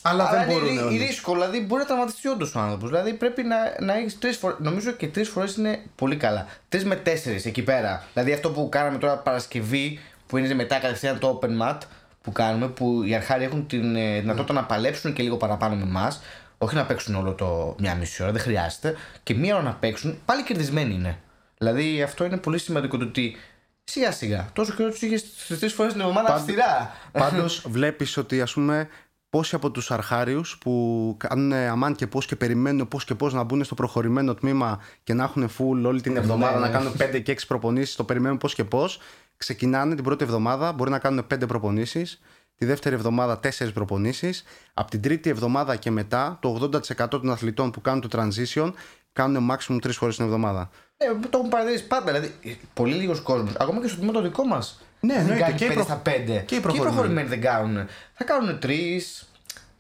Αλλά, 0.03 0.29
Αλλά 0.29 0.39
δεν 0.39 0.55
μπορούν. 0.55 0.91
Είναι 0.91 1.05
ρίσκο, 1.05 1.33
δηλαδή 1.33 1.61
μπορεί 1.61 1.81
να 1.81 1.87
τραυματιστεί 1.87 2.29
όντως 2.29 2.55
ο 2.55 2.59
άνθρωπος. 2.59 2.89
Δηλαδή 2.89 3.13
πρέπει 3.13 3.43
να, 3.43 3.57
να 3.81 3.95
έχεις 3.95 4.19
τρεις 4.19 4.37
φορές. 4.37 4.57
Νομίζω 4.61 4.91
και 4.91 5.09
τρεις 5.09 5.29
φορές 5.29 5.57
είναι 5.57 5.83
πολύ 5.95 6.17
καλά. 6.17 6.47
Τρεις 6.69 6.85
με 6.85 6.97
τέσσερις 6.97 7.45
εκεί 7.47 7.63
πέρα. 7.63 8.05
Δηλαδή 8.13 8.33
αυτό 8.33 8.51
που 8.51 8.69
κάναμε 8.69 8.99
τώρα 8.99 9.17
Παρασκευή, 9.17 10.01
που 10.27 10.37
είναι 10.37 10.55
μετά 10.55 10.79
κατευθείαν 10.79 11.19
το 11.19 11.41
open 11.43 11.63
mat 11.63 11.79
που 12.23 12.33
κάνουμε, 12.33 12.69
που 12.69 13.03
οι 13.03 13.15
αρχάροι 13.15 13.45
έχουν 13.45 13.67
την 13.67 13.97
ε, 13.97 14.21
δυνατότητα 14.21 14.53
να 14.53 14.65
παλέψουν 14.65 15.13
και 15.13 15.23
λίγο 15.23 15.37
παραπάνω 15.37 15.75
με 15.75 15.83
εμάς. 15.83 16.21
Όχι 16.59 16.75
να 16.75 16.85
παίξουν 16.85 17.15
όλο 17.15 17.33
το 17.33 17.75
μια 17.79 17.95
μισή 17.95 18.23
ώρα, 18.23 18.33
δεν 18.33 18.41
χρειάζεται. 18.41 18.97
Και 19.23 19.35
μία 19.35 19.55
ώρα 19.55 19.65
να 19.65 19.73
παίξουν, 19.73 20.19
πάλι 20.25 20.43
κερδισμένοι 20.43 20.95
είναι. 20.95 21.19
Δηλαδή 21.59 22.03
αυτό 22.03 22.25
είναι 22.25 22.37
πολύ 22.37 22.59
σημαντικό 22.59 22.99
το 22.99 23.05
ότι 23.05 23.37
σιγά 23.85 24.13
σιγά. 24.13 24.49
Τόσο 24.53 24.73
καιρό 24.73 24.91
τους 24.91 25.03
είχες 25.03 25.25
στι 25.37 25.57
τρεις 25.57 25.73
φορές 25.73 25.93
την 25.93 26.01
εβδομάδα 26.01 26.35
αυστηρά. 26.35 26.95
Πάντως 27.13 27.65
βλέπεις 27.69 28.17
ότι 28.17 28.41
ας 28.41 28.53
πούμε 28.53 28.89
πόσοι 29.33 29.55
από 29.55 29.71
τους 29.71 29.91
αρχάριους 29.91 30.59
που 30.59 31.15
κάνουν 31.19 31.53
αμάν 31.53 31.95
και 31.95 32.07
πώς 32.07 32.27
και 32.27 32.37
περιμένουν 32.37 32.89
πώς 32.89 33.05
και 33.05 33.15
πώς 33.15 33.33
να 33.33 33.43
μπουν 33.43 33.65
στο 33.65 33.75
προχωρημένο 33.75 34.35
τμήμα 34.35 34.81
και 35.03 35.15
να 35.15 35.25
έχουν 35.25 35.49
full 35.49 35.87
όλη 35.87 36.01
την 36.01 36.17
εβδομάδα 36.17 36.59
να 36.59 36.69
κάνουν 36.69 36.93
5 36.99 37.21
και 37.23 37.33
6 37.33 37.47
προπονήσεις, 37.47 37.97
το 37.97 38.05
περιμένουν 38.05 38.39
πώς 38.39 38.55
και 38.55 38.65
πώς. 38.65 38.99
Ξεκινάνε 39.37 39.95
την 39.95 40.05
πρώτη 40.05 40.25
εβδομάδα, 40.25 40.73
μπορεί 40.73 40.91
να 40.91 40.99
κάνουν 40.99 41.27
5 41.35 41.47
προπονήσεις, 41.47 42.21
τη 42.55 42.65
δεύτερη 42.65 42.95
εβδομάδα 42.95 43.41
4 43.41 43.73
προπονήσεις. 43.73 44.45
Από 44.75 44.91
την 44.91 45.01
τρίτη 45.01 45.31
εβδομάδα 45.31 45.77
και 45.77 45.91
μετά, 45.91 46.39
το 46.41 46.49
80% 46.49 47.09
των 47.09 47.31
αθλητών 47.31 47.71
που 47.71 47.81
κάνουν 47.81 48.01
το 48.01 48.09
transition 48.13 48.73
κάνουν 49.13 49.51
maximum 49.51 49.79
3 49.83 49.91
φορές 49.91 50.17
την 50.17 50.25
εβδομάδα. 50.25 50.71
Ε, 50.97 51.07
το 51.31 51.39
έχουν 51.39 51.49
παρατηρήσει 51.49 51.87
πάντα. 51.87 52.13
Δηλαδή, 52.13 52.35
πολύ 52.75 52.95
λίγος 52.95 53.21
κόσμος, 53.21 53.53
ακόμα 53.59 53.81
και 53.81 53.89
στο 53.89 53.97
τμήμα 53.97 54.13
το 54.13 54.23
δικό 54.23 54.45
μας. 54.45 54.81
Ναι, 55.05 55.15
δεν 55.15 55.27
ναι, 55.27 55.37
κάνει 55.37 55.55
και, 55.55 55.69
5 55.71 55.73
προ... 55.75 55.83
στα 55.83 56.03
5. 56.07 56.43
Και 56.45 56.55
οι 56.55 56.61
προχωρημένοι 56.61 57.29
δεν 57.29 57.41
κάνουν. 57.41 57.87
Θα 58.13 58.25
κάνουν 58.25 58.59
3. 58.63 58.71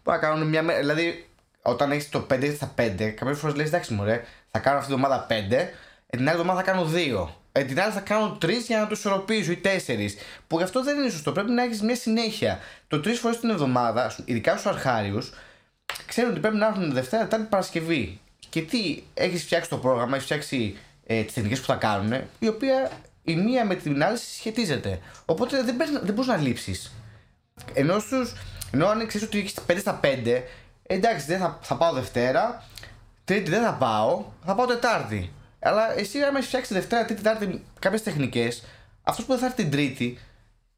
Θα 0.02 0.16
κάνουν 0.16 0.48
μια 0.48 0.62
μέρα. 0.62 0.78
Δηλαδή, 0.78 1.28
όταν 1.62 1.90
έχεις 1.90 2.08
το 2.08 2.26
5 2.30 2.52
στα 2.54 2.74
5, 2.78 2.88
κάποιε 2.98 3.34
φορέ 3.34 3.54
λες: 3.54 3.66
Εντάξει, 3.66 3.94
μου 3.94 4.04
θα 4.50 4.58
κάνω 4.58 4.78
αυτή 4.78 4.92
την 4.92 5.02
εβδομάδα 5.02 5.26
5, 5.28 5.32
ε, 5.32 6.16
την 6.16 6.20
άλλη 6.20 6.30
εβδομάδα 6.30 6.62
θα 6.62 6.70
κάνω 6.70 6.90
2. 6.94 7.28
Ε, 7.52 7.64
την 7.64 7.80
άλλη 7.80 7.92
θα 7.92 8.00
κάνω 8.00 8.38
3 8.42 8.50
για 8.66 8.78
να 8.78 8.86
το 8.86 8.94
ισορροπήσω 8.94 9.52
ή 9.52 9.60
4. 9.64 9.68
Που 10.46 10.56
γι' 10.56 10.62
αυτό 10.62 10.82
δεν 10.82 10.98
είναι 10.98 11.10
σωστό. 11.10 11.32
Πρέπει 11.32 11.50
να 11.50 11.62
έχεις 11.62 11.82
μια 11.82 11.96
συνέχεια. 11.96 12.58
Το 12.88 12.96
3 12.96 13.18
φορές 13.20 13.40
την 13.40 13.50
εβδομάδα, 13.50 14.14
ειδικά 14.24 14.56
στους 14.56 14.66
αρχάριους, 14.72 15.32
ξέρουν 16.06 16.30
ότι 16.30 16.40
πρέπει 16.40 16.56
να 16.56 16.66
έχουν 16.66 16.92
Δευτέρα, 16.92 17.22
Τετάρτη, 17.22 17.46
Παρασκευή. 17.50 18.20
Και 18.48 18.62
τι 18.62 19.02
έχεις 19.14 19.42
φτιάξει 19.42 19.70
το 19.70 19.76
πρόγραμμα, 19.76 20.12
έχεις 20.12 20.24
φτιάξει 20.24 20.76
ε, 21.06 21.22
τις 21.22 21.34
τεχνικές 21.34 21.60
που 21.60 21.66
θα 21.66 21.74
κάνουν, 21.74 22.12
η 22.38 22.48
οποία 22.48 22.90
η 23.22 23.36
μία 23.36 23.64
με 23.64 23.74
την 23.74 24.04
άλλη 24.04 24.18
συσχετίζεται. 24.18 25.00
Οπότε 25.24 25.62
δεν, 25.62 25.76
δεν 26.02 26.14
μπορείς 26.14 26.26
να 26.26 26.36
λείψεις. 26.36 26.92
Ενώ, 27.72 27.98
στους, 27.98 28.32
ενώ 28.70 28.86
αν 28.86 29.06
ξέρεις 29.06 29.26
ότι 29.26 29.38
έχεις 29.38 29.54
5 29.66 29.76
στα 29.80 30.00
5, 30.02 30.42
εντάξει, 30.82 31.26
δεν 31.26 31.38
θα, 31.38 31.58
θα 31.62 31.76
πάω 31.76 31.92
Δευτέρα, 31.92 32.64
Τρίτη 33.24 33.50
δεν 33.50 33.62
θα 33.62 33.72
πάω, 33.72 34.24
θα 34.44 34.54
πάω 34.54 34.66
Τετάρτη. 34.66 35.32
Αλλά 35.60 35.98
εσύ, 35.98 36.22
άμα 36.22 36.36
έχεις 36.36 36.48
φτιάξει 36.48 36.74
Δευτέρα, 36.74 37.04
Τρίτη, 37.04 37.22
Τετάρτη 37.22 37.64
κάποιες 37.78 38.02
τεχνικές, 38.02 38.64
αυτός 39.02 39.24
που 39.24 39.30
δεν 39.30 39.40
θα 39.40 39.46
έρθει 39.46 39.62
την 39.62 39.70
Τρίτη. 39.70 40.18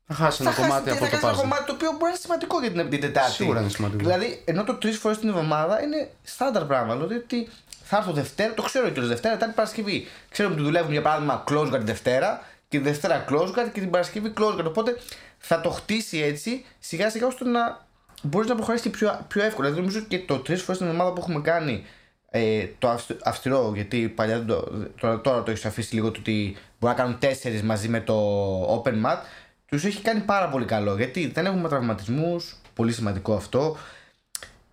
Θα 0.06 0.14
χάσει 0.14 0.42
ένα 0.42 0.52
κομμάτι 0.52 0.90
από 0.90 0.98
το 0.98 1.26
ένα 1.26 1.32
κομμάτι 1.32 1.64
το 1.64 1.72
οποίο 1.72 1.90
μπορεί 1.90 2.02
να 2.02 2.08
είναι 2.08 2.18
σημαντικό 2.18 2.60
για 2.60 2.70
την, 2.72 2.90
την 2.90 3.00
Τετάρτη. 3.00 3.32
Σίγουρα 3.32 3.60
είναι 3.60 3.68
σημαντικό. 3.68 4.02
Δηλαδή, 4.02 4.42
ενώ 4.44 4.64
το 4.64 4.74
τρεις 4.74 4.98
φορές 4.98 5.18
την 5.18 5.28
εβδομάδα 5.28 5.82
είναι 5.82 6.10
στάνταρ 6.22 6.64
πράγμα. 6.64 6.94
Δηλαδή 6.94 7.14
ότι 7.14 7.48
θα 7.84 7.96
έρθω 7.96 8.12
Δευτέρα, 8.12 8.54
το 8.54 8.62
ξέρω 8.62 8.88
και 8.90 9.00
Δευτέρα, 9.00 9.34
Τετάρτη 9.34 9.54
Παρασκευή. 9.54 10.06
Ξέρω 10.28 10.50
ότι 10.52 10.62
δουλεύουν 10.62 10.92
για 10.92 11.02
παράδειγμα 11.02 11.44
close 11.48 11.72
guard 11.72 11.78
τη 11.78 11.84
Δευτέρα 11.84 12.42
και 12.68 12.78
τη 12.78 12.84
Δευτέρα 12.84 13.24
close 13.28 13.48
guard 13.48 13.70
και 13.72 13.80
την 13.80 13.90
Παρασκευή 13.90 14.32
close 14.38 14.60
guard. 14.60 14.64
Οπότε 14.66 14.96
θα 15.38 15.60
το 15.60 15.70
χτίσει 15.70 16.18
έτσι 16.18 16.64
σιγά 16.78 17.10
σιγά 17.10 17.26
ώστε 17.26 17.44
να 17.44 17.86
μπορείς 18.22 18.48
να 18.48 18.54
προχωρήσεις 18.54 18.90
πιο, 18.90 19.24
πιο 19.28 19.42
εύκολα. 19.42 19.68
Δηλαδή 19.68 19.86
νομίζω 19.86 20.00
και 20.08 20.18
το 20.18 20.38
τρεις 20.38 20.62
φορές 20.62 20.78
την 20.80 20.86
εβδομάδα 20.86 21.12
που 21.12 21.20
έχουμε 21.20 21.40
κάνει 21.40 21.84
ε, 22.30 22.66
το 22.78 22.98
αυστηρό, 23.24 23.72
γιατί 23.74 24.08
παλιά 24.08 24.44
το, 24.44 24.64
τώρα, 25.00 25.20
τώρα 25.20 25.42
το 25.42 25.50
έχεις 25.50 25.64
αφήσει 25.64 25.94
λίγο 25.94 26.10
το 26.10 26.18
ότι 26.20 26.56
μπορεί 26.78 26.94
να 26.94 27.02
κάνουν 27.02 27.18
τέσσερις 27.18 27.62
μαζί 27.62 27.88
με 27.88 28.00
το 28.00 28.82
open 28.82 29.04
mat. 29.04 29.18
Τους 29.66 29.84
έχει 29.84 30.02
κάνει 30.02 30.20
πάρα 30.20 30.48
πολύ 30.48 30.64
καλό 30.64 30.96
γιατί 30.96 31.26
δεν 31.26 31.46
έχουμε 31.46 31.68
τραυματισμούς, 31.68 32.56
πολύ 32.74 32.92
σημαντικό 32.92 33.34
αυτό. 33.34 33.76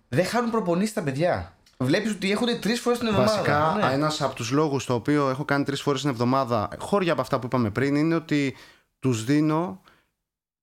Δεν 0.08 0.24
χάνουν 0.24 0.50
προπονήσεις 0.50 0.94
τα 0.94 1.02
παιδιά. 1.02 1.52
Βλέπεις 1.84 2.10
ότι 2.10 2.30
έχουν 2.30 2.60
τρεις 2.60 2.80
φορές 2.80 2.98
την 2.98 3.08
εβδομάδα. 3.08 3.32
Βασικά, 3.32 3.76
ναι. 3.76 3.94
ένας 3.94 4.22
από 4.22 4.34
τους 4.34 4.50
λόγους 4.50 4.84
το 4.84 4.94
οποίο 4.94 5.28
έχω 5.28 5.44
κάνει 5.44 5.64
τρεις 5.64 5.82
φορές 5.82 6.00
την 6.00 6.10
εβδομάδα, 6.10 6.68
χώρια 6.78 7.12
από 7.12 7.20
αυτά 7.20 7.38
που 7.38 7.46
είπαμε 7.46 7.70
πριν, 7.70 7.94
είναι 7.94 8.14
ότι 8.14 8.56
τους 8.98 9.24
δίνω 9.24 9.80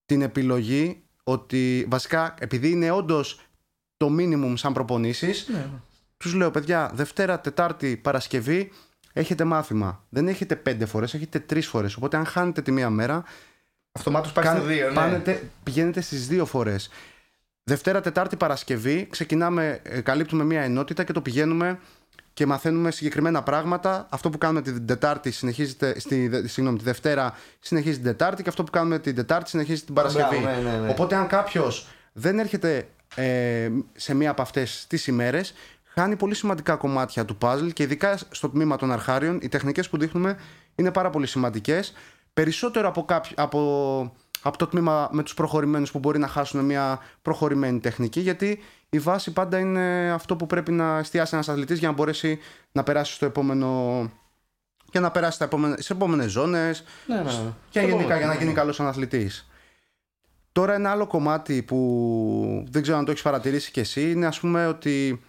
την 0.05 0.21
επιλογή 0.21 1.03
ότι 1.23 1.85
βασικά 1.89 2.33
επειδή 2.39 2.69
είναι 2.69 2.91
όντως 2.91 3.39
το 3.97 4.15
minimum 4.19 4.53
σαν 4.55 4.73
προπονήσεις, 4.73 5.47
ναι. 5.47 5.69
τους 6.17 6.33
λέω 6.33 6.51
παιδιά, 6.51 6.91
Δευτέρα, 6.93 7.39
Τετάρτη, 7.39 7.97
Παρασκευή 7.97 8.71
έχετε 9.13 9.43
μάθημα. 9.43 10.03
Δεν 10.09 10.27
έχετε 10.27 10.55
πέντε 10.55 10.85
φορές, 10.85 11.13
έχετε 11.13 11.39
τρεις 11.39 11.67
φορές. 11.67 11.95
Οπότε 11.95 12.17
αν 12.17 12.25
χάνετε 12.25 12.61
τη 12.61 12.71
μία 12.71 12.89
μέρα. 12.89 13.23
Αυτομάτως 13.91 14.31
πάρετε 14.31 14.59
δύο, 14.59 14.91
ναι. 14.91 15.41
πηγαίνετε 15.63 16.01
στις 16.01 16.27
δύο 16.27 16.45
φορές. 16.45 16.89
Δευτέρα, 17.69 18.01
Τετάρτη, 18.01 18.35
Παρασκευή 18.35 19.07
ξεκινάμε, 19.09 19.79
ε, 19.83 20.01
καλύπτουμε 20.01 20.43
μία 20.43 20.61
ενότητα 20.61 21.03
και 21.03 21.13
το 21.13 21.21
πηγαίνουμε 21.21 21.79
και 22.33 22.45
μαθαίνουμε 22.45 22.91
συγκεκριμένα 22.91 23.43
πράγματα. 23.43 24.07
Αυτό 24.09 24.29
που 24.29 24.37
κάνουμε 24.37 24.61
την 24.61 24.85
Τετάρτη 24.85 25.31
συνεχίζεται, 25.31 25.99
στη, 25.99 26.47
συγγνώμη, 26.47 26.77
τη 26.77 26.83
Δευτέρα 26.83 27.33
συνεχίζει 27.59 27.95
την 27.95 28.05
Τετάρτη 28.05 28.43
και 28.43 28.49
αυτό 28.49 28.63
που 28.63 28.71
κάνουμε 28.71 28.99
την 28.99 29.15
Τετάρτη 29.15 29.49
συνεχίζει 29.49 29.83
την 29.83 29.93
Παρασκευή. 29.93 30.39
ναι, 30.39 30.59
ναι, 30.63 30.77
ναι. 30.77 30.89
Οπότε, 30.89 31.15
αν 31.15 31.27
κάποιος 31.27 31.87
δεν 32.13 32.39
έρχεται 32.39 32.87
ε, 33.15 33.69
σε 33.95 34.13
μία 34.13 34.29
από 34.29 34.41
αυτές 34.41 34.85
τις 34.87 35.07
ημέρες, 35.07 35.53
χάνει 35.83 36.15
πολύ 36.15 36.35
σημαντικά 36.35 36.75
κομμάτια 36.75 37.25
του 37.25 37.37
puzzle 37.41 37.69
και 37.73 37.83
ειδικά 37.83 38.19
στο 38.29 38.49
τμήμα 38.49 38.75
των 38.75 38.91
αρχάριων, 38.91 39.39
οι 39.41 39.47
τεχνικές 39.47 39.89
που 39.89 39.97
δείχνουμε 39.97 40.37
είναι 40.75 40.91
πάρα 40.91 41.09
πολύ 41.09 41.27
σημαντικές. 41.27 41.93
Περισσότερο 42.33 42.87
από, 42.87 43.05
κάποιο, 43.05 43.33
από 43.37 43.59
από 44.41 44.57
το 44.57 44.67
τμήμα 44.67 45.09
με 45.11 45.23
τους 45.23 45.33
προχωρημένους 45.33 45.91
που 45.91 45.99
μπορεί 45.99 46.19
να 46.19 46.27
χάσουν 46.27 46.65
μια 46.65 46.99
προχωρημένη 47.21 47.79
τεχνική 47.79 48.19
γιατί 48.19 48.59
η 48.89 48.99
βάση 48.99 49.33
πάντα 49.33 49.59
είναι 49.59 50.11
αυτό 50.11 50.35
που 50.35 50.45
πρέπει 50.45 50.71
να 50.71 50.97
εστιάσει 50.97 51.33
ένας 51.33 51.49
αθλητής 51.49 51.79
για 51.79 51.87
να 51.87 51.93
μπορέσει 51.93 52.39
να 52.71 52.83
περάσει 52.83 53.13
στο 53.13 53.25
επόμενο 53.25 54.11
για 54.91 54.99
να 54.99 55.11
περάσει 55.11 55.47
σε 55.77 55.93
επόμενες 55.93 56.31
ζώνες 56.31 56.83
ναι, 57.05 57.15
ναι, 57.15 57.21
ναι. 57.21 57.53
και 57.69 57.79
γενικά 57.79 58.17
για 58.17 58.27
να 58.27 58.35
γίνει 58.35 58.53
καλός 58.53 58.79
αθλητής. 58.79 59.49
Τώρα 60.51 60.73
ένα 60.73 60.91
άλλο 60.91 61.07
κομμάτι 61.07 61.63
που 61.63 62.65
δεν 62.69 62.81
ξέρω 62.81 62.97
αν 62.97 63.05
το 63.05 63.11
έχεις 63.11 63.23
παρατηρήσει 63.23 63.71
και 63.71 63.79
εσύ 63.79 64.11
είναι 64.11 64.25
ας 64.25 64.39
πούμε 64.39 64.67
ότι 64.67 65.21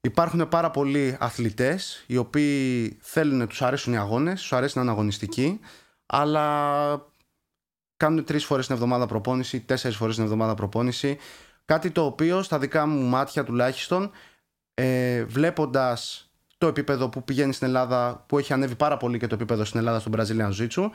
υπάρχουν 0.00 0.48
πάρα 0.48 0.70
πολλοί 0.70 1.16
αθλητές 1.20 2.04
οι 2.06 2.16
οποίοι 2.16 2.96
θέλουν, 3.00 3.46
τους 3.48 3.62
αρέσουν 3.62 3.92
οι 3.92 3.98
αγώνες, 3.98 4.40
τους 4.40 4.52
αρέσει 4.52 4.76
να 4.76 4.82
είναι 4.82 4.90
αγωνιστικοί 4.90 5.60
αλλά 6.06 7.09
κάνουν 8.00 8.24
τρεις 8.24 8.44
φορές 8.44 8.66
την 8.66 8.74
εβδομάδα 8.74 9.06
προπόνηση, 9.06 9.60
τέσσερις 9.60 9.96
φορές 9.96 10.14
την 10.14 10.24
εβδομάδα 10.24 10.54
προπόνηση. 10.54 11.18
Κάτι 11.64 11.90
το 11.90 12.04
οποίο 12.04 12.42
στα 12.42 12.58
δικά 12.58 12.86
μου 12.86 13.02
μάτια 13.02 13.44
τουλάχιστον, 13.44 14.10
ε, 14.74 15.24
βλέποντας 15.24 16.30
το 16.58 16.66
επίπεδο 16.66 17.08
που 17.08 17.24
πηγαίνει 17.24 17.52
στην 17.52 17.66
Ελλάδα, 17.66 18.24
που 18.28 18.38
έχει 18.38 18.52
ανέβει 18.52 18.74
πάρα 18.74 18.96
πολύ 18.96 19.18
και 19.18 19.26
το 19.26 19.34
επίπεδο 19.34 19.64
στην 19.64 19.78
Ελλάδα 19.78 19.98
στον 19.98 20.12
Brazilian 20.16 20.50
Jiu-Jitsu, 20.58 20.88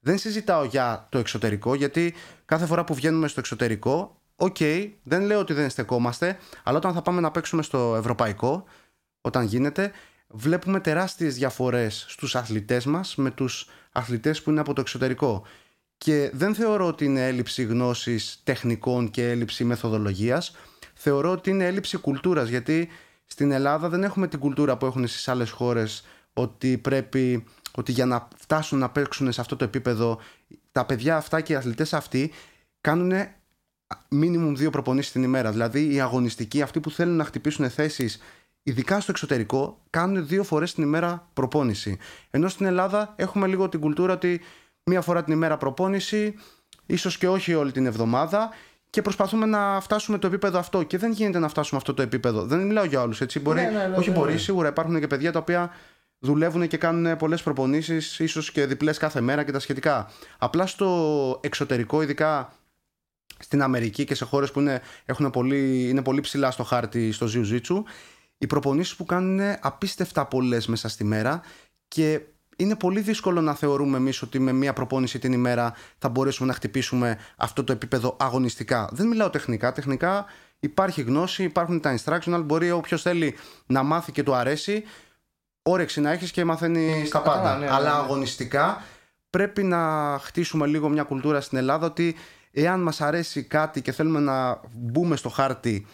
δεν 0.00 0.18
συζητάω 0.18 0.64
για 0.64 1.06
το 1.10 1.18
εξωτερικό, 1.18 1.74
γιατί 1.74 2.14
κάθε 2.44 2.66
φορά 2.66 2.84
που 2.84 2.94
βγαίνουμε 2.94 3.28
στο 3.28 3.40
εξωτερικό, 3.40 4.20
OK, 4.36 4.56
okay, 4.58 4.90
δεν 5.02 5.22
λέω 5.22 5.38
ότι 5.38 5.52
δεν 5.52 5.70
στεκόμαστε, 5.70 6.38
αλλά 6.62 6.76
όταν 6.76 6.92
θα 6.92 7.02
πάμε 7.02 7.20
να 7.20 7.30
παίξουμε 7.30 7.62
στο 7.62 7.96
ευρωπαϊκό, 7.98 8.64
όταν 9.20 9.44
γίνεται, 9.44 9.92
βλέπουμε 10.28 10.80
τεράστιες 10.80 11.34
διαφορές 11.34 12.06
στους 12.08 12.36
αθλητές 12.36 12.86
μας 12.86 13.16
με 13.16 13.30
τους 13.30 13.68
αθλητές 13.92 14.42
που 14.42 14.50
είναι 14.50 14.60
από 14.60 14.72
το 14.72 14.80
εξωτερικό. 14.80 15.42
Και 15.98 16.30
δεν 16.32 16.54
θεωρώ 16.54 16.86
ότι 16.86 17.04
είναι 17.04 17.26
έλλειψη 17.26 17.62
γνώσης 17.62 18.40
τεχνικών 18.44 19.10
και 19.10 19.28
έλλειψη 19.30 19.64
μεθοδολογίας. 19.64 20.56
Θεωρώ 20.94 21.30
ότι 21.30 21.50
είναι 21.50 21.66
έλλειψη 21.66 21.96
κουλτούρας 21.96 22.48
γιατί 22.48 22.88
στην 23.26 23.50
Ελλάδα 23.50 23.88
δεν 23.88 24.02
έχουμε 24.02 24.28
την 24.28 24.38
κουλτούρα 24.38 24.76
που 24.76 24.86
έχουν 24.86 25.06
στις 25.06 25.28
άλλες 25.28 25.50
χώρες 25.50 26.04
ότι 26.32 26.78
πρέπει 26.78 27.44
ότι 27.72 27.92
για 27.92 28.06
να 28.06 28.28
φτάσουν 28.36 28.78
να 28.78 28.90
παίξουν 28.90 29.32
σε 29.32 29.40
αυτό 29.40 29.56
το 29.56 29.64
επίπεδο 29.64 30.20
τα 30.72 30.86
παιδιά 30.86 31.16
αυτά 31.16 31.40
και 31.40 31.52
οι 31.52 31.56
αθλητές 31.56 31.94
αυτοί 31.94 32.32
κάνουν 32.80 33.12
μίνιμουμ 34.08 34.54
δύο 34.54 34.70
προπονήσεις 34.70 35.12
την 35.12 35.22
ημέρα. 35.22 35.50
Δηλαδή 35.50 35.94
οι 35.94 36.00
αγωνιστικοί, 36.00 36.62
αυτοί 36.62 36.80
που 36.80 36.90
θέλουν 36.90 37.16
να 37.16 37.24
χτυπήσουν 37.24 37.70
θέσεις 37.70 38.22
ειδικά 38.62 39.00
στο 39.00 39.10
εξωτερικό, 39.10 39.82
κάνουν 39.90 40.26
δύο 40.26 40.44
φορές 40.44 40.74
την 40.74 40.82
ημέρα 40.82 41.30
προπόνηση. 41.32 41.98
Ενώ 42.30 42.48
στην 42.48 42.66
Ελλάδα 42.66 43.14
έχουμε 43.16 43.46
λίγο 43.46 43.68
την 43.68 43.80
κουλτούρα 43.80 44.12
ότι 44.12 44.40
μία 44.90 45.00
φορά 45.00 45.24
την 45.24 45.32
ημέρα 45.32 45.56
προπόνηση, 45.56 46.34
ίσως 46.86 47.18
και 47.18 47.28
όχι 47.28 47.54
όλη 47.54 47.72
την 47.72 47.86
εβδομάδα 47.86 48.50
και 48.90 49.02
προσπαθούμε 49.02 49.46
να 49.46 49.80
φτάσουμε 49.80 50.18
το 50.18 50.26
επίπεδο 50.26 50.58
αυτό. 50.58 50.82
Και 50.82 50.98
δεν 50.98 51.12
γίνεται 51.12 51.38
να 51.38 51.48
φτάσουμε 51.48 51.78
αυτό 51.78 51.94
το 51.94 52.02
επίπεδο. 52.02 52.44
Δεν 52.44 52.66
μιλάω 52.66 52.84
για 52.84 53.02
όλους, 53.02 53.20
έτσι. 53.20 53.40
Μπορεί, 53.40 53.60
Ναι, 53.60 53.70
ναι, 53.70 53.86
ναι, 53.86 53.96
όχι, 53.96 54.10
ναι, 54.10 54.16
μπορεί, 54.16 54.32
ναι. 54.32 54.38
σίγουρα 54.38 54.68
υπάρχουν 54.68 55.00
και 55.00 55.06
παιδιά 55.06 55.32
τα 55.32 55.38
οποία 55.38 55.70
δουλεύουν 56.18 56.68
και 56.68 56.76
κάνουν 56.76 57.16
πολλές 57.16 57.42
προπονήσεις, 57.42 58.18
ίσως 58.18 58.52
και 58.52 58.66
διπλές 58.66 58.98
κάθε 58.98 59.20
μέρα 59.20 59.44
και 59.44 59.52
τα 59.52 59.58
σχετικά. 59.58 60.10
Απλά 60.38 60.66
στο 60.66 61.40
εξωτερικό, 61.42 62.02
ειδικά 62.02 62.52
στην 63.38 63.62
Αμερική 63.62 64.04
και 64.04 64.14
σε 64.14 64.24
χώρες 64.24 64.50
που 64.50 64.60
είναι, 64.60 64.80
έχουν 65.04 65.30
πολύ, 65.30 65.88
είναι 65.88 66.02
πολύ 66.02 66.20
ψηλά 66.20 66.50
στο 66.50 66.62
χάρτη 66.62 67.12
στο 67.12 67.26
Jiu-Jitsu, 67.34 67.82
οι 68.38 68.46
προπονήσεις 68.46 68.96
που 68.96 69.04
κάνουν 69.04 69.32
είναι 69.32 69.58
απίστευτα 69.62 70.26
πολλές 70.26 70.66
μέσα 70.66 70.88
στη 70.88 71.04
μέρα 71.04 71.40
και 71.88 72.20
είναι 72.56 72.76
πολύ 72.76 73.00
δύσκολο 73.00 73.40
να 73.40 73.54
θεωρούμε 73.54 73.96
εμείς 73.96 74.22
ότι 74.22 74.38
με 74.38 74.52
μία 74.52 74.72
προπόνηση 74.72 75.18
την 75.18 75.32
ημέρα 75.32 75.74
θα 75.98 76.08
μπορέσουμε 76.08 76.48
να 76.48 76.54
χτυπήσουμε 76.54 77.18
αυτό 77.36 77.64
το 77.64 77.72
επίπεδο 77.72 78.16
αγωνιστικά. 78.20 78.88
Δεν 78.92 79.06
μιλάω 79.06 79.30
τεχνικά. 79.30 79.72
Τεχνικά 79.72 80.24
υπάρχει 80.58 81.02
γνώση, 81.02 81.42
υπάρχουν 81.42 81.80
τα 81.80 81.98
instructional. 81.98 82.42
Μπορεί 82.44 82.70
όποιος 82.70 83.02
θέλει 83.02 83.34
να 83.66 83.82
μάθει 83.82 84.12
και 84.12 84.22
του 84.22 84.34
αρέσει, 84.34 84.84
όρεξη 85.62 86.00
να 86.00 86.10
έχεις 86.12 86.30
και 86.30 86.44
μαθαίνει 86.44 87.04
στα 87.06 87.18
καλά, 87.18 87.36
πάντα. 87.36 87.58
ναι, 87.58 87.64
ναι, 87.64 87.72
Αλλά 87.72 87.90
ναι. 87.90 87.98
αγωνιστικά 87.98 88.82
πρέπει 89.30 89.62
να 89.62 89.80
χτίσουμε 90.22 90.66
λίγο 90.66 90.88
μια 90.88 91.02
κουλτούρα 91.02 91.40
στην 91.40 91.58
Ελλάδα 91.58 91.86
ότι 91.86 92.16
εάν 92.52 92.80
μας 92.80 93.00
αρέσει 93.00 93.42
κάτι 93.42 93.82
και 93.82 93.92
θέλουμε 93.92 94.20
να 94.20 94.60
μπούμε 94.72 95.16
στο 95.16 95.28
χάρτη 95.28 95.86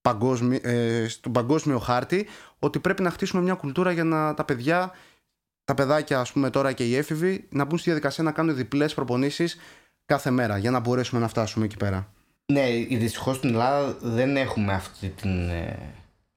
παγκόσμι, 0.00 0.60
ε, 0.62 1.08
στον 1.08 1.32
παγκόσμιο 1.32 1.78
χάρτη 1.78 2.26
ότι 2.58 2.78
πρέπει 2.78 3.02
να 3.02 3.10
χτίσουμε 3.10 3.42
μια 3.42 3.54
κουλτούρα 3.54 3.90
για 3.92 4.04
να 4.04 4.34
τα 4.34 4.44
παιδιά 4.44 4.92
τα 5.68 5.74
παιδάκια 5.74 6.20
ας 6.20 6.32
πούμε 6.32 6.50
τώρα 6.50 6.72
και 6.72 6.84
οι 6.84 6.96
έφηβοι 6.96 7.46
να 7.50 7.64
μπουν 7.64 7.78
στη 7.78 7.90
διαδικασία 7.90 8.24
να 8.24 8.32
κάνουν 8.32 8.56
διπλές 8.56 8.94
προπονήσεις 8.94 9.58
κάθε 10.06 10.30
μέρα 10.30 10.58
για 10.58 10.70
να 10.70 10.78
μπορέσουμε 10.80 11.20
να 11.20 11.28
φτάσουμε 11.28 11.64
εκεί 11.64 11.76
πέρα. 11.76 12.08
Ναι, 12.46 12.62
δυστυχώς 12.90 13.36
στην 13.36 13.48
Ελλάδα 13.48 13.96
δεν 14.00 14.36
έχουμε 14.36 14.72
αυτή 14.72 15.08
την 15.08 15.48
ε, 15.48 15.78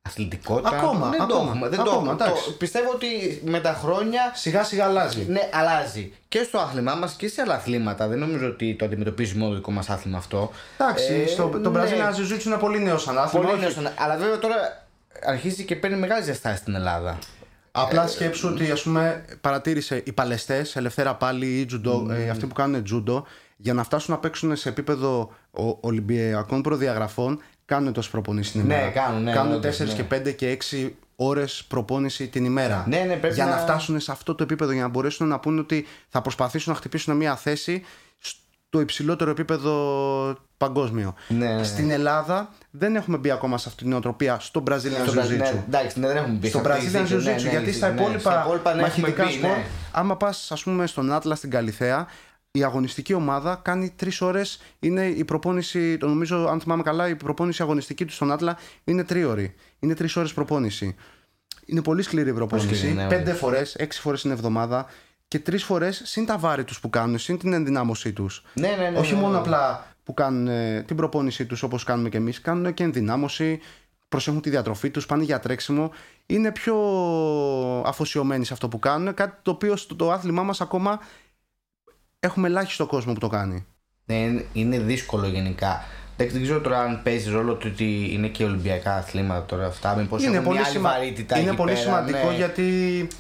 αθλητικότητα. 0.02 0.70
Ακόμα, 0.78 1.10
δεν 1.10 1.18
το 1.20 1.24
ακόμα, 1.24 1.50
έχουμε. 1.50 1.70
Δεν 1.70 1.78
το 1.84 1.92
ακόμα, 1.92 2.12
έχουμε. 2.12 2.24
εντάξει. 2.26 2.46
Το- 2.46 2.52
πιστεύω 2.52 2.92
ότι 2.92 3.08
με 3.46 3.60
τα 3.60 3.74
χρόνια 3.74 4.22
Σιγά 4.36 4.64
σιγά 4.64 4.86
αλλάζει. 4.86 5.26
ναι, 5.30 5.50
αλλάζει. 5.54 6.14
Και 6.28 6.44
στο 6.44 6.58
άθλημά 6.58 6.96
μας 6.96 7.14
και 7.14 7.28
σε 7.28 7.42
άλλα 7.42 7.54
αθλήματα. 7.56 8.08
Δεν 8.08 8.20
νομίζω 8.20 8.48
ότι 8.48 8.76
το 8.76 8.86
αντιμετωπίζει 8.86 9.36
μόνο 9.38 9.50
το 9.50 9.56
δικό 9.56 9.72
μας 9.72 9.90
άθλημα 9.90 10.18
αυτό. 10.18 10.52
Εντάξει, 10.78 11.14
Ε, 11.14 11.28
στο, 11.28 11.48
το 11.64 11.70
ναι. 11.70 11.80
Brazilian 11.82 12.16
Jiu-Jitsu 12.16 12.46
είναι 12.46 12.58
πολύ 12.58 12.80
νέο 12.80 12.98
σαν 12.98 13.18
άθλημα. 13.18 13.46
Πολύ 13.46 13.56
όχι- 13.58 13.64
νέος 13.64 13.78
ανα- 13.78 13.94
Αλλά 13.98 14.18
βέβαια 14.18 14.40
τώρα 14.40 14.86
αρχίζει 15.26 15.64
και 15.64 15.76
παίρνει 15.76 15.98
μεγάλη 15.98 16.24
ζεστάση 16.24 16.58
στην 16.58 16.76
Ελλάδα. 16.76 17.18
Απλά 17.72 18.08
σκέψου 18.08 18.48
ότι 18.48 18.72
ας 18.72 18.82
πούμε 18.82 19.26
παρατήρησε 19.42 20.02
οι 20.06 20.12
παλαιστές, 20.12 20.76
ελευθέρα 20.76 21.16
πάλι 21.16 21.60
ή 21.60 21.66
τζουντο, 21.66 22.08
ε, 22.12 22.30
αυτοί 22.30 22.46
που 22.46 22.54
κάνουν 22.54 22.84
τζούντο, 22.84 23.26
για 23.58 23.74
να 23.74 23.84
φτάσουν 23.84 24.14
να 24.14 24.20
παίξουν 24.20 24.56
σε 24.56 24.70
επίπεδο 24.70 25.34
ο- 25.52 25.78
Ολυμπιακών 25.82 26.62
προδιαγραφών, 26.62 27.42
κάνουν 27.66 27.94
τόσες 27.94 28.12
προπονήσεις 28.12 28.52
την 28.52 28.62
Ναι, 28.66 28.74
ημέρα. 28.74 28.90
κάνουν, 28.90 29.24
ναι, 29.24 29.32
κάνουν 29.34 29.54
όντως, 29.54 29.78
4 29.78 29.86
ναι. 29.88 29.94
και 29.94 30.04
5 30.04 30.32
και 30.32 30.50
6 30.50 30.96
ώρες 31.16 31.64
προπόνηση 31.68 32.28
την 32.28 32.46
ημέρα. 32.46 32.86
Ναι, 32.88 33.00
ναι, 33.00 33.16
πρέπει 33.16 33.34
για 33.34 33.46
να... 33.46 33.52
να- 33.52 33.58
φτάσουν 33.58 34.00
σε 34.00 34.12
αυτό 34.12 34.36
το 34.36 34.44
επίπεδο, 34.44 34.72
για 34.72 34.82
να 34.82 34.88
μπορέσουν 34.88 35.28
να 35.28 35.40
πούνε 35.40 35.60
ότι 35.60 35.86
θα 36.10 36.22
προσπαθήσουν 36.22 36.72
να 36.74 36.78
χτυπήσουν 36.78 37.16
μια 37.16 37.36
θέση 37.36 37.84
στο 38.18 38.80
υψηλότερο 38.80 39.32
επίπεδο 39.32 39.74
παγκόσμιο. 40.66 41.14
Ναι, 41.28 41.54
ναι. 41.54 41.64
Στην 41.64 41.92
Ελλάδα 41.92 42.50
δεν 42.72 42.96
έχουμε 42.96 43.18
μπει 43.18 43.32
ακόμα 43.32 43.58
σε 43.58 43.70
αυτή 43.70 43.84
την 43.84 43.94
οτροπία 43.94 44.40
στο 44.40 44.64
Brazilian 44.70 44.78
Στο 45.08 45.14
Jiu-Jitsu. 45.14 45.26
Brazil- 45.26 45.38
ναι, 45.38 45.64
εντάξει, 45.68 46.00
ναι, 46.00 46.08
δεν 46.08 46.18
έχουμε 46.18 46.34
μπει 46.36 46.48
Στο 46.50 46.62
σε 46.64 46.72
αυτή 46.72 46.86
τη 46.86 46.92
Brazilian 46.94 47.06
ζήτηση, 47.06 47.30
ναι, 47.30 47.36
Jiu-Jitsu, 47.36 47.44
ναι, 47.44 47.50
γιατί 47.50 47.66
ναι, 47.66 47.72
στα 47.72 47.90
ναι, 47.90 48.02
υπόλοιπα, 48.02 48.20
στα 48.20 48.42
υπόλοιπα 48.46 48.74
ναι, 48.74 48.82
μαχητικά 48.82 49.08
έχουμε 49.24 49.26
μπει, 49.26 49.38
σπορ, 49.38 49.50
ναι. 49.58 49.66
άμα 49.92 50.18
πας, 50.18 50.52
ας 50.52 50.64
πούμε, 50.64 50.88
στον 50.88 51.12
Άτλα 51.14 51.36
στην 51.36 51.50
Καλιθέα, 51.50 52.08
η 52.52 52.64
αγωνιστική 52.64 53.14
ομάδα 53.14 53.60
κάνει 53.64 53.94
τρεις 53.96 54.22
ώρες. 54.22 54.60
Είναι 54.80 55.06
η 55.06 55.24
προπόνηση, 55.24 55.98
το 55.98 56.08
νομίζω, 56.08 56.48
αν 56.48 56.60
θυμάμαι 56.62 56.84
καλά, 56.84 57.08
η 57.08 57.16
προπόνηση 57.16 57.62
αγωνιστική 57.62 58.06
του 58.06 58.14
στον 58.14 58.32
Άτλα 58.32 58.58
είναι 58.84 59.04
τρίωρη. 59.04 59.56
Είναι 59.80 59.94
τρεις 59.94 60.16
ώρες 60.16 60.34
προπόνηση. 60.34 60.96
Είναι 61.66 61.82
πολύ 61.82 62.02
σκληρή 62.02 62.30
η 62.30 62.34
προπόνηση. 62.34 62.76
σκληρή, 62.76 62.94
ναι, 62.94 63.08
Πέντε 63.08 63.34
φορές, 63.34 63.76
έξι 63.76 64.00
φορές 64.00 64.22
την 64.22 64.32
εβδομάδα 64.32 64.86
και 65.28 65.40
τρεις 65.40 65.64
φορές 65.64 66.02
συν 66.06 66.26
τα 66.26 66.38
βάρη 66.38 66.64
τους 66.64 66.80
που 66.80 66.90
κάνουν, 66.90 67.18
συν 67.20 67.38
την 67.38 67.54
ενδυνάμωσή 67.54 68.14
τους. 68.14 68.44
Ναι, 68.54 68.68
ναι, 68.80 68.90
ναι, 68.90 68.98
Όχι 68.98 69.14
ναι, 69.14 69.20
μόνο 69.20 69.34
ναι. 69.34 69.38
απλά 69.38 69.86
που 70.12 70.18
κάνουν 70.24 70.48
ε, 70.48 70.84
την 70.88 70.96
προπόνησή 70.96 71.46
τους 71.46 71.64
όπως 71.64 71.84
κάνουμε 71.84 72.10
και 72.10 72.18
εμείς, 72.18 72.42
κάνουν 72.42 72.74
και 72.74 72.84
ενδυνάμωση, 72.84 73.60
προσέχουν 74.10 74.42
τη 74.42 74.50
διατροφή 74.50 74.90
τους, 74.90 75.06
πάνε 75.06 75.24
για 75.24 75.40
τρέξιμο. 75.40 75.92
Είναι 76.26 76.52
πιο 76.52 76.76
αφοσιωμένοι 77.86 78.46
σε 78.46 78.54
αυτό 78.54 78.68
που 78.68 78.80
κάνουν. 78.80 79.14
Κάτι 79.14 79.40
το 79.42 79.52
οποίο 79.52 79.76
στο 79.76 79.96
το 79.96 80.12
άθλημά 80.12 80.44
μας 80.44 80.62
ακόμα 80.62 81.00
έχουμε 82.20 82.48
ελάχιστο 82.48 82.86
κόσμο 82.86 83.14
που 83.14 83.20
το 83.20 83.28
κάνει. 83.28 83.66
Ναι, 84.06 84.16
είναι- 84.16 84.46
είναι 84.54 84.80
δύσκολο 84.80 85.28
γενικά. 85.28 85.82
Εντάξει, 86.18 86.36
δεν 86.36 86.44
ξέρω 86.44 86.62
τώρα 86.62 86.80
αν 86.82 87.00
παίζει 87.04 87.30
ρόλο 87.30 87.56
το 87.56 87.68
ότι 87.68 88.08
είναι 88.14 88.28
και 88.28 88.44
Ολυμπιακά 88.44 88.96
αθλήματα 88.96 89.46
τώρα 89.46 89.66
αυτά. 89.66 89.96
Μήπως 89.96 90.24
είναι 90.24 90.32
έχουν 90.34 90.44
πολύ, 90.46 90.58
μια 90.58 90.66
άλλη 90.68 90.76
σημα- 90.76 90.90
βαρύτητα 90.92 91.38
είναι 91.40 91.48
εκεί 91.48 91.58
πολύ 91.58 91.72
πέρα, 91.72 91.84
σημαντικό 91.84 92.30
ναι. 92.30 92.36
γιατί. 92.36 92.64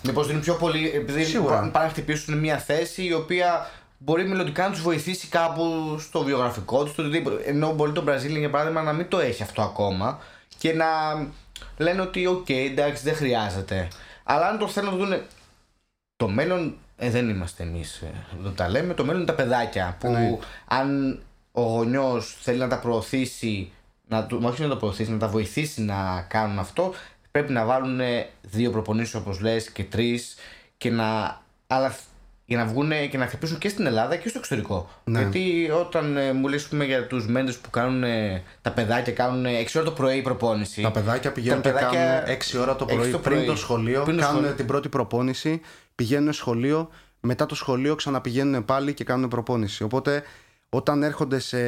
Μήπως 0.03 0.29
είναι 0.29 0.39
πιο 0.39 0.53
πολύ. 0.53 0.91
Επειδή 0.95 1.23
Σίγουρα. 1.23 1.69
πάνε 1.69 1.85
να 1.85 1.89
χτυπήσουν 1.91 2.37
μια 2.37 2.57
θέση 2.57 3.03
η 3.03 3.13
οποία 3.13 3.69
μπορεί 4.03 4.27
μελλοντικά 4.27 4.63
να 4.65 4.71
τους 4.71 4.81
βοηθήσει 4.81 5.27
κάπου 5.27 5.95
στο 5.99 6.23
βιογραφικό 6.23 6.83
τους, 6.83 6.91
στο 6.91 7.01
οτιδήποτε. 7.03 7.43
Ενώ 7.43 7.73
μπορεί 7.73 7.91
το 7.91 8.03
Brazilian 8.07 8.37
για 8.37 8.49
παράδειγμα 8.49 8.81
να 8.81 8.93
μην 8.93 9.07
το 9.07 9.19
έχει 9.19 9.43
αυτό 9.43 9.61
ακόμα 9.61 10.19
και 10.57 10.73
να 10.73 10.85
λένε 11.77 12.01
ότι, 12.01 12.25
οκ, 12.25 12.49
εντάξει, 12.49 13.03
δεν 13.03 13.15
χρειάζεται. 13.15 13.87
Αλλά 14.23 14.47
αν 14.47 14.57
το 14.57 14.67
θέλουν 14.67 14.91
να 14.91 14.97
το 14.97 15.05
δουν. 15.05 15.21
Το 16.15 16.27
μέλλον 16.27 16.77
ε, 16.97 17.09
δεν 17.09 17.29
είμαστε 17.29 17.63
εμείς 17.63 18.03
εδώ 18.39 18.49
τα 18.49 18.69
λέμε. 18.69 18.93
Το 18.93 19.03
μέλλον 19.03 19.21
είναι 19.21 19.29
τα 19.29 19.35
παιδάκια. 19.35 19.97
Που 19.99 20.09
Ναι. 20.11 20.37
αν 20.67 21.19
ο 21.51 21.61
γονιός 21.61 22.37
θέλει 22.41 22.57
να 22.57 22.67
τα 22.67 22.79
προωθήσει, 22.79 23.71
να, 24.07 24.25
του- 24.25 24.41
όχι 24.43 24.61
να 24.61 24.67
τα 24.67 24.77
προωθήσει, 24.77 25.11
να 25.11 25.17
τα 25.17 25.27
βοηθήσει 25.27 25.81
να 25.81 26.25
κάνουν 26.29 26.59
αυτό, 26.59 26.93
πρέπει 27.31 27.51
να 27.53 27.65
βάλουν 27.65 27.99
ε, 27.99 28.29
δύο 28.41 28.71
προπονήσεις 28.71 29.13
όπως 29.15 29.39
λες 29.39 29.69
και 29.69 29.83
τρεις 29.83 30.35
και 30.77 30.89
να. 30.91 31.39
Αλλά 31.67 31.95
για 32.51 32.59
να 32.59 32.65
βγουν 32.65 32.91
και 33.09 33.17
να 33.17 33.25
χτυπήσουν 33.27 33.57
και 33.57 33.69
στην 33.69 33.85
Ελλάδα 33.85 34.15
και 34.15 34.29
στο 34.29 34.37
εξωτερικό. 34.37 34.89
Ναι. 35.03 35.19
Γιατί 35.19 35.69
όταν 35.79 36.17
ε, 36.17 36.33
μου 36.33 36.47
λες 36.47 36.67
πούμε, 36.67 36.85
για 36.85 37.07
τους 37.07 37.27
Mendes 37.27 37.57
που 37.57 37.69
κάνουν 37.69 38.03
ε, 38.03 38.43
τα 38.61 38.71
παιδάκια, 38.71 39.13
κάνουν 39.13 39.45
6 39.45 39.47
ώρα 39.75 39.83
το 39.85 39.91
πρωί 39.91 40.21
προπόνηση. 40.21 40.81
Τα 40.81 40.91
παιδάκια 40.91 41.31
πηγαίνουν 41.31 41.61
Τα 41.61 41.69
και 41.69 41.75
παιδάκια 41.75 41.99
κάνουν 42.25 42.39
6 42.55 42.61
ώρα 42.61 42.75
το 42.75 42.85
έξι 42.89 42.97
πρωί 42.99 43.11
το 43.11 43.17
πριν 43.19 43.35
πρωί. 43.35 43.45
το 43.47 43.55
σχολείο. 43.55 44.03
Πριν 44.03 44.15
το 44.17 44.21
κάνουν 44.21 44.37
σχολείο. 44.37 44.55
την 44.55 44.65
πρώτη 44.65 44.89
προπόνηση, 44.89 45.61
πηγαίνουν 45.95 46.33
σχολείο, 46.33 46.89
μετά 47.19 47.45
το 47.45 47.55
σχολείο 47.55 47.95
ξαναπηγαίνουν 47.95 48.65
πάλι 48.65 48.93
και 48.93 49.03
κάνουν 49.03 49.29
προπόνηση. 49.29 49.83
Οπότε 49.83 50.23
όταν 50.69 51.03
έρχονται 51.03 51.39
σε 51.39 51.59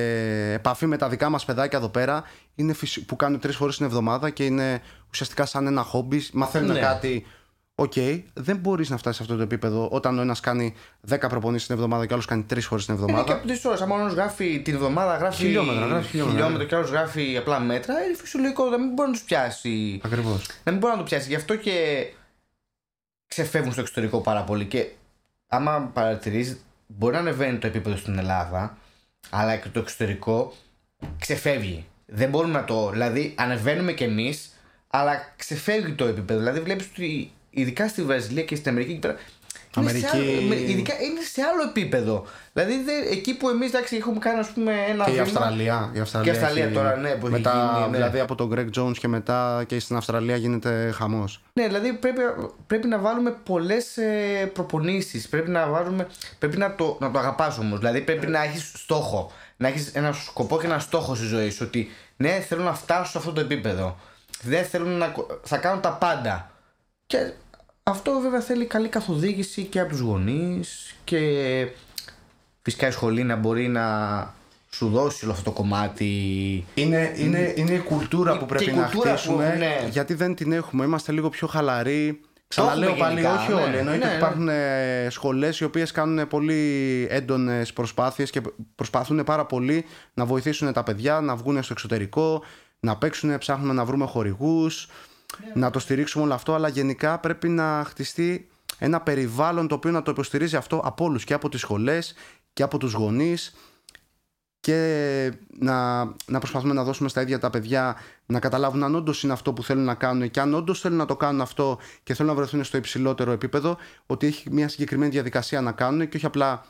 επαφή 0.53 0.85
με 0.85 0.97
τα 0.97 1.09
δικά 1.09 1.29
μας 1.29 1.45
παιδάκια 1.45 1.77
εδώ 1.77 1.89
πέρα, 1.89 2.23
είναι 2.55 2.73
φυσι- 2.73 3.05
που 3.05 3.15
κάνουν 3.15 3.39
τρεις 3.39 3.55
φορές 3.55 3.77
την 3.77 3.85
εβδομάδα 3.85 4.29
και 4.29 4.45
είναι 4.45 4.81
ουσιαστικά 5.11 5.45
σαν 5.45 5.67
ένα 5.67 5.81
χόμπι, 5.81 6.27
μαθαίνουν 6.33 6.71
Ναι. 6.73 6.79
κάτι. 6.79 7.25
Οκ, 7.75 7.93
δεν 8.33 8.57
μπορείς 8.57 8.89
να 8.89 8.97
φτάσεις 8.97 9.17
σε 9.17 9.23
αυτό 9.23 9.35
το 9.35 9.41
επίπεδο 9.43 9.87
όταν 9.91 10.17
ο 10.17 10.21
ένας 10.21 10.39
κάνει 10.39 10.73
10 11.09 11.17
προπονήσεις 11.29 11.67
την 11.67 11.75
εβδομάδα 11.75 12.05
και 12.05 12.11
ο 12.11 12.15
άλλος 12.15 12.25
κάνει 12.27 12.45
3 12.53 12.57
φορές 12.61 12.81
την 12.81 12.93
Είναι 12.93 13.03
και 13.05 13.11
εβδομάδα. 13.11 13.33
από 13.33 13.47
τις 13.47 13.65
ώρες. 13.65 13.81
Αν 13.81 13.91
ο 13.91 13.95
γράφει 13.95 14.61
την 14.61 14.73
εβδομάδα, 14.73 15.17
γράφει 15.17 15.37
Χιλιόμετρα, 15.43 15.85
γράφει 15.85 16.07
χιλιόμετρα. 16.07 16.65
και 16.65 16.75
άλλος 16.75 16.89
γράφει 16.89 17.37
απλά 17.37 17.59
μέτρα, 17.59 18.03
είναι 18.03 18.15
φυσιολογικό 18.15 18.65
να 18.69 18.77
μην 18.77 18.93
μπορεί 18.93 19.07
να 19.09 19.13
τους 19.15 19.23
πιάσει. 19.23 20.01
Ακριβώς. 20.03 20.45
Να 20.63 20.71
μην 20.71 20.79
μπορεί 20.81 20.93
να 20.93 20.99
το 20.99 21.05
πιάσει. 21.05 21.27
Γι' 21.29 21.35
αυτό 21.35 21.55
και 21.55 22.07
ξεφεύγουν 23.27 23.71
στο 23.71 23.81
εξωτερικό 23.81 24.21
πάρα 24.21 24.41
πολύ. 24.43 24.65
Και 24.65 24.87
άμα 25.47 25.89
παρατηρήσει, 25.93 26.59
μπορεί 26.87 27.13
να 27.13 27.19
ανεβαίνει 27.19 27.57
το 27.57 27.67
επίπεδο 27.67 27.95
στην 27.95 28.17
Ελλάδα, 28.17 28.77
αλλά 29.29 29.55
και 29.55 29.69
το 29.69 29.79
εξωτερικό 29.79 30.53
ξεφεύγει. 31.19 31.85
Δεν 32.05 32.29
μπορούμε 32.29 32.53
να 32.53 32.63
το. 32.65 32.89
Δηλαδή, 32.89 33.33
ανεβαίνουμε 33.37 33.91
κι 33.93 34.03
εμείς, 34.03 34.53
αλλά 34.87 35.33
ξεφεύγει 35.37 35.93
το 35.93 36.05
επίπεδο. 36.05 36.39
Δηλαδή, 36.39 36.59
βλέπεις 36.59 36.85
ότι 36.91 37.31
ειδικά 37.53 37.87
στη 37.87 38.03
Βραζιλία 38.03 38.43
και 38.43 38.55
στην 38.55 38.69
Αμερική 38.69 38.91
εκεί 38.91 38.99
πέρα 38.99 39.17
Αμερική... 39.75 40.17
Είναι 40.17 40.25
σε 40.25 40.41
άλλο, 40.41 40.53
ειδικά 40.53 40.93
είναι 41.01 41.21
σε 41.31 41.41
άλλο 41.41 41.69
επίπεδο. 41.69 42.25
Δηλαδή 42.53 42.73
εκεί 43.11 43.33
που 43.33 43.49
εμείς 43.49 43.71
έχουμε 43.91 44.19
κάνει 44.19 44.39
ας 44.39 44.49
πούμε, 44.49 44.73
ένα. 44.89 45.03
Και 45.03 45.11
βήμα, 45.11 45.23
η 45.23 45.25
Αυστραλία. 45.25 45.91
Η 45.93 45.99
Αυστραλία, 45.99 46.31
και 46.31 46.39
η 46.39 46.41
Αυστραλία 46.41 46.65
έχει... 46.65 46.73
τώρα, 46.73 46.95
ναι, 46.95 47.09
που 47.09 47.25
έχει 47.25 47.35
μετά, 47.35 47.71
γίνει, 47.75 47.89
ναι. 47.89 47.97
Δηλαδή 47.97 48.19
από 48.19 48.35
τον 48.35 48.51
Greg 48.55 48.79
Jones 48.79 48.97
και 48.97 49.07
μετά 49.07 49.63
και 49.67 49.79
στην 49.79 49.95
Αυστραλία 49.95 50.35
γίνεται 50.35 50.91
χαμός. 50.95 51.41
Ναι, 51.53 51.67
δηλαδή 51.67 51.93
πρέπει, 51.93 52.21
πρέπει 52.67 52.87
να 52.87 52.97
βάλουμε 52.97 53.35
πολλές 53.43 53.97
ε, 53.97 54.51
προπονήσεις. 54.53 55.27
Πρέπει, 55.27 55.49
να, 55.49 55.67
βάλουμε, 55.67 56.07
πρέπει 56.39 56.57
να, 56.57 56.75
το, 56.75 56.97
να 56.99 57.11
το 57.11 57.19
αγαπάς 57.19 57.57
όμως. 57.57 57.79
Δηλαδή 57.79 58.01
πρέπει 58.01 58.27
να 58.27 58.43
έχεις 58.43 58.71
στόχο. 58.75 59.31
Να 59.57 59.67
έχεις 59.67 59.87
ένα 59.93 60.13
σκοπό 60.13 60.59
και 60.59 60.65
ένα 60.65 60.79
στόχο 60.79 61.15
στη 61.15 61.25
ζωή 61.25 61.49
σου. 61.49 61.63
Ότι 61.67 61.91
ναι, 62.17 62.29
θέλω 62.29 62.63
να 62.63 62.73
φτάσω 62.73 63.11
σε 63.11 63.17
αυτό 63.17 63.31
το 63.31 63.41
επίπεδο. 63.41 63.97
Δεν 64.41 64.65
θέλω 64.65 64.85
να. 64.85 65.13
Θα 65.43 65.57
κάνω 65.57 65.79
τα 65.79 65.91
πάντα. 65.91 66.52
Και 67.07 67.31
αυτό 67.83 68.19
βέβαια 68.19 68.41
θέλει 68.41 68.65
καλή 68.65 68.87
καθοδήγηση 68.87 69.63
και 69.63 69.79
από 69.79 69.89
τους 69.89 69.99
γονείς 69.99 70.95
και 71.03 71.19
φυσικά 72.61 72.87
η 72.87 72.91
σχολή 72.91 73.23
να 73.23 73.35
μπορεί 73.35 73.67
να 73.67 73.83
σου 74.69 74.89
δώσει 74.89 75.23
όλο 75.23 75.33
αυτό 75.33 75.43
το 75.43 75.51
κομμάτι. 75.51 76.07
Είναι, 76.73 77.13
είναι, 77.15 77.53
είναι 77.55 77.73
η 77.73 77.79
κουλτούρα 77.79 78.37
που 78.37 78.45
πρέπει 78.45 78.69
η 78.69 78.73
να 78.73 78.83
κουλτούρα 78.83 79.09
χτίσουμε 79.17 79.49
που, 79.51 79.57
ναι. 79.57 79.87
γιατί 79.89 80.13
δεν 80.13 80.35
την 80.35 80.51
έχουμε. 80.51 80.85
Είμαστε 80.85 81.11
λίγο 81.11 81.29
πιο 81.29 81.47
χαλαροί. 81.47 82.21
Ξαναλέω 82.47 82.89
έχουμε 82.89 83.03
πάλι, 83.05 83.21
γενικά, 83.21 83.41
όχι 83.41 83.53
ναι. 83.53 83.61
όλοι. 83.61 83.77
Εννοείται 83.77 84.05
Ναι, 84.05 84.05
ότι 84.05 84.13
ναι. 84.13 84.17
υπάρχουν 84.17 84.49
ε, 84.49 85.07
σχολές 85.09 85.59
οι 85.59 85.63
οποίες 85.63 85.91
κάνουν 85.91 86.27
πολύ 86.27 87.07
έντονες 87.09 87.73
προσπάθειες 87.73 88.29
και 88.29 88.41
προσπαθούν 88.75 89.23
πάρα 89.23 89.45
πολύ 89.45 89.85
να 90.13 90.25
βοηθήσουν 90.25 90.73
τα 90.73 90.83
παιδιά 90.83 91.19
να 91.19 91.35
βγουν 91.35 91.63
στο 91.63 91.73
εξωτερικό, 91.73 92.43
να 92.79 92.97
παίξουν, 92.97 93.37
ψάχνουμε 93.37 93.73
να 93.73 93.85
βρούμε 93.85 94.05
χορηγούς, 94.05 94.87
να 95.53 95.69
το 95.69 95.79
στηρίξουμε 95.79 96.23
όλο 96.23 96.33
αυτό, 96.33 96.53
αλλά 96.53 96.67
γενικά 96.67 97.19
πρέπει 97.19 97.49
να 97.49 97.83
χτιστεί 97.87 98.47
ένα 98.77 99.01
περιβάλλον 99.01 99.67
το 99.67 99.75
οποίο 99.75 99.91
να 99.91 100.01
το 100.01 100.11
υποστηρίζει 100.11 100.55
αυτό 100.55 100.81
από 100.83 101.03
όλους 101.03 101.23
και 101.23 101.33
από 101.33 101.49
τις 101.49 101.59
σχολές 101.59 102.13
και 102.53 102.63
από 102.63 102.77
τους 102.77 102.93
γονείς 102.93 103.53
και 104.59 105.31
να, 105.59 106.03
να 106.25 106.39
προσπαθούμε 106.39 106.73
να 106.73 106.83
δώσουμε 106.83 107.09
στα 107.09 107.21
ίδια 107.21 107.39
τα 107.39 107.49
παιδιά 107.49 107.95
να 108.25 108.39
καταλάβουν 108.39 108.83
αν 108.83 108.95
όντως 108.95 109.23
είναι 109.23 109.33
αυτό 109.33 109.53
που 109.53 109.63
θέλουν 109.63 109.83
να 109.83 109.95
κάνουν 109.95 110.31
και 110.31 110.39
αν 110.39 110.53
όντως 110.53 110.79
θέλουν 110.79 110.97
να 110.97 111.05
το 111.05 111.15
κάνουν 111.15 111.41
αυτό 111.41 111.77
και 112.03 112.13
θέλουν 112.13 112.31
να 112.31 112.37
βρεθούν 112.37 112.63
στο 112.63 112.77
υψηλότερο 112.77 113.31
επίπεδο, 113.31 113.77
ότι 114.05 114.27
έχει 114.27 114.51
μια 114.51 114.67
συγκεκριμένη 114.67 115.11
διαδικασία 115.11 115.61
να 115.61 115.71
κάνουν 115.71 116.09
και 116.09 116.17
όχι 116.17 116.25
απλά. 116.25 116.65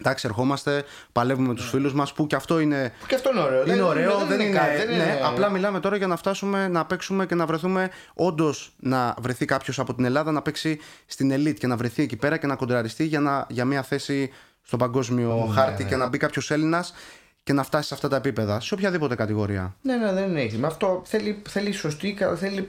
Εντάξει, 0.00 0.26
ερχόμαστε, 0.26 0.84
παλεύουμε 1.12 1.48
με 1.48 1.54
τους 1.54 1.68
φίλους 1.68 1.94
μας, 1.94 2.12
που 2.12 2.26
και 2.26 2.36
αυτό 2.36 2.58
είναι. 2.58 2.92
Και 3.06 3.14
αυτό 3.14 3.30
είναι 3.30 3.40
ωραίο. 3.40 3.62
Είναι 3.64 3.74
δεν, 3.74 3.82
ωραίο, 3.84 4.18
δεν, 4.18 4.26
δεν 4.26 4.40
είναι. 4.40 4.58
κάτι, 4.58 4.76
δεν 4.76 4.86
ναι, 4.88 4.94
είναι- 4.94 5.20
απλά 5.24 5.48
μιλάμε 5.50 5.80
τώρα 5.80 5.96
για 5.96 6.06
να 6.06 6.16
φτάσουμε 6.16 6.68
να 6.68 6.84
παίξουμε 6.84 7.26
και 7.26 7.34
να 7.34 7.46
βρεθούμε 7.46 7.90
όντως 8.14 8.72
να 8.76 9.14
βρεθεί 9.20 9.44
κάποιος 9.44 9.78
από 9.78 9.94
την 9.94 10.04
Ελλάδα 10.04 10.32
να 10.32 10.42
παίξει 10.42 10.78
στην 11.06 11.32
Elite 11.32 11.54
και 11.58 11.66
να 11.66 11.76
βρεθεί 11.76 12.02
εκεί 12.02 12.16
πέρα 12.16 12.36
και 12.36 12.46
να 12.46 12.56
κοντραριστεί 12.56 13.04
για, 13.04 13.20
να, 13.20 13.46
για 13.48 13.64
μια 13.64 13.82
θέση 13.82 14.30
στον 14.62 14.78
παγκόσμιο 14.78 15.50
χάρτη 15.54 15.84
και 15.84 15.96
να 15.96 16.08
μπει 16.08 16.18
κάποιος 16.18 16.50
Έλληνας 16.50 16.94
και 17.42 17.52
να 17.52 17.62
φτάσει 17.62 17.88
σε 17.88 17.94
αυτά 17.94 18.08
τα 18.08 18.16
επίπεδα, 18.16 18.60
σε 18.60 18.74
οποιαδήποτε 18.74 19.14
κατηγορία. 19.14 19.76
Ναι, 19.82 19.96
ναι, 19.96 20.12
δεν 20.12 20.36
έχει. 20.36 20.56
Με 20.56 20.66
αυτό 20.66 21.02
θέλει, 21.04 21.42
θέλει 21.48 21.72
σωστή. 21.72 22.12
κα- 22.14 22.34
Θέλει... 22.36 22.68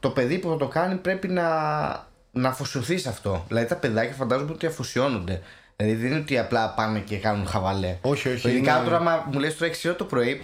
Το 0.00 0.10
παιδί 0.10 0.38
που 0.38 0.48
θα 0.48 0.56
το 0.56 0.66
κάνει 0.68 0.94
πρέπει 0.94 1.28
να, 1.28 1.48
να 2.32 2.48
αφοσιωθεί 2.48 2.98
σε 2.98 3.08
αυτό. 3.08 3.44
Δηλαδή 3.48 3.66
τα 3.66 3.74
παιδάκια 3.76 4.14
φαντάζομαι 4.14 4.52
ότι 4.52 4.66
αφοσιώνονται. 4.66 5.42
Δηλαδή 5.76 5.94
δεν 5.96 6.10
είναι 6.10 6.20
ότι 6.20 6.38
απλά 6.38 6.68
πάνε 6.74 6.98
και 6.98 7.16
κάνουν 7.16 7.46
χαβαλέ. 7.46 7.98
Όχι, 8.00 8.28
όχι, 8.28 8.48
Ειδικά 8.50 8.74
είναι- 8.74 8.84
τώρα, 8.84 8.96
άμα 8.96 9.28
μου 9.32 9.38
λες 9.38 9.56
τώρα 9.56 9.70
6 9.72 9.88
ώρα 9.88 9.96
το 9.96 10.04
πρωί, 10.04 10.42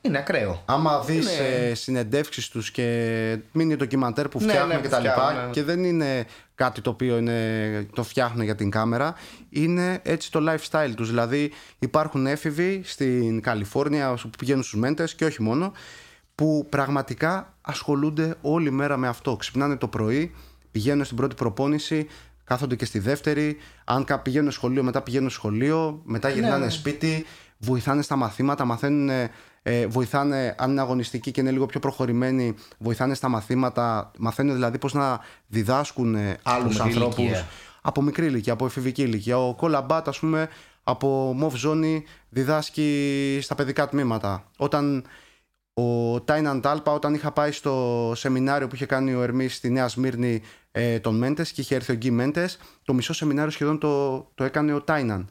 είναι 0.00 0.18
ακραίο. 0.18 0.62
Άμα 0.66 1.00
δεις 1.00 1.38
Είναι- 1.38 1.68
ε, 1.70 1.74
συνεντεύξεις 1.74 2.48
τους 2.48 2.70
και 2.70 3.38
μίνι 3.52 3.76
ντοκιμαντέρ 3.76 4.28
που 4.28 4.38
Ναι, 4.40 4.46
φτιάχνουν 4.48 4.68
ναι, 4.68 4.74
και 4.76 4.82
που 4.82 4.88
τα 4.88 4.98
λοιπά 5.00 5.12
φτιάχνουν, 5.12 5.44
ναι. 5.44 5.50
και 5.50 5.62
δεν 5.62 5.84
είναι 5.84 6.24
κάτι 6.54 6.80
το 6.80 6.90
οποίο 6.90 7.16
είναι, 7.18 7.86
το 7.94 8.02
φτιάχνουν 8.02 8.44
για 8.44 8.54
την 8.54 8.70
κάμερα, 8.70 9.14
είναι 9.50 10.00
έτσι 10.02 10.30
το 10.30 10.40
lifestyle 10.48 10.92
τους. 10.96 11.08
Δηλαδή 11.08 11.52
υπάρχουν 11.78 12.26
έφηβοι 12.26 12.80
στην 12.84 13.40
Καλιφόρνια 13.40 14.14
που 14.22 14.30
πηγαίνουν 14.38 14.62
στους 14.62 14.78
μέντες 14.80 15.14
και 15.14 15.24
όχι 15.24 15.42
μόνο, 15.42 15.72
που 16.34 16.66
πραγματικά 16.68 17.54
ασχολούνται 17.60 18.34
όλη 18.40 18.70
μέρα 18.70 18.96
με 18.96 19.08
αυτό. 19.08 19.36
Ξυπνάνε 19.36 19.76
το 19.76 19.88
πρωί, 19.88 20.34
πηγαίνουν 20.70 21.04
στην 21.04 21.16
πρώτη 21.16 21.34
προπόνηση, 21.34 22.06
κάθονται 22.48 22.76
και 22.76 22.84
στη 22.84 22.98
δεύτερη. 22.98 23.56
Αν 23.84 24.04
κα- 24.04 24.18
πηγαίνουν 24.18 24.50
σχολείο, 24.50 24.82
μετά 24.82 25.02
πηγαίνουν 25.02 25.30
σχολείο, 25.30 26.00
μετά 26.04 26.28
γυρνάνε 26.28 26.64
ναι. 26.64 26.70
σπίτι, 26.70 27.24
βοηθάνε 27.58 28.02
στα 28.02 28.16
μαθήματα, 28.16 28.64
μαθαίνουν, 28.64 29.08
ε, 29.62 29.86
βοηθάνε, 29.86 30.54
αν 30.58 30.70
είναι 30.70 30.80
αγωνιστικοί 30.80 31.30
και 31.30 31.40
είναι 31.40 31.50
λίγο 31.50 31.66
πιο 31.66 31.80
προχωρημένοι, 31.80 32.54
βοηθάνε 32.78 33.14
στα 33.14 33.28
μαθήματα, 33.28 34.10
μαθαίνουν 34.18 34.54
δηλαδή 34.54 34.78
πώς 34.78 34.92
να 34.94 35.20
διδάσκουν 35.46 36.14
ε, 36.14 36.38
άλλους 36.42 36.74
μικρή 36.74 36.90
ανθρώπους 36.90 37.16
ηλικία. 37.18 37.46
από 37.82 38.02
μικρή 38.02 38.26
ηλικία, 38.26 38.52
από 38.52 38.64
εφηβική 38.66 39.02
ηλικία. 39.02 39.38
Ο 39.38 39.54
Κολαμπάτ, 39.54 40.08
ας 40.08 40.18
πούμε, 40.18 40.48
από 40.82 41.32
Μοβ 41.36 41.54
Ζώνη 41.54 42.04
διδάσκει 42.28 43.38
στα 43.42 43.54
παιδικά 43.54 43.88
τμήματα. 43.88 44.44
Όταν 44.56 45.04
ο 45.80 46.20
Τάιναν 46.20 46.60
Τάλπα, 46.60 46.92
όταν 46.92 47.14
είχα 47.14 47.32
πάει 47.32 47.52
στο 47.52 48.12
σεμινάριο 48.16 48.66
που 48.66 48.74
είχε 48.74 48.86
κάνει 48.86 49.14
ο 49.14 49.22
Ερμής 49.22 49.54
στη 49.54 49.70
Νέα 49.70 49.88
Σμύρνη 49.88 50.42
ε, 50.70 50.98
των 50.98 51.16
Μέντες 51.16 51.52
και 51.52 51.60
είχε 51.60 51.74
έρθει 51.74 51.92
ο 51.92 51.94
Γκί 51.94 52.10
Μέντες, 52.10 52.58
το 52.82 52.94
μισό 52.94 53.12
σεμινάριο 53.12 53.50
σχεδόν 53.50 53.78
το, 53.78 54.18
το 54.34 54.44
έκανε 54.44 54.72
ο 54.72 54.82
Τάιναν. 54.82 55.28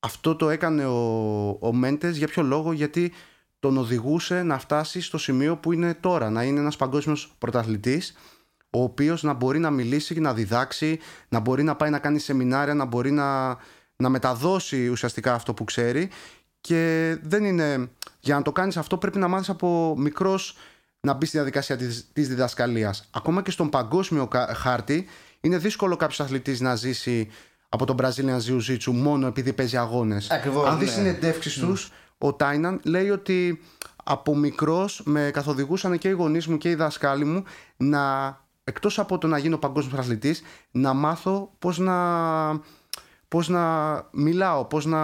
Αυτό 0.00 0.36
το 0.36 0.50
έκανε 0.50 0.86
ο, 0.86 1.48
ο 1.60 1.72
Μέντες 1.72 2.16
για 2.16 2.26
ποιο 2.26 2.42
λόγο, 2.42 2.72
γιατί 2.72 3.12
τον 3.58 3.76
οδηγούσε 3.76 4.42
να 4.42 4.58
φτάσει 4.58 5.00
στο 5.00 5.18
σημείο 5.18 5.56
που 5.56 5.72
είναι 5.72 5.94
τώρα, 5.94 6.30
να 6.30 6.42
είναι 6.42 6.60
ένας 6.60 6.76
παγκόσμιος 6.76 7.34
πρωταθλητής, 7.38 8.14
ο 8.70 8.82
οποίος 8.82 9.22
να 9.22 9.32
μπορεί 9.32 9.58
να 9.58 9.70
μιλήσει, 9.70 10.20
να 10.20 10.34
διδάξει, 10.34 10.98
να 11.28 11.38
μπορεί 11.38 11.62
να 11.62 11.76
πάει 11.76 11.90
να 11.90 11.98
κάνει 11.98 12.18
σεμινάρια, 12.18 12.74
να 12.74 12.84
μπορεί 12.84 13.10
να, 13.10 13.56
να 13.96 14.08
μεταδώσει 14.08 14.88
ουσιαστικά 14.88 15.34
αυτό 15.34 15.54
που 15.54 15.64
ξέρει 15.64 16.10
και 16.66 17.16
δεν 17.22 17.44
είναι... 17.44 17.90
Για 18.20 18.34
να 18.34 18.42
το 18.42 18.52
κάνεις 18.52 18.76
αυτό 18.76 18.96
πρέπει 18.96 19.18
να 19.18 19.28
μάθεις 19.28 19.48
από 19.48 19.94
μικρός 19.98 20.56
να 21.00 21.12
μπεις 21.12 21.28
στη 21.28 21.36
διαδικασία 21.36 21.76
της, 21.76 22.08
της 22.12 22.28
διδασκαλίας. 22.28 23.08
Ακόμα 23.10 23.42
και 23.42 23.50
στον 23.50 23.68
παγκόσμιο 23.68 24.26
κα- 24.28 24.54
χάρτη 24.54 25.06
είναι 25.40 25.58
δύσκολο 25.58 25.96
κάποιος 25.96 26.20
αθλητής 26.20 26.60
να 26.60 26.74
ζήσει 26.74 27.30
από 27.68 27.84
τον 27.86 27.96
Brazilian 28.00 28.38
Jiu-Jitsu 28.48 28.92
μόνο 28.92 29.26
επειδή 29.26 29.52
παίζει 29.52 29.76
αγώνες. 29.76 30.30
Ακριβώς, 30.30 30.68
Αν 30.68 30.78
δεις 30.78 30.88
ναι. 30.88 30.94
συνεντεύξεις 30.94 31.54
τους, 31.58 31.92
ο 32.18 32.34
Τάιναν 32.34 32.80
λέει 32.84 33.10
ότι 33.10 33.60
από 34.04 34.36
μικρός 34.36 35.02
με 35.04 35.30
καθοδηγούσαν 35.32 35.98
και 35.98 36.08
οι 36.08 36.12
γονείς 36.12 36.46
μου 36.46 36.58
και 36.58 36.70
οι 36.70 36.74
δασκάλοι 36.74 37.24
μου 37.24 37.44
να 37.76 38.02
εκτός 38.64 38.98
από 38.98 39.18
το 39.18 39.26
να 39.26 39.38
γίνω 39.38 39.58
παγκόσμιος 39.58 39.98
αθλητής 39.98 40.42
να 40.70 40.92
μάθω 40.92 41.54
πώς 41.58 41.78
να 41.78 41.94
πώς 43.28 43.48
να 43.48 43.62
μιλάω, 44.12 44.64
πώς 44.64 44.84
να, 44.84 44.98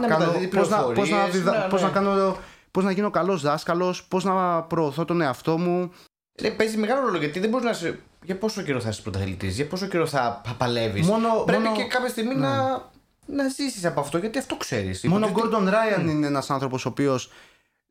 κάνω, 0.00 0.18
μεταδίδει 0.18 0.46
πώς 0.48 0.68
να, 0.68 0.76
πώς 0.76 0.86
να, 0.88 0.92
πληροφορίες, 0.92 1.30
διδα- 1.36 1.58
ναι, 1.58 1.68
πώς 1.70 1.80
ναι. 1.80 1.86
να 1.86 1.92
κάνω 1.92 2.36
πώς 2.70 2.84
να 2.84 2.90
γίνω 2.90 3.10
καλός 3.10 3.42
δάσκαλος, 3.42 4.04
πώς 4.04 4.24
να 4.24 4.62
προωθώ 4.62 5.04
τον 5.04 5.20
εαυτό 5.20 5.58
μου. 5.58 5.90
Ε, 6.34 6.48
παίζει 6.50 6.76
μεγάλο 6.76 7.00
ρόλο 7.00 7.18
γιατί 7.18 7.40
δεν 7.40 7.50
μπορείς 7.50 7.66
να 7.66 7.72
σε. 7.72 7.98
Για 8.22 8.38
πόσο 8.38 8.62
καιρό 8.62 8.80
θα 8.80 8.88
είσαι 8.88 9.02
πρωταθλητής, 9.02 9.56
για 9.56 9.66
πόσο 9.66 9.86
καιρό 9.86 10.06
θα 10.06 10.42
παλεύεις. 10.58 11.06
Μόνο- 11.06 11.42
Πρέπει 11.46 11.62
μόνο- 11.62 11.76
και 11.76 11.82
κάποια 11.84 12.08
στιγμή 12.08 12.34
να, 12.34 12.82
να 13.26 13.48
ζήσεις 13.48 13.84
από 13.84 14.00
αυτό 14.00 14.18
γιατί 14.18 14.38
αυτό 14.38 14.56
ξέρεις. 14.56 15.04
Μόνο 15.04 15.26
ο 15.26 15.30
Gordon 15.34 15.68
Ryan 15.68 16.00
είναι 16.08 16.26
ένας 16.26 16.50
άνθρωπος 16.50 16.86
ο 16.86 16.88
οποίος 16.88 17.30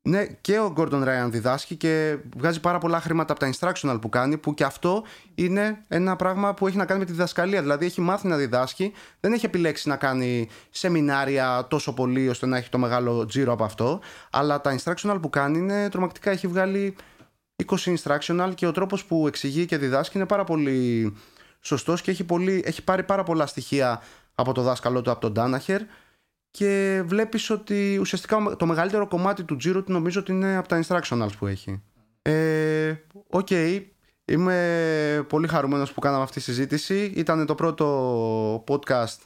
ναι, 0.07 0.25
και 0.41 0.59
ο 0.59 0.73
Gordon 0.77 1.03
Ryan 1.03 1.27
διδάσκει 1.29 1.75
και 1.75 2.17
βγάζει 2.37 2.59
πάρα 2.59 2.77
πολλά 2.77 3.01
χρήματα 3.01 3.33
από 3.33 3.41
τα 3.41 3.49
instructional 3.53 3.97
που 4.01 4.09
κάνει, 4.09 4.37
που 4.37 4.53
και 4.53 4.63
αυτό 4.63 5.03
είναι 5.35 5.83
ένα 5.87 6.15
πράγμα 6.15 6.53
που 6.53 6.67
έχει 6.67 6.77
να 6.77 6.85
κάνει 6.85 6.99
με 6.99 7.05
τη 7.05 7.11
διδασκαλία. 7.11 7.61
Δηλαδή 7.61 7.85
έχει 7.85 8.01
μάθει 8.01 8.27
να 8.27 8.37
διδάσκει, 8.37 8.93
δεν 9.19 9.33
έχει 9.33 9.45
επιλέξει 9.45 9.87
να 9.89 9.95
κάνει 9.95 10.49
σεμινάρια 10.69 11.67
τόσο 11.69 11.93
πολύ 11.93 12.29
ώστε 12.29 12.45
να 12.45 12.57
έχει 12.57 12.69
το 12.69 12.77
μεγάλο 12.77 13.25
τζίρο 13.25 13.51
από 13.51 13.63
αυτό. 13.63 13.99
Αλλά 14.29 14.61
τα 14.61 14.75
instructional 14.79 15.17
που 15.21 15.29
κάνει 15.29 15.57
είναι 15.57 15.89
τρομακτικά. 15.89 16.31
Έχει 16.31 16.47
βγάλει 16.47 16.95
20 17.65 17.95
instructional 17.95 18.51
και 18.55 18.67
ο 18.67 18.71
τρόπος 18.71 19.05
που 19.05 19.27
εξηγεί 19.27 19.65
και 19.65 19.77
διδάσκει 19.77 20.17
είναι 20.17 20.27
πάρα 20.27 20.43
πολύ 20.43 21.13
σωστός 21.61 22.01
και 22.01 22.11
έχει, 22.11 22.23
πολύ, 22.23 22.63
έχει 22.65 22.83
πάρει 22.83 23.03
πάρα 23.03 23.23
πολλά 23.23 23.45
στοιχεία 23.45 24.01
από 24.35 24.53
το 24.53 24.61
δάσκαλό 24.61 25.01
του, 25.01 25.11
από 25.11 25.19
τον 25.19 25.31
Ντάναχερ 25.31 25.81
και 26.57 27.01
βλέπεις 27.05 27.49
ότι 27.49 27.97
ουσιαστικά 27.99 28.55
το 28.57 28.65
μεγαλύτερο 28.65 29.07
κομμάτι 29.07 29.43
του 29.43 29.55
τζίρου 29.55 29.83
του 29.83 29.91
νομίζω 29.91 30.19
ότι 30.19 30.31
είναι 30.31 30.55
από 30.55 30.67
τα 30.67 30.83
instructionals 30.83 31.37
που 31.37 31.47
έχει. 31.47 31.81
Ε, 32.21 32.93
Οκ, 33.29 33.47
είμαι 34.25 35.25
πολύ 35.29 35.47
χαρούμενος 35.47 35.91
που 35.91 35.99
κάναμε 35.99 36.23
αυτή 36.23 36.35
τη 36.35 36.41
συζήτηση. 36.41 37.03
Ήταν 37.15 37.45
το 37.45 37.55
πρώτο 37.55 38.63
podcast 38.67 39.17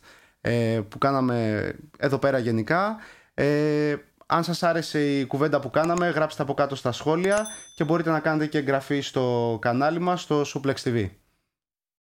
ε, 0.42 0.82
που 0.90 0.98
κάναμε 0.98 1.72
εδώ 1.98 2.18
πέρα 2.18 2.38
γενικά. 2.38 2.98
Ε, 3.34 3.96
αν 4.26 4.44
σας 4.44 4.64
άρεσε 4.64 5.18
η 5.18 5.26
κουβέντα 5.26 5.60
που 5.60 5.70
κάναμε, 5.70 6.10
γράψτε 6.10 6.42
από 6.42 6.54
κάτω 6.54 6.76
στα 6.76 6.92
σχόλια 6.92 7.48
και 7.76 7.84
μπορείτε 7.84 8.10
να 8.10 8.20
κάνετε 8.20 8.46
και 8.48 8.58
εγγραφή 8.58 9.00
στο 9.02 9.58
κανάλι 9.62 10.00
μας 10.00 10.22
στο 10.22 10.42
Suplex 10.42 10.76
TV. 10.84 11.10